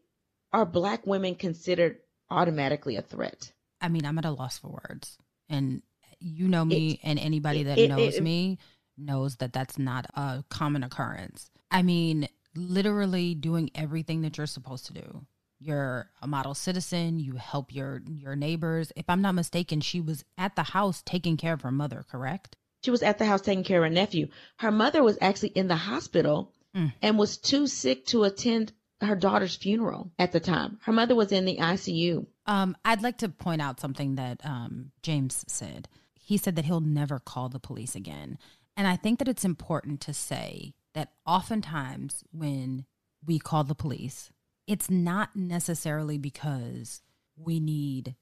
are 0.52 0.66
black 0.66 1.06
women 1.06 1.36
considered 1.36 1.98
automatically 2.28 2.96
a 2.96 3.02
threat? 3.02 3.52
I 3.80 3.88
mean, 3.88 4.04
I'm 4.04 4.18
at 4.18 4.24
a 4.24 4.32
loss 4.32 4.58
for 4.58 4.80
words. 4.88 5.16
And 5.48 5.82
you 6.18 6.48
know 6.48 6.64
me, 6.64 6.94
it, 6.94 7.00
and 7.04 7.20
anybody 7.20 7.62
that 7.62 7.78
it, 7.78 7.88
knows 7.88 8.16
it, 8.16 8.22
me 8.24 8.58
knows 8.98 9.36
that 9.36 9.52
that's 9.52 9.78
not 9.78 10.06
a 10.16 10.44
common 10.48 10.82
occurrence. 10.82 11.50
I 11.70 11.82
mean, 11.82 12.26
literally 12.56 13.36
doing 13.36 13.70
everything 13.76 14.22
that 14.22 14.38
you're 14.38 14.46
supposed 14.48 14.86
to 14.86 14.92
do 14.92 15.24
you're 15.62 16.10
a 16.20 16.26
model 16.26 16.54
citizen 16.54 17.18
you 17.18 17.36
help 17.36 17.74
your 17.74 18.02
your 18.06 18.36
neighbors. 18.36 18.92
If 18.96 19.04
i'm 19.08 19.22
not 19.22 19.34
mistaken 19.34 19.80
she 19.80 20.00
was 20.00 20.24
at 20.38 20.56
the 20.56 20.62
house 20.62 21.02
taking 21.04 21.36
care 21.36 21.52
of 21.52 21.62
her 21.62 21.72
mother 21.72 22.04
correct? 22.10 22.56
She 22.84 22.90
was 22.90 23.02
at 23.02 23.18
the 23.18 23.26
house 23.26 23.40
taking 23.42 23.64
care 23.64 23.78
of 23.78 23.84
her 23.84 23.94
nephew. 23.94 24.28
Her 24.56 24.72
mother 24.72 25.02
was 25.02 25.16
actually 25.20 25.50
in 25.50 25.68
the 25.68 25.76
hospital 25.76 26.52
mm. 26.74 26.92
and 27.00 27.18
was 27.18 27.36
too 27.36 27.66
sick 27.66 28.06
to 28.06 28.24
attend 28.24 28.72
her 29.00 29.14
daughter's 29.16 29.56
funeral 29.56 30.10
at 30.18 30.32
the 30.32 30.40
time. 30.40 30.78
Her 30.82 30.92
mother 30.92 31.14
was 31.14 31.32
in 31.32 31.44
the 31.44 31.58
icu 31.58 32.26
um, 32.46 32.76
i'd 32.84 33.02
like 33.02 33.18
to 33.18 33.28
point 33.28 33.62
out 33.62 33.80
something 33.80 34.16
that 34.16 34.44
um, 34.44 34.90
james 35.02 35.44
said. 35.48 35.88
He 36.14 36.36
said 36.38 36.56
that 36.56 36.64
he'll 36.64 36.80
never 36.80 37.18
call 37.18 37.48
the 37.48 37.58
police 37.58 37.94
again. 37.94 38.38
And 38.76 38.86
i 38.86 38.96
think 38.96 39.18
that 39.18 39.28
it's 39.28 39.44
important 39.44 40.00
to 40.02 40.14
say 40.14 40.74
that 40.94 41.12
oftentimes 41.26 42.24
when 42.32 42.84
we 43.24 43.38
call 43.38 43.64
the 43.64 43.74
police 43.74 44.30
it's 44.72 44.88
not 44.88 45.36
necessarily 45.36 46.16
because 46.16 47.02
we 47.36 47.60
need 47.60 48.14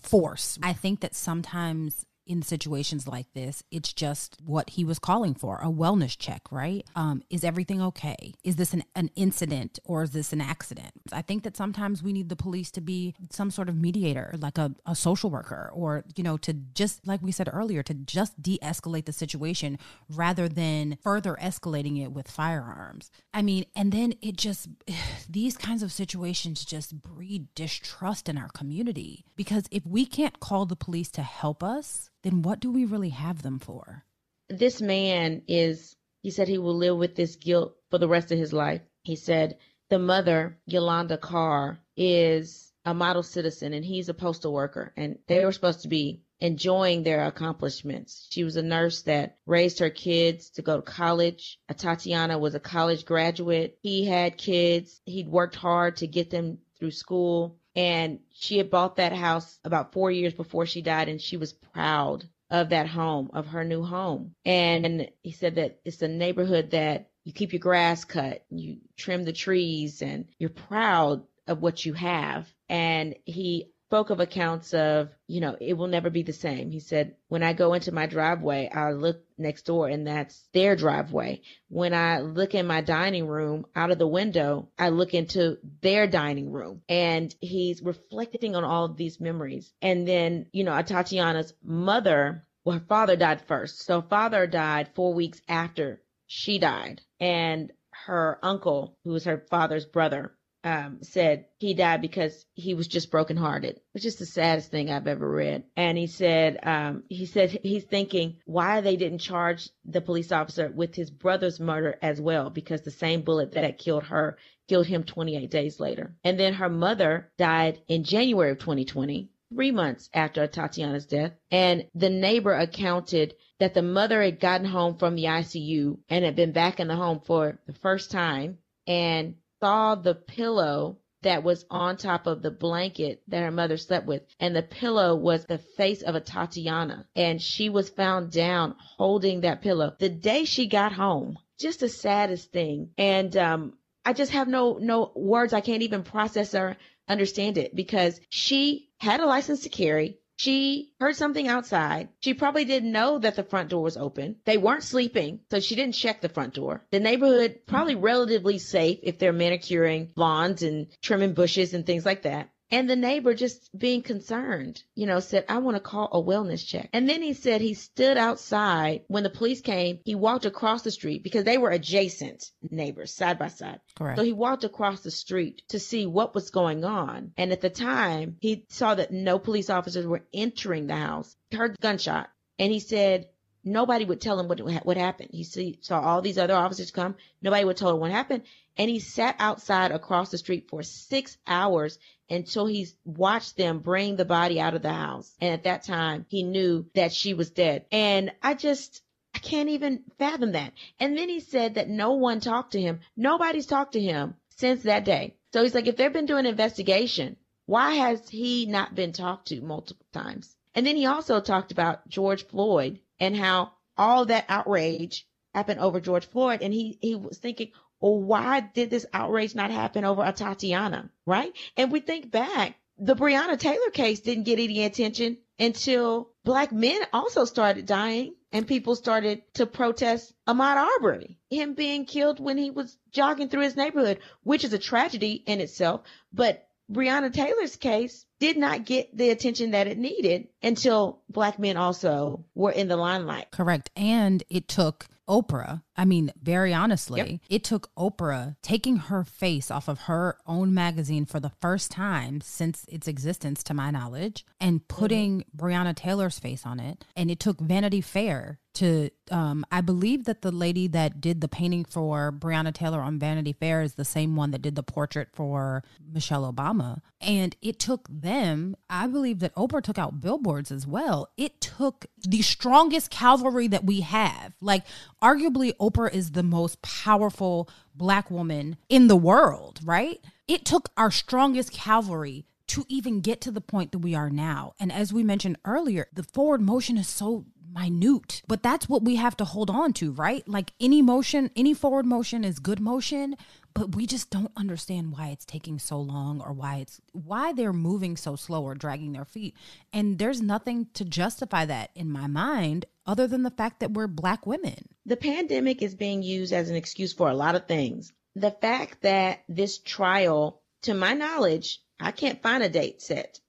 force. 0.00 0.56
I 0.62 0.72
think 0.72 1.00
that 1.00 1.16
sometimes 1.16 2.06
in 2.26 2.42
situations 2.42 3.06
like 3.06 3.32
this, 3.34 3.62
it's 3.70 3.92
just 3.92 4.38
what 4.44 4.70
he 4.70 4.84
was 4.84 4.98
calling 4.98 5.34
for 5.34 5.58
a 5.58 5.66
wellness 5.66 6.16
check, 6.18 6.42
right? 6.50 6.84
Um, 6.94 7.22
is 7.30 7.44
everything 7.44 7.80
okay? 7.80 8.34
Is 8.44 8.56
this 8.56 8.72
an, 8.72 8.82
an 8.94 9.10
incident 9.16 9.78
or 9.84 10.02
is 10.02 10.10
this 10.10 10.32
an 10.32 10.40
accident? 10.40 10.92
I 11.12 11.22
think 11.22 11.44
that 11.44 11.56
sometimes 11.56 12.02
we 12.02 12.12
need 12.12 12.28
the 12.28 12.36
police 12.36 12.70
to 12.72 12.80
be 12.80 13.14
some 13.30 13.50
sort 13.50 13.68
of 13.68 13.76
mediator, 13.76 14.34
like 14.38 14.58
a, 14.58 14.72
a 14.84 14.94
social 14.94 15.30
worker, 15.30 15.70
or, 15.72 16.04
you 16.16 16.24
know, 16.24 16.36
to 16.38 16.52
just, 16.52 17.06
like 17.06 17.22
we 17.22 17.32
said 17.32 17.48
earlier, 17.52 17.82
to 17.84 17.94
just 17.94 18.40
de 18.42 18.58
escalate 18.62 19.04
the 19.04 19.12
situation 19.12 19.78
rather 20.10 20.48
than 20.48 20.98
further 21.02 21.36
escalating 21.40 22.02
it 22.02 22.12
with 22.12 22.30
firearms. 22.30 23.10
I 23.32 23.42
mean, 23.42 23.66
and 23.74 23.92
then 23.92 24.14
it 24.20 24.36
just, 24.36 24.68
these 25.30 25.56
kinds 25.56 25.82
of 25.82 25.92
situations 25.92 26.64
just 26.64 27.00
breed 27.02 27.54
distrust 27.54 28.28
in 28.28 28.36
our 28.38 28.48
community 28.48 29.24
because 29.36 29.64
if 29.70 29.86
we 29.86 30.06
can't 30.06 30.40
call 30.40 30.66
the 30.66 30.76
police 30.76 31.10
to 31.10 31.22
help 31.22 31.62
us, 31.62 32.10
then 32.26 32.42
what 32.42 32.58
do 32.58 32.72
we 32.72 32.84
really 32.84 33.10
have 33.10 33.42
them 33.42 33.60
for? 33.60 34.04
This 34.48 34.80
man 34.80 35.42
is, 35.46 35.94
he 36.22 36.30
said 36.32 36.48
he 36.48 36.58
will 36.58 36.76
live 36.76 36.96
with 36.96 37.14
this 37.14 37.36
guilt 37.36 37.76
for 37.88 37.98
the 37.98 38.08
rest 38.08 38.32
of 38.32 38.38
his 38.38 38.52
life. 38.52 38.82
He 39.02 39.14
said 39.14 39.58
the 39.90 40.00
mother, 40.00 40.58
Yolanda 40.66 41.18
Carr, 41.18 41.78
is 41.96 42.72
a 42.84 42.92
model 42.92 43.22
citizen 43.22 43.72
and 43.72 43.84
he's 43.84 44.08
a 44.08 44.14
postal 44.14 44.52
worker 44.52 44.92
and 44.96 45.20
they 45.28 45.44
were 45.44 45.52
supposed 45.52 45.82
to 45.82 45.88
be 45.88 46.24
enjoying 46.40 47.04
their 47.04 47.24
accomplishments. 47.24 48.26
She 48.30 48.42
was 48.42 48.56
a 48.56 48.62
nurse 48.62 49.02
that 49.02 49.38
raised 49.46 49.78
her 49.78 49.90
kids 49.90 50.50
to 50.50 50.62
go 50.62 50.76
to 50.76 50.82
college. 50.82 51.60
Tatiana 51.76 52.38
was 52.38 52.56
a 52.56 52.60
college 52.60 53.04
graduate. 53.04 53.78
He 53.82 54.04
had 54.04 54.36
kids. 54.36 55.00
He'd 55.04 55.28
worked 55.28 55.54
hard 55.54 55.98
to 55.98 56.08
get 56.08 56.30
them 56.30 56.58
through 56.78 56.90
school. 56.90 57.60
And 57.76 58.20
she 58.32 58.56
had 58.56 58.70
bought 58.70 58.96
that 58.96 59.12
house 59.12 59.60
about 59.62 59.92
four 59.92 60.10
years 60.10 60.32
before 60.32 60.66
she 60.66 60.82
died, 60.82 61.08
and 61.08 61.20
she 61.20 61.36
was 61.36 61.52
proud 61.52 62.28
of 62.50 62.70
that 62.70 62.88
home, 62.88 63.30
of 63.34 63.48
her 63.48 63.64
new 63.64 63.82
home. 63.82 64.34
And 64.44 65.10
he 65.22 65.32
said 65.32 65.56
that 65.56 65.80
it's 65.84 66.02
a 66.02 66.08
neighborhood 66.08 66.70
that 66.70 67.10
you 67.24 67.32
keep 67.32 67.52
your 67.52 67.60
grass 67.60 68.04
cut, 68.04 68.44
you 68.50 68.78
trim 68.96 69.24
the 69.24 69.32
trees, 69.32 70.00
and 70.00 70.26
you're 70.38 70.50
proud 70.50 71.22
of 71.46 71.60
what 71.60 71.84
you 71.84 71.92
have. 71.92 72.48
And 72.68 73.14
he 73.24 73.72
spoke 73.88 74.10
of 74.10 74.18
accounts 74.18 74.74
of, 74.74 75.10
you 75.28 75.40
know, 75.40 75.56
it 75.60 75.74
will 75.74 75.86
never 75.86 76.10
be 76.10 76.24
the 76.24 76.32
same. 76.32 76.70
He 76.72 76.80
said, 76.80 77.14
when 77.28 77.44
I 77.44 77.52
go 77.52 77.72
into 77.72 77.92
my 77.92 78.06
driveway, 78.06 78.68
I 78.68 78.92
look 78.92 79.22
next 79.38 79.62
door 79.62 79.88
and 79.88 80.08
that's 80.08 80.48
their 80.52 80.74
driveway. 80.74 81.42
When 81.68 81.94
I 81.94 82.20
look 82.20 82.54
in 82.54 82.66
my 82.66 82.80
dining 82.80 83.28
room 83.28 83.64
out 83.76 83.92
of 83.92 83.98
the 83.98 84.06
window, 84.08 84.70
I 84.76 84.88
look 84.88 85.14
into 85.14 85.58
their 85.82 86.08
dining 86.08 86.50
room 86.50 86.82
and 86.88 87.32
he's 87.40 87.80
reflecting 87.80 88.56
on 88.56 88.64
all 88.64 88.86
of 88.86 88.96
these 88.96 89.20
memories. 89.20 89.72
And 89.80 90.06
then, 90.06 90.46
you 90.52 90.64
know, 90.64 90.72
Tatiana's 90.82 91.54
mother, 91.62 92.44
well, 92.64 92.78
her 92.78 92.84
father 92.88 93.14
died 93.14 93.42
first. 93.46 93.84
So 93.84 94.02
father 94.02 94.48
died 94.48 94.90
four 94.96 95.14
weeks 95.14 95.40
after 95.48 96.02
she 96.26 96.58
died 96.58 97.02
and 97.20 97.70
her 98.04 98.38
uncle, 98.42 98.98
who 99.04 99.12
was 99.12 99.24
her 99.24 99.46
father's 99.48 99.86
brother, 99.86 100.35
um, 100.66 100.98
said 101.00 101.44
he 101.58 101.74
died 101.74 102.02
because 102.02 102.44
he 102.54 102.74
was 102.74 102.88
just 102.88 103.12
brokenhearted, 103.12 103.80
which 103.92 104.04
is 104.04 104.16
the 104.16 104.26
saddest 104.26 104.68
thing 104.68 104.90
I've 104.90 105.06
ever 105.06 105.30
read. 105.30 105.62
And 105.76 105.96
he 105.96 106.08
said, 106.08 106.58
um, 106.64 107.04
he 107.08 107.24
said 107.26 107.60
he's 107.62 107.84
thinking 107.84 108.38
why 108.46 108.80
they 108.80 108.96
didn't 108.96 109.20
charge 109.20 109.68
the 109.84 110.00
police 110.00 110.32
officer 110.32 110.68
with 110.74 110.96
his 110.96 111.08
brother's 111.08 111.60
murder 111.60 111.96
as 112.02 112.20
well, 112.20 112.50
because 112.50 112.82
the 112.82 112.90
same 112.90 113.22
bullet 113.22 113.52
that 113.52 113.62
had 113.62 113.78
killed 113.78 114.02
her 114.04 114.38
killed 114.68 114.88
him 114.88 115.04
28 115.04 115.48
days 115.48 115.78
later. 115.78 116.16
And 116.24 116.38
then 116.38 116.54
her 116.54 116.68
mother 116.68 117.30
died 117.38 117.80
in 117.86 118.02
January 118.02 118.50
of 118.50 118.58
2020. 118.58 119.30
three 119.54 119.70
months 119.70 120.10
after 120.12 120.44
Tatiana's 120.48 121.06
death. 121.06 121.30
And 121.52 121.86
the 121.94 122.10
neighbor 122.10 122.52
accounted 122.52 123.34
that 123.60 123.74
the 123.74 123.82
mother 123.82 124.20
had 124.20 124.40
gotten 124.40 124.66
home 124.66 124.98
from 124.98 125.14
the 125.14 125.26
ICU 125.26 125.98
and 126.08 126.24
had 126.24 126.34
been 126.34 126.50
back 126.50 126.80
in 126.80 126.88
the 126.88 126.96
home 126.96 127.20
for 127.24 127.56
the 127.68 127.72
first 127.74 128.10
time 128.10 128.58
and 128.88 129.36
saw 129.66 129.96
the 129.96 130.14
pillow 130.14 130.96
that 131.22 131.42
was 131.42 131.64
on 131.68 131.96
top 131.96 132.28
of 132.28 132.40
the 132.40 132.52
blanket 132.52 133.20
that 133.26 133.42
her 133.42 133.50
mother 133.50 133.76
slept 133.76 134.06
with. 134.06 134.22
And 134.38 134.54
the 134.54 134.62
pillow 134.62 135.16
was 135.16 135.44
the 135.44 135.58
face 135.58 136.02
of 136.02 136.14
Atatiana. 136.14 137.06
And 137.16 137.42
she 137.42 137.68
was 137.68 137.88
found 137.88 138.30
down 138.30 138.76
holding 138.78 139.40
that 139.40 139.62
pillow 139.62 139.96
the 139.98 140.08
day 140.08 140.44
she 140.44 140.68
got 140.68 140.92
home. 140.92 141.36
Just 141.58 141.80
the 141.80 141.88
saddest 141.88 142.52
thing. 142.52 142.90
And 142.96 143.36
um, 143.36 143.72
I 144.04 144.12
just 144.12 144.30
have 144.32 144.46
no 144.46 144.78
no 144.80 145.10
words. 145.16 145.52
I 145.52 145.62
can't 145.62 145.82
even 145.82 146.04
process 146.04 146.54
or 146.54 146.76
understand 147.08 147.58
it 147.58 147.74
because 147.74 148.20
she 148.28 148.90
had 149.00 149.18
a 149.18 149.26
license 149.26 149.62
to 149.62 149.68
carry. 149.68 150.18
She 150.38 150.92
heard 151.00 151.16
something 151.16 151.48
outside. 151.48 152.10
She 152.20 152.34
probably 152.34 152.66
didn't 152.66 152.92
know 152.92 153.18
that 153.18 153.36
the 153.36 153.42
front 153.42 153.70
door 153.70 153.82
was 153.82 153.96
open. 153.96 154.36
They 154.44 154.58
weren't 154.58 154.82
sleeping, 154.82 155.40
so 155.50 155.60
she 155.60 155.74
didn't 155.74 155.94
check 155.94 156.20
the 156.20 156.28
front 156.28 156.52
door. 156.54 156.84
The 156.90 157.00
neighborhood 157.00 157.60
probably 157.66 157.94
relatively 157.94 158.58
safe 158.58 158.98
if 159.02 159.18
they're 159.18 159.32
manicuring 159.32 160.12
lawns 160.14 160.62
and 160.62 160.88
trimming 161.02 161.32
bushes 161.32 161.72
and 161.72 161.86
things 161.86 162.04
like 162.04 162.22
that. 162.22 162.50
And 162.70 162.90
the 162.90 162.96
neighbor 162.96 163.32
just 163.34 163.70
being 163.76 164.02
concerned, 164.02 164.82
you 164.94 165.06
know, 165.06 165.20
said, 165.20 165.44
I 165.48 165.58
want 165.58 165.76
to 165.76 165.80
call 165.80 166.08
a 166.10 166.22
wellness 166.22 166.66
check. 166.66 166.88
And 166.92 167.08
then 167.08 167.22
he 167.22 167.32
said 167.32 167.60
he 167.60 167.74
stood 167.74 168.16
outside 168.16 169.02
when 169.06 169.22
the 169.22 169.30
police 169.30 169.60
came. 169.60 170.00
He 170.04 170.16
walked 170.16 170.46
across 170.46 170.82
the 170.82 170.90
street 170.90 171.22
because 171.22 171.44
they 171.44 171.58
were 171.58 171.70
adjacent 171.70 172.50
neighbors 172.68 173.12
side 173.14 173.38
by 173.38 173.48
side. 173.48 173.80
Correct. 173.96 174.18
So 174.18 174.24
he 174.24 174.32
walked 174.32 174.64
across 174.64 175.00
the 175.00 175.12
street 175.12 175.62
to 175.68 175.78
see 175.78 176.06
what 176.06 176.34
was 176.34 176.50
going 176.50 176.84
on. 176.84 177.32
And 177.36 177.52
at 177.52 177.60
the 177.60 177.70
time, 177.70 178.36
he 178.40 178.64
saw 178.68 178.94
that 178.96 179.12
no 179.12 179.38
police 179.38 179.70
officers 179.70 180.06
were 180.06 180.24
entering 180.34 180.88
the 180.88 180.96
house, 180.96 181.36
He 181.50 181.56
heard 181.56 181.74
the 181.74 181.82
gunshot. 181.82 182.30
And 182.58 182.72
he 182.72 182.80
said, 182.80 183.28
nobody 183.66 184.04
would 184.04 184.20
tell 184.20 184.40
him 184.40 184.48
what 184.48 184.60
what 184.60 184.96
happened. 184.96 185.30
He 185.32 185.44
see, 185.44 185.78
saw 185.82 186.00
all 186.00 186.22
these 186.22 186.38
other 186.38 186.54
officers 186.54 186.90
come. 186.90 187.16
Nobody 187.42 187.64
would 187.64 187.76
tell 187.76 187.90
him 187.90 188.00
what 188.00 188.10
happened, 188.10 188.44
and 188.76 188.90
he 188.90 189.00
sat 189.00 189.36
outside 189.38 189.90
across 189.90 190.30
the 190.30 190.38
street 190.38 190.68
for 190.68 190.82
six 190.82 191.36
hours 191.46 191.98
until 192.28 192.66
he 192.66 192.88
watched 193.04 193.56
them 193.56 193.78
bring 193.78 194.16
the 194.16 194.24
body 194.24 194.60
out 194.60 194.74
of 194.74 194.82
the 194.82 194.92
house. 194.92 195.34
And 195.40 195.54
at 195.54 195.64
that 195.64 195.84
time, 195.84 196.26
he 196.28 196.42
knew 196.42 196.86
that 196.94 197.12
she 197.12 197.34
was 197.34 197.50
dead. 197.50 197.86
And 197.90 198.32
I 198.42 198.54
just, 198.54 199.02
I 199.34 199.38
can't 199.38 199.68
even 199.68 200.02
fathom 200.18 200.52
that. 200.52 200.72
And 200.98 201.16
then 201.16 201.28
he 201.28 201.40
said 201.40 201.74
that 201.74 201.88
no 201.88 202.12
one 202.14 202.40
talked 202.40 202.72
to 202.72 202.80
him. 202.80 203.00
Nobody's 203.16 203.66
talked 203.66 203.92
to 203.92 204.00
him 204.00 204.34
since 204.56 204.82
that 204.82 205.04
day. 205.04 205.36
So 205.52 205.62
he's 205.62 205.74
like, 205.74 205.86
if 205.86 205.96
they've 205.96 206.12
been 206.12 206.26
doing 206.26 206.40
an 206.40 206.50
investigation, 206.50 207.36
why 207.66 207.94
has 207.94 208.28
he 208.28 208.66
not 208.66 208.94
been 208.94 209.12
talked 209.12 209.48
to 209.48 209.60
multiple 209.60 210.06
times? 210.12 210.54
And 210.74 210.86
then 210.86 210.96
he 210.96 211.06
also 211.06 211.40
talked 211.40 211.72
about 211.72 212.06
George 212.08 212.46
Floyd 212.46 213.00
and 213.18 213.36
how 213.36 213.72
all 213.96 214.26
that 214.26 214.44
outrage 214.48 215.26
happened 215.54 215.80
over 215.80 216.00
George 216.00 216.26
Floyd. 216.26 216.60
And 216.60 216.72
he, 216.74 216.98
he 217.00 217.14
was 217.14 217.38
thinking, 217.38 217.70
well, 218.00 218.20
why 218.20 218.60
did 218.60 218.90
this 218.90 219.06
outrage 219.12 219.54
not 219.54 219.70
happen 219.70 220.04
over 220.04 220.22
Atatiana? 220.22 221.10
Right. 221.24 221.52
And 221.76 221.90
we 221.90 222.00
think 222.00 222.30
back, 222.30 222.76
the 222.98 223.16
Breonna 223.16 223.58
Taylor 223.58 223.90
case 223.90 224.20
didn't 224.20 224.44
get 224.44 224.58
any 224.58 224.84
attention 224.84 225.38
until 225.58 226.30
black 226.44 226.72
men 226.72 227.00
also 227.12 227.44
started 227.44 227.86
dying 227.86 228.34
and 228.52 228.66
people 228.66 228.96
started 228.96 229.42
to 229.54 229.66
protest 229.66 230.32
Ahmaud 230.46 230.76
Arbery, 230.76 231.38
him 231.50 231.74
being 231.74 232.04
killed 232.04 232.40
when 232.40 232.56
he 232.56 232.70
was 232.70 232.96
jogging 233.12 233.48
through 233.48 233.62
his 233.62 233.76
neighborhood, 233.76 234.18
which 234.42 234.64
is 234.64 234.72
a 234.72 234.78
tragedy 234.78 235.32
in 235.46 235.60
itself. 235.60 236.02
But 236.32 236.68
Breonna 236.90 237.32
Taylor's 237.32 237.76
case 237.76 238.24
did 238.38 238.56
not 238.56 238.84
get 238.84 239.16
the 239.16 239.30
attention 239.30 239.70
that 239.72 239.86
it 239.86 239.98
needed 239.98 240.48
until 240.62 241.22
black 241.28 241.58
men 241.58 241.76
also 241.76 242.44
were 242.54 242.70
in 242.70 242.88
the 242.88 242.96
limelight. 242.96 243.50
Correct. 243.50 243.90
And 243.96 244.42
it 244.48 244.68
took 244.68 245.06
Oprah, 245.28 245.82
I 245.96 246.04
mean, 246.04 246.30
very 246.40 246.72
honestly, 246.72 247.18
yep. 247.20 247.40
it 247.50 247.64
took 247.64 247.92
Oprah 247.96 248.54
taking 248.62 248.96
her 248.96 249.24
face 249.24 249.70
off 249.72 249.88
of 249.88 250.02
her 250.02 250.38
own 250.46 250.72
magazine 250.72 251.24
for 251.24 251.40
the 251.40 251.50
first 251.60 251.90
time 251.90 252.40
since 252.40 252.84
its 252.88 253.08
existence, 253.08 253.64
to 253.64 253.74
my 253.74 253.90
knowledge, 253.90 254.46
and 254.60 254.86
putting 254.86 255.40
mm-hmm. 255.40 255.66
Breonna 255.66 255.96
Taylor's 255.96 256.38
face 256.38 256.64
on 256.64 256.78
it. 256.78 257.04
And 257.16 257.30
it 257.30 257.40
took 257.40 257.60
Vanity 257.60 258.00
Fair 258.00 258.60
to 258.74 259.10
um, 259.30 259.64
I 259.72 259.80
believe 259.80 260.24
that 260.24 260.42
the 260.42 260.52
lady 260.52 260.86
that 260.88 261.20
did 261.20 261.40
the 261.40 261.48
painting 261.48 261.84
for 261.84 262.30
Breonna 262.30 262.72
Taylor 262.72 263.00
on 263.00 263.18
Vanity 263.18 263.54
Fair 263.54 263.82
is 263.82 263.94
the 263.94 264.04
same 264.04 264.36
one 264.36 264.50
that 264.52 264.62
did 264.62 264.76
the 264.76 264.82
portrait 264.82 265.28
for 265.32 265.82
Michelle 266.12 266.50
Obama. 266.52 267.00
And 267.26 267.56
it 267.60 267.80
took 267.80 268.06
them, 268.08 268.76
I 268.88 269.08
believe 269.08 269.40
that 269.40 269.54
Oprah 269.56 269.82
took 269.82 269.98
out 269.98 270.20
billboards 270.20 270.70
as 270.70 270.86
well. 270.86 271.28
It 271.36 271.60
took 271.60 272.06
the 272.20 272.40
strongest 272.40 273.10
cavalry 273.10 273.66
that 273.66 273.84
we 273.84 274.02
have. 274.02 274.52
Like, 274.60 274.84
arguably, 275.20 275.72
Oprah 275.78 276.14
is 276.14 276.30
the 276.30 276.44
most 276.44 276.80
powerful 276.82 277.68
black 277.96 278.30
woman 278.30 278.76
in 278.88 279.08
the 279.08 279.16
world, 279.16 279.80
right? 279.82 280.20
It 280.46 280.64
took 280.64 280.90
our 280.96 281.10
strongest 281.10 281.72
cavalry 281.72 282.46
to 282.68 282.84
even 282.88 283.20
get 283.20 283.40
to 283.40 283.50
the 283.50 283.60
point 283.60 283.90
that 283.90 283.98
we 283.98 284.14
are 284.14 284.30
now. 284.30 284.74
And 284.78 284.92
as 284.92 285.12
we 285.12 285.24
mentioned 285.24 285.58
earlier, 285.64 286.06
the 286.12 286.22
forward 286.22 286.60
motion 286.60 286.96
is 286.96 287.08
so 287.08 287.44
minute, 287.76 288.42
but 288.46 288.62
that's 288.62 288.88
what 288.88 289.02
we 289.02 289.16
have 289.16 289.36
to 289.36 289.44
hold 289.44 289.70
on 289.70 289.92
to, 289.94 290.12
right? 290.12 290.46
Like 290.48 290.72
any 290.80 291.02
motion, 291.02 291.50
any 291.56 291.74
forward 291.74 292.06
motion 292.06 292.44
is 292.44 292.58
good 292.58 292.80
motion, 292.80 293.36
but 293.76 293.94
we 293.94 294.06
just 294.06 294.30
don't 294.30 294.52
understand 294.56 295.12
why 295.12 295.28
it's 295.28 295.44
taking 295.44 295.78
so 295.78 296.00
long 296.00 296.40
or 296.40 296.52
why 296.52 296.76
it's 296.76 296.98
why 297.12 297.52
they're 297.52 297.74
moving 297.74 298.16
so 298.16 298.34
slow 298.34 298.62
or 298.62 298.74
dragging 298.74 299.12
their 299.12 299.26
feet. 299.26 299.54
And 299.92 300.18
there's 300.18 300.40
nothing 300.40 300.86
to 300.94 301.04
justify 301.04 301.66
that 301.66 301.90
in 301.94 302.10
my 302.10 302.26
mind 302.26 302.86
other 303.06 303.26
than 303.26 303.42
the 303.42 303.50
fact 303.50 303.80
that 303.80 303.92
we're 303.92 304.06
black 304.06 304.46
women. 304.46 304.88
The 305.04 305.18
pandemic 305.18 305.82
is 305.82 305.94
being 305.94 306.22
used 306.22 306.54
as 306.54 306.70
an 306.70 306.76
excuse 306.76 307.12
for 307.12 307.28
a 307.28 307.34
lot 307.34 307.54
of 307.54 307.66
things. 307.66 308.14
The 308.34 308.50
fact 308.50 309.02
that 309.02 309.44
this 309.46 309.78
trial, 309.78 310.62
to 310.82 310.94
my 310.94 311.12
knowledge, 311.12 311.80
I 312.00 312.12
can't 312.12 312.42
find 312.42 312.62
a 312.62 312.70
date 312.70 313.02
set. 313.02 313.40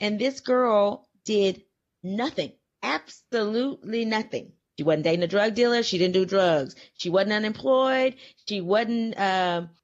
And 0.00 0.18
this 0.18 0.40
girl 0.40 1.06
did 1.24 1.62
nothing 2.02 2.52
absolutely 2.84 4.04
nothing. 4.04 4.52
She 4.76 4.82
wasn't 4.82 5.04
dating 5.04 5.22
a 5.22 5.28
drug 5.28 5.54
dealer. 5.54 5.82
She 5.82 5.98
didn't 5.98 6.14
do 6.14 6.24
drugs. 6.24 6.74
She 6.98 7.08
wasn't 7.08 7.34
unemployed. 7.34 8.16
She 8.48 8.60
wasn't 8.60 9.14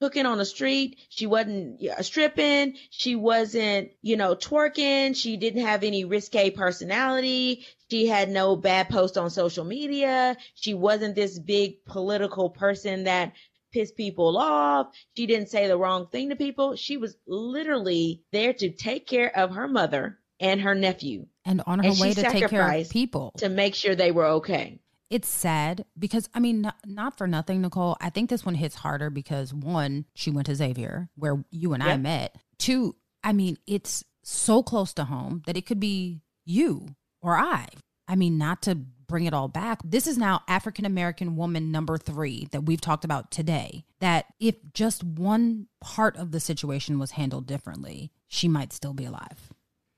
hooking 0.01 0.27
on 0.27 0.39
the 0.39 0.45
street. 0.45 0.99
She 1.09 1.27
wasn't 1.27 1.83
uh, 1.87 2.03
stripping. 2.03 2.77
She 2.91 3.15
wasn't, 3.15 3.91
you 4.03 4.17
know, 4.17 4.35
twerking. 4.35 5.17
She 5.17 5.37
didn't 5.37 5.65
have 5.65 5.85
any 5.85 6.05
risque 6.05 6.51
personality. 6.51 7.67
She 7.91 8.07
had 8.07 8.31
no 8.31 8.57
bad 8.57 8.89
post 8.89 9.17
on 9.17 9.31
social 9.31 9.65
media. 9.65 10.37
She 10.55 10.75
wasn't 10.75 11.15
this 11.15 11.39
big 11.39 11.85
political 11.85 12.51
person 12.51 13.05
that 13.05 13.33
pissed 13.73 13.97
people 13.97 14.37
off. 14.37 14.89
She 15.17 15.27
didn't 15.27 15.49
say 15.51 15.69
the 15.69 15.79
wrong 15.79 16.09
thing 16.09 16.31
to 16.31 16.37
people. 16.37 16.77
She 16.77 16.97
was 16.97 17.17
literally 17.27 18.23
there 18.33 18.53
to 18.55 18.71
take 18.71 19.07
care 19.07 19.37
of 19.37 19.53
her 19.55 19.69
mother 19.69 20.20
and 20.41 20.61
her 20.63 20.75
nephew. 20.75 21.27
And 21.45 21.63
on 21.67 21.79
her 21.81 21.91
and 21.91 22.01
way 22.01 22.15
to 22.15 22.23
take 22.23 22.49
care 22.49 22.69
of 22.69 22.91
people. 22.91 23.33
To 23.39 23.49
make 23.49 23.75
sure 23.75 23.95
they 23.95 24.11
were 24.11 24.27
okay. 24.27 24.81
It's 25.11 25.29
sad 25.29 25.85
because, 25.99 26.29
I 26.35 26.41
mean, 26.41 26.63
not, 26.63 26.77
not, 26.87 27.19
for 27.19 27.27
nothing, 27.27 27.61
Nicole. 27.61 27.97
I 28.01 28.11
think 28.11 28.31
this 28.31 28.47
one 28.47 28.55
hits 28.55 28.77
harder 28.77 29.11
because 29.11 29.53
one, 29.53 30.07
she 30.15 30.31
went 30.31 30.47
to 30.47 30.55
Xavier, 30.55 31.09
where 31.17 31.45
you 31.51 31.73
and 31.73 31.83
yep. 31.83 31.93
I 31.93 31.97
met. 31.97 32.37
Two, 32.59 32.95
I 33.25 33.33
mean, 33.33 33.59
it's 33.67 34.05
so 34.23 34.63
close 34.63 34.95
to 34.95 35.05
home 35.05 35.43
that 35.47 35.57
it 35.57 35.67
could 35.67 35.81
be 35.81 36.21
you 36.45 36.87
or 37.21 37.37
I. 37.37 37.67
I 38.07 38.15
mean, 38.15 38.39
not 38.39 38.63
to 38.63 38.75
bring 38.75 39.25
it 39.25 39.35
all 39.35 39.49
back. 39.49 39.81
This 39.85 40.07
is 40.07 40.17
now 40.17 40.43
African 40.47 40.85
American 40.85 41.37
woman 41.37 41.73
number 41.73 41.99
three 41.99 42.47
that 42.53 42.63
we've 42.63 42.81
talked 42.81 43.05
about 43.05 43.31
today. 43.33 43.85
That 43.99 44.27
if 44.39 44.55
just 44.73 45.03
one 45.03 45.67
part 45.81 46.17
of 46.17 46.31
the 46.31 46.41
situation 46.41 46.99
was 46.99 47.13
handled 47.13 47.47
differently, 47.47 48.13
she 48.29 48.47
might 48.47 48.73
still 48.73 48.95
be 48.95 49.05
alive. 49.05 49.51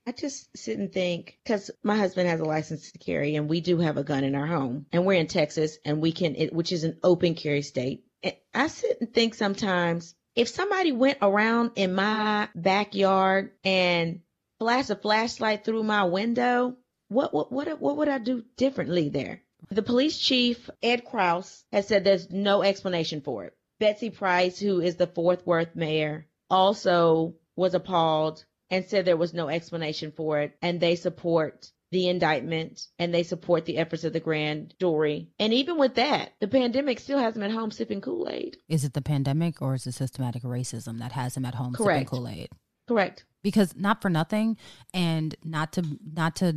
I 0.05 0.11
just 0.11 0.55
sit 0.57 0.77
and 0.77 0.91
think 0.91 1.39
because 1.43 1.71
my 1.81 1.95
husband 1.95 2.27
has 2.27 2.41
a 2.41 2.45
license 2.45 2.91
to 2.91 2.97
carry 2.97 3.35
and 3.35 3.47
we 3.47 3.61
do 3.61 3.77
have 3.79 3.95
a 3.95 4.03
gun 4.03 4.25
in 4.25 4.35
our 4.35 4.45
home 4.45 4.85
and 4.91 5.05
we're 5.05 5.13
in 5.13 5.27
Texas 5.27 5.77
and 5.85 6.01
we 6.01 6.11
can, 6.11 6.35
it, 6.35 6.53
which 6.53 6.73
is 6.73 6.83
an 6.83 6.99
open 7.03 7.35
carry 7.35 7.61
state. 7.61 8.03
And 8.21 8.35
I 8.53 8.67
sit 8.67 8.99
and 8.99 9.13
think 9.13 9.33
sometimes 9.33 10.13
if 10.35 10.49
somebody 10.49 10.91
went 10.91 11.19
around 11.21 11.71
in 11.75 11.95
my 11.95 12.49
backyard 12.53 13.51
and 13.63 14.21
flashed 14.59 14.89
a 14.89 14.95
flashlight 14.95 15.63
through 15.63 15.83
my 15.83 16.03
window, 16.03 16.75
what, 17.07 17.33
what, 17.33 17.51
what, 17.51 17.79
what 17.79 17.97
would 17.97 18.09
I 18.09 18.17
do 18.17 18.43
differently 18.57 19.07
there? 19.07 19.41
The 19.69 19.83
police 19.83 20.17
chief, 20.19 20.69
Ed 20.81 21.05
Kraus, 21.05 21.63
has 21.71 21.87
said 21.87 22.03
there's 22.03 22.29
no 22.29 22.61
explanation 22.61 23.21
for 23.21 23.45
it. 23.45 23.53
Betsy 23.79 24.09
Price, 24.09 24.59
who 24.59 24.81
is 24.81 24.97
the 24.97 25.07
Fort 25.07 25.47
Worth 25.47 25.75
mayor, 25.75 26.27
also 26.49 27.35
was 27.55 27.73
appalled 27.73 28.43
and 28.73 28.85
said 28.85 29.05
there 29.05 29.15
was 29.15 29.35
no 29.35 29.49
explanation 29.49 30.11
for 30.11 30.39
it. 30.39 30.57
And 30.63 30.79
they 30.79 30.95
support 30.95 31.71
the 31.91 32.09
indictment 32.09 32.87
and 32.97 33.13
they 33.13 33.21
support 33.21 33.65
the 33.65 33.77
efforts 33.77 34.03
of 34.03 34.13
the 34.13 34.19
grand 34.19 34.73
jury. 34.79 35.29
And 35.37 35.53
even 35.53 35.77
with 35.77 35.93
that, 35.95 36.33
the 36.39 36.47
pandemic 36.47 36.99
still 36.99 37.19
has 37.19 37.35
them 37.35 37.43
at 37.43 37.51
home 37.51 37.69
sipping 37.69 38.01
Kool 38.01 38.27
Aid. 38.27 38.57
Is 38.67 38.83
it 38.83 38.93
the 38.93 39.01
pandemic 39.01 39.61
or 39.61 39.75
is 39.75 39.85
it 39.85 39.93
systematic 39.93 40.41
racism 40.41 40.97
that 40.97 41.11
has 41.11 41.35
them 41.35 41.45
at 41.45 41.53
home 41.53 41.75
Correct. 41.75 42.09
sipping 42.09 42.19
Kool 42.19 42.27
Aid? 42.27 42.49
Correct. 42.87 43.25
Because 43.43 43.75
not 43.75 44.01
for 44.01 44.09
nothing 44.09 44.57
and 44.91 45.35
not 45.43 45.71
to 45.73 45.85
not 46.03 46.35
to 46.37 46.47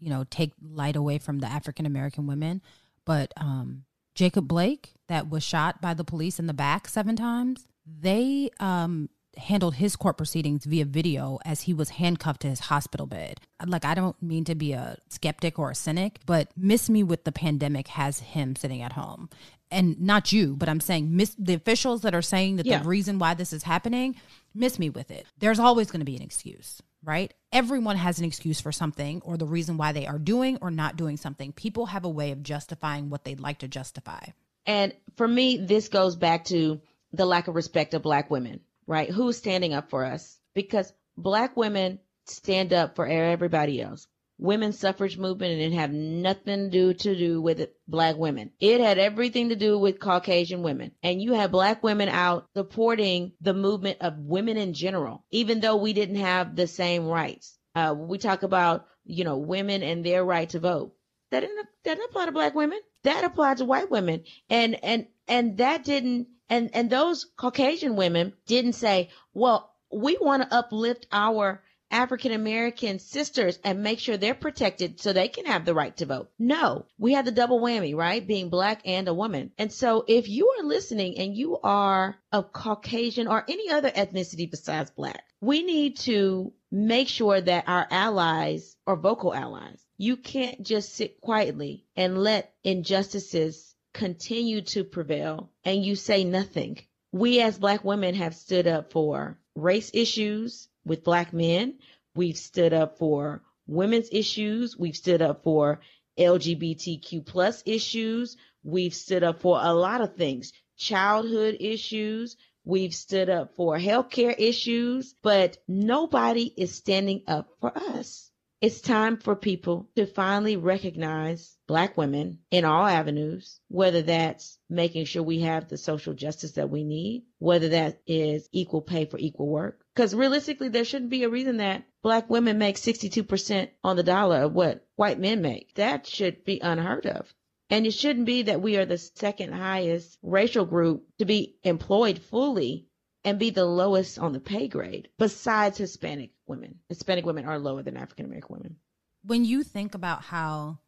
you 0.00 0.10
know 0.10 0.24
take 0.28 0.52
light 0.60 0.96
away 0.96 1.18
from 1.18 1.38
the 1.38 1.46
African 1.46 1.86
American 1.86 2.26
women, 2.26 2.62
but 3.04 3.32
um 3.36 3.84
Jacob 4.16 4.48
Blake 4.48 4.94
that 5.06 5.30
was 5.30 5.44
shot 5.44 5.80
by 5.80 5.94
the 5.94 6.04
police 6.04 6.40
in 6.40 6.46
the 6.46 6.54
back 6.54 6.88
seven 6.88 7.14
times, 7.14 7.68
they 7.86 8.50
um 8.58 9.08
handled 9.36 9.76
his 9.76 9.96
court 9.96 10.16
proceedings 10.16 10.64
via 10.64 10.84
video 10.84 11.38
as 11.44 11.62
he 11.62 11.74
was 11.74 11.90
handcuffed 11.90 12.42
to 12.42 12.48
his 12.48 12.60
hospital 12.60 13.06
bed. 13.06 13.40
Like, 13.64 13.84
I 13.84 13.94
don't 13.94 14.20
mean 14.22 14.44
to 14.44 14.54
be 14.54 14.72
a 14.72 14.98
skeptic 15.08 15.58
or 15.58 15.70
a 15.70 15.74
cynic, 15.74 16.18
but 16.26 16.50
Miss 16.56 16.90
Me 16.90 17.02
with 17.02 17.24
the 17.24 17.32
Pandemic 17.32 17.88
has 17.88 18.20
him 18.20 18.56
sitting 18.56 18.82
at 18.82 18.92
home. 18.92 19.28
And 19.70 20.00
not 20.00 20.32
you, 20.32 20.56
but 20.56 20.68
I'm 20.68 20.80
saying 20.80 21.14
miss 21.14 21.36
the 21.38 21.54
officials 21.54 22.02
that 22.02 22.14
are 22.14 22.22
saying 22.22 22.56
that 22.56 22.66
Yeah. 22.66 22.82
the 22.82 22.88
reason 22.88 23.20
why 23.20 23.34
this 23.34 23.52
is 23.52 23.62
happening, 23.62 24.16
miss 24.52 24.80
me 24.80 24.90
with 24.90 25.12
it. 25.12 25.26
There's 25.38 25.60
always 25.60 25.92
going 25.92 26.00
to 26.00 26.04
be 26.04 26.16
an 26.16 26.22
excuse, 26.22 26.82
right? 27.04 27.32
Everyone 27.52 27.96
has 27.96 28.18
an 28.18 28.24
excuse 28.24 28.60
for 28.60 28.72
something 28.72 29.22
or 29.24 29.36
the 29.36 29.46
reason 29.46 29.76
why 29.76 29.92
they 29.92 30.08
are 30.08 30.18
doing 30.18 30.58
or 30.60 30.72
not 30.72 30.96
doing 30.96 31.16
something. 31.16 31.52
People 31.52 31.86
have 31.86 32.04
a 32.04 32.08
way 32.08 32.32
of 32.32 32.42
justifying 32.42 33.10
what 33.10 33.22
they'd 33.24 33.38
like 33.40 33.58
to 33.58 33.68
justify. 33.68 34.18
And 34.66 34.92
for 35.16 35.28
me, 35.28 35.56
this 35.56 35.88
goes 35.88 36.16
back 36.16 36.46
to 36.46 36.80
the 37.12 37.24
lack 37.24 37.46
of 37.46 37.54
respect 37.54 37.94
of 37.94 38.02
black 38.02 38.28
women, 38.28 38.60
right? 38.90 39.08
Who's 39.08 39.36
standing 39.36 39.72
up 39.72 39.88
for 39.88 40.04
us? 40.04 40.36
Because 40.52 40.92
black 41.16 41.56
women 41.56 42.00
stand 42.26 42.72
up 42.72 42.96
for 42.96 43.06
everybody 43.06 43.80
else. 43.80 44.08
Women's 44.36 44.80
suffrage 44.80 45.16
movement 45.16 45.60
it 45.60 45.72
had 45.72 45.94
nothing 45.94 46.64
to 46.64 46.70
do 46.70 46.94
to 46.94 47.16
do 47.16 47.40
with 47.40 47.60
it, 47.60 47.76
black 47.86 48.16
women. 48.16 48.50
It 48.58 48.80
had 48.80 48.98
everything 48.98 49.50
to 49.50 49.56
do 49.56 49.78
with 49.78 50.00
Caucasian 50.00 50.62
women. 50.62 50.90
And 51.04 51.22
you 51.22 51.34
had 51.34 51.52
black 51.52 51.84
women 51.84 52.08
out 52.08 52.48
supporting 52.56 53.32
the 53.40 53.54
movement 53.54 53.98
of 54.00 54.18
women 54.18 54.56
in 54.56 54.74
general, 54.74 55.24
even 55.30 55.60
though 55.60 55.76
we 55.76 55.92
didn't 55.92 56.16
have 56.16 56.56
the 56.56 56.66
same 56.66 57.06
rights. 57.06 57.56
Uh, 57.76 57.94
we 57.96 58.18
talk 58.18 58.42
about, 58.42 58.86
you 59.04 59.22
know, 59.22 59.38
women 59.38 59.84
and 59.84 60.04
their 60.04 60.24
right 60.24 60.48
to 60.48 60.58
vote. 60.58 60.96
That 61.30 61.40
didn't, 61.40 61.58
that 61.84 61.94
didn't 61.94 62.10
apply 62.10 62.26
to 62.26 62.32
black 62.32 62.56
women. 62.56 62.80
That 63.04 63.22
applied 63.22 63.58
to 63.58 63.64
white 63.66 63.90
women. 63.90 64.24
And, 64.48 64.82
and, 64.82 65.06
and 65.28 65.58
that 65.58 65.84
didn't, 65.84 66.26
and, 66.50 66.70
and 66.74 66.90
those 66.90 67.26
Caucasian 67.36 67.96
women 67.96 68.34
didn't 68.46 68.74
say, 68.74 69.10
well, 69.32 69.72
we 69.90 70.18
want 70.20 70.42
to 70.42 70.54
uplift 70.54 71.06
our 71.10 71.62
African 71.92 72.30
American 72.30 73.00
sisters 73.00 73.58
and 73.64 73.82
make 73.82 73.98
sure 73.98 74.16
they're 74.16 74.34
protected 74.34 75.00
so 75.00 75.12
they 75.12 75.28
can 75.28 75.46
have 75.46 75.64
the 75.64 75.74
right 75.74 75.96
to 75.96 76.06
vote. 76.06 76.30
No, 76.38 76.86
we 76.98 77.12
had 77.12 77.24
the 77.24 77.32
double 77.32 77.60
whammy, 77.60 77.96
right? 77.96 78.24
Being 78.24 78.48
black 78.48 78.82
and 78.84 79.08
a 79.08 79.14
woman. 79.14 79.50
And 79.58 79.72
so 79.72 80.04
if 80.06 80.28
you 80.28 80.54
are 80.58 80.64
listening 80.64 81.18
and 81.18 81.36
you 81.36 81.58
are 81.58 82.16
of 82.30 82.52
Caucasian 82.52 83.26
or 83.26 83.44
any 83.48 83.70
other 83.70 83.90
ethnicity 83.90 84.48
besides 84.48 84.90
black, 84.92 85.24
we 85.40 85.62
need 85.62 85.98
to 86.00 86.52
make 86.70 87.08
sure 87.08 87.40
that 87.40 87.64
our 87.66 87.86
allies 87.90 88.76
are 88.86 88.96
vocal 88.96 89.34
allies. 89.34 89.84
You 89.98 90.16
can't 90.16 90.62
just 90.62 90.94
sit 90.94 91.20
quietly 91.20 91.86
and 91.96 92.22
let 92.22 92.54
injustices 92.62 93.69
continue 93.92 94.62
to 94.62 94.84
prevail 94.84 95.50
and 95.64 95.84
you 95.84 95.96
say 95.96 96.24
nothing. 96.24 96.78
We 97.12 97.40
as 97.40 97.58
black 97.58 97.84
women 97.84 98.14
have 98.14 98.34
stood 98.34 98.66
up 98.66 98.92
for 98.92 99.38
race 99.54 99.90
issues 99.94 100.68
with 100.84 101.04
black 101.04 101.32
men. 101.32 101.78
We've 102.14 102.36
stood 102.36 102.72
up 102.72 102.98
for 102.98 103.42
women's 103.66 104.08
issues. 104.12 104.76
We've 104.76 104.96
stood 104.96 105.22
up 105.22 105.42
for 105.42 105.80
LGBTQ 106.18 107.24
plus 107.26 107.62
issues. 107.66 108.36
We've 108.62 108.94
stood 108.94 109.22
up 109.22 109.40
for 109.40 109.58
a 109.60 109.72
lot 109.72 110.00
of 110.00 110.16
things, 110.16 110.52
childhood 110.76 111.56
issues. 111.60 112.36
We've 112.64 112.94
stood 112.94 113.30
up 113.30 113.56
for 113.56 113.78
healthcare 113.78 114.34
issues, 114.36 115.14
but 115.22 115.56
nobody 115.66 116.52
is 116.56 116.74
standing 116.74 117.22
up 117.26 117.48
for 117.60 117.76
us. 117.76 118.29
It's 118.62 118.82
time 118.82 119.16
for 119.16 119.34
people 119.34 119.88
to 119.96 120.04
finally 120.04 120.58
recognize 120.58 121.56
black 121.66 121.96
women 121.96 122.40
in 122.50 122.66
all 122.66 122.84
avenues, 122.84 123.58
whether 123.68 124.02
that's 124.02 124.58
making 124.68 125.06
sure 125.06 125.22
we 125.22 125.40
have 125.40 125.68
the 125.68 125.78
social 125.78 126.12
justice 126.12 126.52
that 126.52 126.68
we 126.68 126.84
need, 126.84 127.24
whether 127.38 127.70
that 127.70 128.02
is 128.06 128.50
equal 128.52 128.82
pay 128.82 129.06
for 129.06 129.16
equal 129.18 129.48
work. 129.48 129.80
Because 129.94 130.14
realistically, 130.14 130.68
there 130.68 130.84
shouldn't 130.84 131.10
be 131.10 131.24
a 131.24 131.30
reason 131.30 131.56
that 131.56 131.84
black 132.02 132.28
women 132.28 132.58
make 132.58 132.76
62% 132.76 133.70
on 133.82 133.96
the 133.96 134.02
dollar 134.02 134.42
of 134.42 134.52
what 134.52 134.86
white 134.94 135.18
men 135.18 135.40
make. 135.40 135.74
That 135.76 136.06
should 136.06 136.44
be 136.44 136.60
unheard 136.60 137.06
of. 137.06 137.34
And 137.70 137.86
it 137.86 137.92
shouldn't 137.92 138.26
be 138.26 138.42
that 138.42 138.60
we 138.60 138.76
are 138.76 138.84
the 138.84 138.98
second 138.98 139.54
highest 139.54 140.18
racial 140.22 140.66
group 140.66 141.06
to 141.18 141.24
be 141.24 141.56
employed 141.62 142.18
fully 142.18 142.89
and 143.24 143.38
be 143.38 143.50
the 143.50 143.64
lowest 143.64 144.18
on 144.18 144.32
the 144.32 144.40
pay 144.40 144.68
grade 144.68 145.08
besides 145.18 145.78
Hispanic 145.78 146.30
women. 146.46 146.78
Hispanic 146.88 147.24
women 147.26 147.44
are 147.44 147.58
lower 147.58 147.82
than 147.82 147.96
African 147.96 148.26
American 148.26 148.56
women. 148.56 148.76
when 149.24 149.44
you 149.44 149.62
think 149.62 149.94
about 149.94 150.22
how 150.22 150.78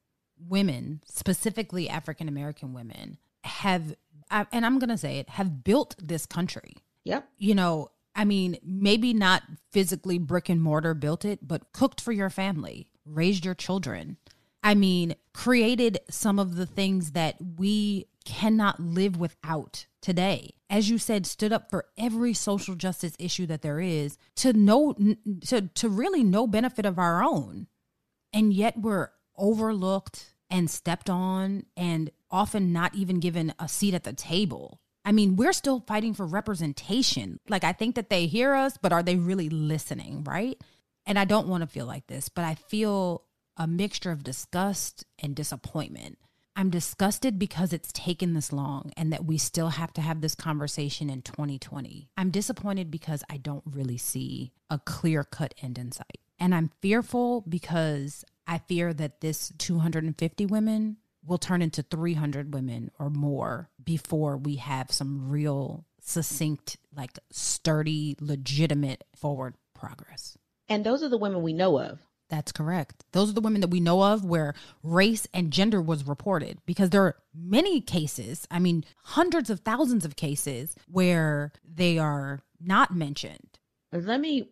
women, 0.48 1.02
specifically 1.06 1.88
African 1.88 2.28
American 2.28 2.72
women, 2.72 3.18
have, 3.44 3.94
and 4.30 4.64
I'm 4.64 4.78
going 4.78 4.90
to 4.90 4.98
say 4.98 5.18
it, 5.18 5.28
have 5.30 5.64
built 5.64 5.94
this 5.98 6.26
country. 6.26 6.74
Yep. 7.04 7.28
You 7.38 7.54
know, 7.54 7.90
I 8.14 8.24
mean, 8.24 8.58
maybe 8.64 9.12
not 9.12 9.42
physically 9.70 10.18
brick 10.18 10.48
and 10.48 10.62
mortar 10.62 10.94
built 10.94 11.24
it, 11.24 11.46
but 11.46 11.72
cooked 11.72 12.00
for 12.00 12.12
your 12.12 12.30
family, 12.30 12.88
raised 13.04 13.44
your 13.44 13.54
children. 13.54 14.16
I 14.62 14.74
mean, 14.74 15.16
created 15.34 16.00
some 16.08 16.38
of 16.38 16.56
the 16.56 16.66
things 16.66 17.12
that 17.12 17.36
we 17.58 18.06
cannot 18.24 18.78
live 18.78 19.16
without 19.16 19.86
today. 20.00 20.54
As 20.72 20.88
you 20.88 20.98
said, 20.98 21.26
stood 21.26 21.52
up 21.52 21.68
for 21.70 21.84
every 21.98 22.32
social 22.32 22.74
justice 22.74 23.14
issue 23.18 23.46
that 23.46 23.62
there 23.62 23.78
is 23.78 24.16
to 24.36 24.54
no 24.54 24.94
to 25.46 25.68
to 25.68 25.88
really 25.88 26.24
no 26.24 26.46
benefit 26.46 26.86
of 26.86 26.98
our 26.98 27.22
own 27.22 27.68
and 28.32 28.52
yet 28.52 28.78
we're 28.78 29.10
overlooked 29.36 30.34
and 30.50 30.70
stepped 30.70 31.10
on 31.10 31.64
and 31.76 32.10
often 32.30 32.72
not 32.72 32.94
even 32.94 33.20
given 33.20 33.54
a 33.58 33.68
seat 33.68 33.94
at 33.94 34.04
the 34.04 34.12
table. 34.12 34.80
I 35.04 35.12
mean, 35.12 35.36
we're 35.36 35.52
still 35.52 35.80
fighting 35.80 36.14
for 36.14 36.26
representation. 36.26 37.40
Like, 37.48 37.64
I 37.64 37.72
think 37.72 37.96
that 37.96 38.08
they 38.08 38.26
hear 38.26 38.54
us, 38.54 38.76
but 38.80 38.92
are 38.92 39.02
they 39.02 39.16
really 39.16 39.48
listening, 39.48 40.24
right? 40.24 40.56
And 41.06 41.18
I 41.18 41.24
don't 41.24 41.48
want 41.48 41.62
to 41.62 41.66
feel 41.66 41.86
like 41.86 42.06
this, 42.06 42.28
but 42.28 42.44
I 42.44 42.54
feel 42.54 43.24
a 43.56 43.66
mixture 43.66 44.12
of 44.12 44.22
disgust 44.22 45.04
and 45.18 45.34
disappointment. 45.34 46.18
I'm 46.54 46.70
disgusted 46.70 47.38
because 47.38 47.72
it's 47.72 47.92
taken 47.92 48.34
this 48.34 48.52
long 48.52 48.92
and 48.96 49.12
that 49.12 49.24
we 49.24 49.38
still 49.38 49.70
have 49.70 49.92
to 49.94 50.00
have 50.00 50.20
this 50.20 50.34
conversation 50.34 51.08
in 51.08 51.22
2020. 51.22 52.10
I'm 52.16 52.30
disappointed 52.30 52.90
because 52.90 53.24
I 53.30 53.38
don't 53.38 53.64
really 53.64 53.96
see 53.96 54.52
a 54.68 54.78
clear 54.78 55.24
cut 55.24 55.54
end 55.62 55.78
in 55.78 55.92
sight. 55.92 56.20
And 56.38 56.54
I'm 56.54 56.70
fearful 56.80 57.42
because 57.48 58.24
I 58.46 58.58
fear 58.58 58.92
that 58.92 59.20
this 59.20 59.52
250 59.58 60.46
women 60.46 60.98
will 61.24 61.38
turn 61.38 61.62
into 61.62 61.82
300 61.82 62.52
women 62.52 62.90
or 62.98 63.08
more 63.08 63.70
before 63.82 64.36
we 64.36 64.56
have 64.56 64.90
some 64.90 65.30
real, 65.30 65.86
succinct, 66.00 66.76
like 66.94 67.18
sturdy, 67.30 68.16
legitimate 68.20 69.04
forward 69.16 69.54
progress. 69.74 70.36
And 70.68 70.84
those 70.84 71.02
are 71.02 71.08
the 71.08 71.18
women 71.18 71.42
we 71.42 71.52
know 71.52 71.78
of. 71.78 72.00
That's 72.32 72.50
correct. 72.50 73.04
Those 73.12 73.28
are 73.28 73.34
the 73.34 73.42
women 73.42 73.60
that 73.60 73.68
we 73.68 73.78
know 73.78 74.02
of 74.02 74.24
where 74.24 74.54
race 74.82 75.28
and 75.34 75.52
gender 75.52 75.82
was 75.82 76.06
reported 76.06 76.56
because 76.64 76.88
there 76.88 77.02
are 77.02 77.16
many 77.34 77.82
cases, 77.82 78.48
I 78.50 78.58
mean, 78.58 78.86
hundreds 79.04 79.50
of 79.50 79.60
thousands 79.60 80.06
of 80.06 80.16
cases 80.16 80.74
where 80.90 81.52
they 81.62 81.98
are 81.98 82.40
not 82.58 82.96
mentioned. 82.96 83.58
Let 83.92 84.18
me 84.18 84.48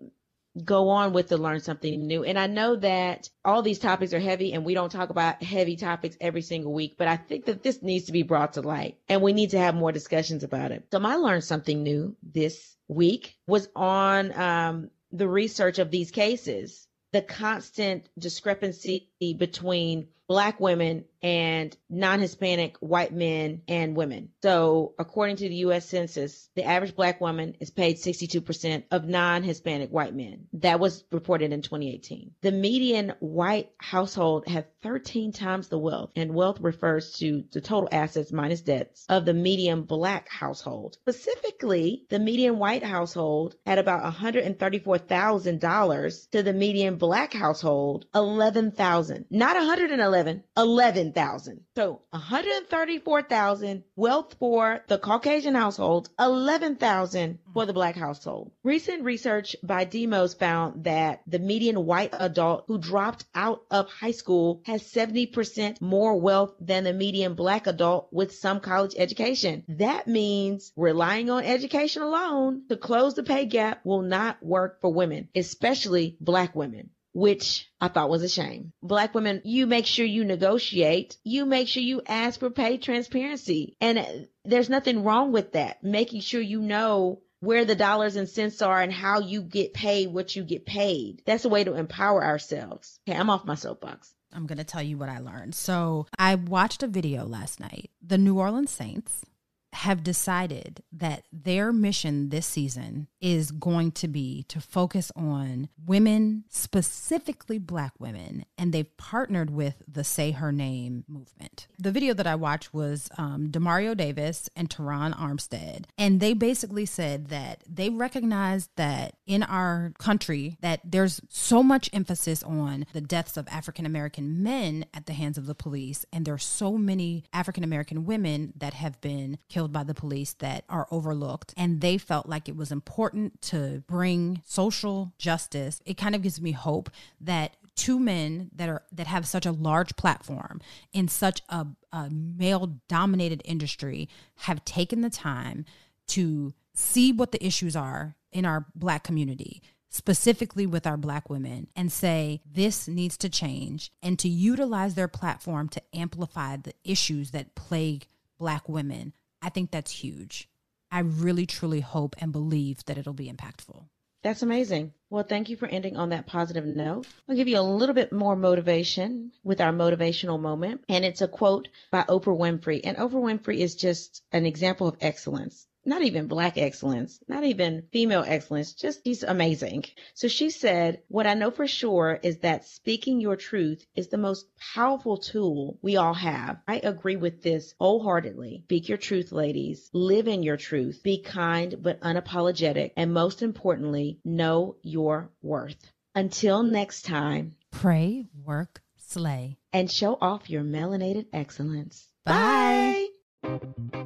go 0.62 0.90
on 0.90 1.14
with 1.14 1.28
the 1.28 1.38
learn 1.38 1.60
something 1.60 2.06
new. 2.06 2.22
And 2.22 2.38
I 2.38 2.48
know 2.48 2.76
that 2.76 3.30
all 3.46 3.62
these 3.62 3.78
topics 3.78 4.12
are 4.12 4.20
heavy 4.20 4.52
and 4.52 4.62
we 4.62 4.74
don't 4.74 4.92
talk 4.92 5.08
about 5.08 5.42
heavy 5.42 5.76
topics 5.76 6.18
every 6.20 6.42
single 6.42 6.74
week, 6.74 6.96
but 6.98 7.08
I 7.08 7.16
think 7.16 7.46
that 7.46 7.62
this 7.62 7.80
needs 7.82 8.04
to 8.04 8.12
be 8.12 8.24
brought 8.24 8.52
to 8.54 8.60
light 8.60 8.98
and 9.08 9.22
we 9.22 9.32
need 9.32 9.50
to 9.50 9.58
have 9.58 9.74
more 9.74 9.90
discussions 9.90 10.44
about 10.44 10.70
it. 10.70 10.84
So 10.92 10.98
my 10.98 11.14
learn 11.14 11.40
something 11.40 11.82
new 11.82 12.14
this 12.22 12.76
week 12.88 13.38
was 13.46 13.70
on 13.74 14.38
um, 14.38 14.90
the 15.12 15.28
research 15.28 15.78
of 15.78 15.90
these 15.90 16.10
cases, 16.10 16.86
the 17.12 17.22
constant 17.22 18.08
discrepancy 18.18 19.08
between 19.38 20.08
black 20.30 20.60
women 20.60 21.04
and 21.22 21.76
non-Hispanic 21.90 22.76
white 22.78 23.12
men 23.12 23.60
and 23.66 23.96
women. 23.96 24.28
So 24.42 24.94
according 24.96 25.36
to 25.36 25.48
the 25.48 25.56
U.S. 25.56 25.86
Census, 25.86 26.48
the 26.54 26.64
average 26.64 26.94
black 26.94 27.20
woman 27.20 27.56
is 27.58 27.70
paid 27.70 27.96
62% 27.96 28.84
of 28.92 29.06
non-Hispanic 29.06 29.90
white 29.90 30.14
men. 30.14 30.46
That 30.52 30.78
was 30.78 31.02
reported 31.10 31.52
in 31.52 31.62
2018. 31.62 32.30
The 32.42 32.52
median 32.52 33.14
white 33.18 33.72
household 33.78 34.46
had 34.46 34.66
13 34.82 35.32
times 35.32 35.66
the 35.68 35.78
wealth, 35.78 36.10
and 36.14 36.32
wealth 36.32 36.60
refers 36.60 37.14
to 37.14 37.42
the 37.52 37.60
total 37.60 37.88
assets 37.92 38.32
minus 38.32 38.60
debts 38.62 39.04
of 39.08 39.24
the 39.24 39.34
median 39.34 39.82
black 39.82 40.28
household. 40.28 40.96
Specifically, 41.02 42.04
the 42.08 42.20
median 42.20 42.58
white 42.58 42.84
household 42.84 43.56
had 43.66 43.78
about 43.78 44.04
$134,000 44.14 46.30
to 46.30 46.42
the 46.42 46.52
median 46.52 46.96
black 46.96 47.34
household, 47.34 48.06
11,000. 48.14 49.24
Not 49.30 49.56
111 49.56 50.19
11, 50.20 50.44
11,000. 50.54 51.60
So 51.76 52.02
134,000 52.10 53.84
wealth 53.96 54.36
for 54.38 54.84
the 54.86 54.98
Caucasian 54.98 55.54
household, 55.54 56.10
11,000 56.18 57.38
for 57.54 57.64
the 57.64 57.72
black 57.72 57.96
household. 57.96 58.52
Recent 58.62 59.04
research 59.04 59.56
by 59.62 59.84
Demos 59.84 60.34
found 60.34 60.84
that 60.84 61.22
the 61.26 61.38
median 61.38 61.86
white 61.86 62.10
adult 62.12 62.64
who 62.66 62.76
dropped 62.76 63.24
out 63.34 63.62
of 63.70 63.88
high 63.88 64.10
school 64.10 64.60
has 64.66 64.82
70% 64.82 65.80
more 65.80 66.20
wealth 66.20 66.54
than 66.60 66.84
the 66.84 66.92
median 66.92 67.32
black 67.32 67.66
adult 67.66 68.08
with 68.12 68.34
some 68.34 68.60
college 68.60 68.94
education. 68.98 69.64
That 69.68 70.06
means 70.06 70.70
relying 70.76 71.30
on 71.30 71.44
education 71.44 72.02
alone 72.02 72.64
to 72.68 72.76
close 72.76 73.14
the 73.14 73.22
pay 73.22 73.46
gap 73.46 73.80
will 73.86 74.02
not 74.02 74.42
work 74.42 74.82
for 74.82 74.92
women, 74.92 75.28
especially 75.34 76.18
black 76.20 76.54
women 76.54 76.90
which 77.12 77.68
I 77.80 77.88
thought 77.88 78.10
was 78.10 78.22
a 78.22 78.28
shame. 78.28 78.72
Black 78.82 79.14
women, 79.14 79.42
you 79.44 79.66
make 79.66 79.86
sure 79.86 80.06
you 80.06 80.24
negotiate. 80.24 81.16
You 81.24 81.46
make 81.46 81.68
sure 81.68 81.82
you 81.82 82.02
ask 82.06 82.40
for 82.40 82.50
pay 82.50 82.78
transparency. 82.78 83.76
And 83.80 84.28
there's 84.44 84.70
nothing 84.70 85.04
wrong 85.04 85.32
with 85.32 85.52
that. 85.52 85.82
Making 85.82 86.20
sure 86.20 86.40
you 86.40 86.60
know 86.60 87.20
where 87.40 87.64
the 87.64 87.74
dollars 87.74 88.16
and 88.16 88.28
cents 88.28 88.62
are 88.62 88.80
and 88.80 88.92
how 88.92 89.20
you 89.20 89.42
get 89.42 89.72
paid 89.72 90.12
what 90.12 90.36
you 90.36 90.44
get 90.44 90.66
paid. 90.66 91.22
That's 91.24 91.44
a 91.44 91.48
way 91.48 91.64
to 91.64 91.74
empower 91.74 92.24
ourselves. 92.24 92.98
Okay, 93.08 93.18
I'm 93.18 93.30
off 93.30 93.44
my 93.44 93.54
soapbox. 93.54 94.14
I'm 94.32 94.46
going 94.46 94.58
to 94.58 94.64
tell 94.64 94.82
you 94.82 94.96
what 94.96 95.08
I 95.08 95.18
learned. 95.18 95.56
So, 95.56 96.06
I 96.16 96.36
watched 96.36 96.84
a 96.84 96.86
video 96.86 97.24
last 97.24 97.58
night. 97.58 97.90
The 98.00 98.18
New 98.18 98.38
Orleans 98.38 98.70
Saints 98.70 99.24
have 99.72 100.04
decided 100.04 100.82
that 100.92 101.24
their 101.32 101.72
mission 101.72 102.28
this 102.28 102.46
season 102.46 103.08
is 103.20 103.50
going 103.50 103.92
to 103.92 104.08
be 104.08 104.44
to 104.48 104.60
focus 104.60 105.12
on 105.14 105.68
women, 105.84 106.44
specifically 106.48 107.58
black 107.58 107.92
women, 107.98 108.44
and 108.56 108.72
they've 108.72 108.96
partnered 108.96 109.50
with 109.50 109.82
the 109.86 110.04
Say 110.04 110.30
Her 110.30 110.52
Name 110.52 111.04
movement. 111.06 111.66
The 111.78 111.92
video 111.92 112.14
that 112.14 112.26
I 112.26 112.34
watched 112.34 112.72
was 112.72 113.08
um, 113.18 113.48
Demario 113.50 113.96
Davis 113.96 114.48
and 114.56 114.70
Terron 114.70 115.14
Armstead, 115.16 115.84
and 115.98 116.20
they 116.20 116.32
basically 116.32 116.86
said 116.86 117.28
that 117.28 117.62
they 117.68 117.90
recognize 117.90 118.68
that 118.76 119.16
in 119.26 119.42
our 119.42 119.92
country 119.98 120.56
that 120.60 120.80
there's 120.84 121.20
so 121.28 121.62
much 121.62 121.90
emphasis 121.92 122.42
on 122.42 122.86
the 122.92 123.00
deaths 123.00 123.36
of 123.36 123.48
African 123.48 123.86
American 123.86 124.42
men 124.42 124.84
at 124.94 125.06
the 125.06 125.12
hands 125.12 125.36
of 125.36 125.46
the 125.46 125.54
police, 125.54 126.06
and 126.12 126.24
there's 126.24 126.44
so 126.44 126.78
many 126.78 127.24
African 127.32 127.64
American 127.64 128.06
women 128.06 128.52
that 128.56 128.74
have 128.74 129.00
been 129.00 129.38
killed 129.48 129.72
by 129.72 129.84
the 129.84 129.94
police 129.94 130.32
that 130.34 130.64
are 130.68 130.88
overlooked, 130.90 131.52
and 131.56 131.80
they 131.80 131.98
felt 131.98 132.28
like 132.28 132.48
it 132.48 132.56
was 132.56 132.72
important 132.72 133.09
to 133.42 133.82
bring 133.86 134.42
social 134.44 135.12
justice. 135.18 135.80
It 135.84 135.96
kind 135.96 136.14
of 136.14 136.22
gives 136.22 136.40
me 136.40 136.52
hope 136.52 136.90
that 137.20 137.56
two 137.76 137.98
men 137.98 138.50
that 138.54 138.68
are 138.68 138.82
that 138.92 139.06
have 139.06 139.26
such 139.26 139.46
a 139.46 139.52
large 139.52 139.96
platform 139.96 140.60
in 140.92 141.08
such 141.08 141.40
a, 141.48 141.66
a 141.92 142.10
male 142.10 142.78
dominated 142.88 143.40
industry 143.44 144.08
have 144.36 144.64
taken 144.64 145.00
the 145.00 145.10
time 145.10 145.64
to 146.06 146.52
see 146.74 147.12
what 147.12 147.32
the 147.32 147.44
issues 147.44 147.76
are 147.76 148.16
in 148.32 148.44
our 148.44 148.66
black 148.74 149.02
community 149.02 149.62
specifically 149.90 150.66
with 150.66 150.86
our 150.86 150.96
black 150.96 151.28
women 151.28 151.66
and 151.74 151.90
say 151.90 152.40
this 152.50 152.86
needs 152.86 153.16
to 153.16 153.28
change 153.28 153.90
and 154.02 154.18
to 154.18 154.28
utilize 154.28 154.94
their 154.94 155.08
platform 155.08 155.68
to 155.68 155.82
amplify 155.92 156.56
the 156.56 156.72
issues 156.84 157.32
that 157.32 157.54
plague 157.54 158.06
black 158.38 158.68
women 158.68 159.12
i 159.42 159.48
think 159.48 159.70
that's 159.70 159.90
huge 159.90 160.48
I 160.90 161.00
really 161.00 161.46
truly 161.46 161.80
hope 161.80 162.16
and 162.18 162.32
believe 162.32 162.84
that 162.86 162.98
it'll 162.98 163.12
be 163.12 163.30
impactful. 163.30 163.84
That's 164.22 164.42
amazing. 164.42 164.92
Well, 165.08 165.24
thank 165.24 165.48
you 165.48 165.56
for 165.56 165.66
ending 165.66 165.96
on 165.96 166.10
that 166.10 166.26
positive 166.26 166.66
note. 166.66 167.06
I'll 167.28 167.36
give 167.36 167.48
you 167.48 167.58
a 167.58 167.62
little 167.62 167.94
bit 167.94 168.12
more 168.12 168.36
motivation 168.36 169.32
with 169.42 169.60
our 169.60 169.72
motivational 169.72 170.38
moment. 170.38 170.84
And 170.88 171.04
it's 171.04 171.22
a 171.22 171.28
quote 171.28 171.68
by 171.90 172.02
Oprah 172.02 172.36
Winfrey. 172.36 172.82
And 172.84 172.98
Oprah 172.98 173.12
Winfrey 173.12 173.58
is 173.58 173.76
just 173.76 174.22
an 174.30 174.44
example 174.44 174.88
of 174.88 174.96
excellence 175.00 175.66
not 175.90 176.02
even 176.02 176.28
black 176.28 176.56
excellence, 176.56 177.18
not 177.26 177.42
even 177.42 177.82
female 177.92 178.24
excellence, 178.24 178.74
just 178.74 179.02
she's 179.04 179.24
amazing. 179.24 179.84
So 180.14 180.28
she 180.28 180.50
said, 180.50 181.02
what 181.08 181.26
I 181.26 181.34
know 181.34 181.50
for 181.50 181.66
sure 181.66 182.20
is 182.22 182.38
that 182.38 182.64
speaking 182.64 183.20
your 183.20 183.34
truth 183.34 183.84
is 183.96 184.06
the 184.06 184.16
most 184.16 184.46
powerful 184.72 185.16
tool 185.16 185.78
we 185.82 185.96
all 185.96 186.14
have. 186.14 186.58
I 186.68 186.76
agree 186.76 187.16
with 187.16 187.42
this 187.42 187.74
wholeheartedly. 187.80 188.62
Speak 188.66 188.88
your 188.88 188.98
truth, 188.98 189.32
ladies. 189.32 189.90
Live 189.92 190.28
in 190.28 190.44
your 190.44 190.56
truth. 190.56 191.02
Be 191.02 191.22
kind 191.22 191.74
but 191.82 192.00
unapologetic. 192.02 192.92
And 192.96 193.12
most 193.12 193.42
importantly, 193.42 194.20
know 194.24 194.76
your 194.82 195.32
worth. 195.42 195.90
Until 196.14 196.62
next 196.62 197.02
time, 197.02 197.56
pray, 197.72 198.26
work, 198.44 198.80
slay, 198.96 199.58
and 199.72 199.90
show 199.90 200.16
off 200.20 200.48
your 200.48 200.62
melanated 200.62 201.26
excellence. 201.32 202.06
Bye. 202.24 203.08
Bye. 203.42 203.99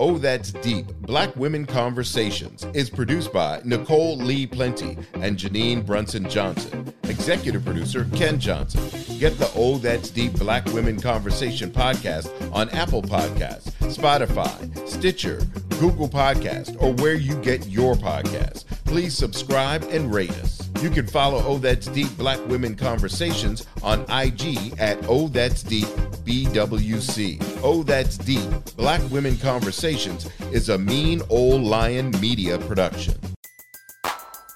Oh 0.00 0.16
That's 0.16 0.50
Deep 0.50 0.86
Black 1.02 1.36
Women 1.36 1.66
Conversations 1.66 2.66
is 2.72 2.88
produced 2.88 3.34
by 3.34 3.60
Nicole 3.66 4.16
Lee 4.16 4.46
Plenty 4.46 4.96
and 5.12 5.36
Janine 5.36 5.84
Brunson 5.84 6.26
Johnson. 6.26 6.94
Executive 7.02 7.62
producer 7.66 8.08
Ken 8.14 8.40
Johnson. 8.40 8.80
Get 9.18 9.36
the 9.36 9.52
Oh 9.54 9.76
That's 9.76 10.08
Deep 10.08 10.32
Black 10.38 10.64
Women 10.72 10.98
Conversation 10.98 11.70
podcast 11.70 12.30
on 12.50 12.70
Apple 12.70 13.02
Podcasts, 13.02 13.72
Spotify, 13.94 14.88
Stitcher, 14.88 15.42
Google 15.78 16.08
Podcast, 16.08 16.80
or 16.80 16.94
where 16.94 17.14
you 17.14 17.36
get 17.42 17.66
your 17.66 17.94
podcasts. 17.94 18.64
Please 18.86 19.14
subscribe 19.14 19.82
and 19.90 20.14
rate 20.14 20.32
us. 20.38 20.69
You 20.80 20.88
can 20.88 21.06
follow 21.06 21.44
Oh 21.44 21.58
That's 21.58 21.88
Deep 21.88 22.16
Black 22.16 22.40
Women 22.48 22.74
Conversations 22.74 23.66
on 23.82 24.00
IG 24.10 24.78
at 24.78 24.98
Oh 25.06 25.28
That's 25.28 25.62
Deep 25.62 25.84
BWC. 26.24 27.60
Oh 27.62 27.82
That's 27.82 28.16
Deep 28.16 28.48
Black 28.78 29.02
Women 29.10 29.36
Conversations 29.36 30.26
is 30.52 30.70
a 30.70 30.78
mean 30.78 31.20
old 31.28 31.60
lion 31.60 32.12
media 32.18 32.58
production. 32.60 33.14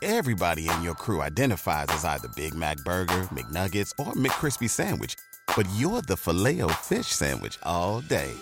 Everybody 0.00 0.66
in 0.66 0.82
your 0.82 0.94
crew 0.94 1.20
identifies 1.20 1.88
as 1.90 2.06
either 2.06 2.28
Big 2.36 2.54
Mac 2.54 2.78
Burger, 2.78 3.28
McNuggets, 3.30 3.92
or 3.98 4.14
McCrispy 4.14 4.70
Sandwich, 4.70 5.16
but 5.54 5.68
you're 5.76 6.00
the 6.02 6.16
filet 6.16 6.62
fish 6.80 7.08
Sandwich 7.08 7.58
all 7.64 8.00
day. 8.00 8.32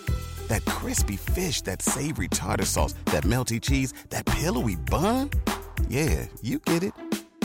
That 0.47 0.63
crispy 0.63 1.17
fish, 1.17 1.59
that 1.63 1.81
savory 1.81 2.29
tartar 2.29 2.65
sauce, 2.65 2.93
that 3.07 3.23
melty 3.23 3.59
cheese, 3.61 3.93
that 4.09 4.25
pillowy 4.25 4.77
bun. 4.77 5.29
Yeah, 5.89 6.27
you 6.41 6.59
get 6.59 6.83
it 6.83 6.93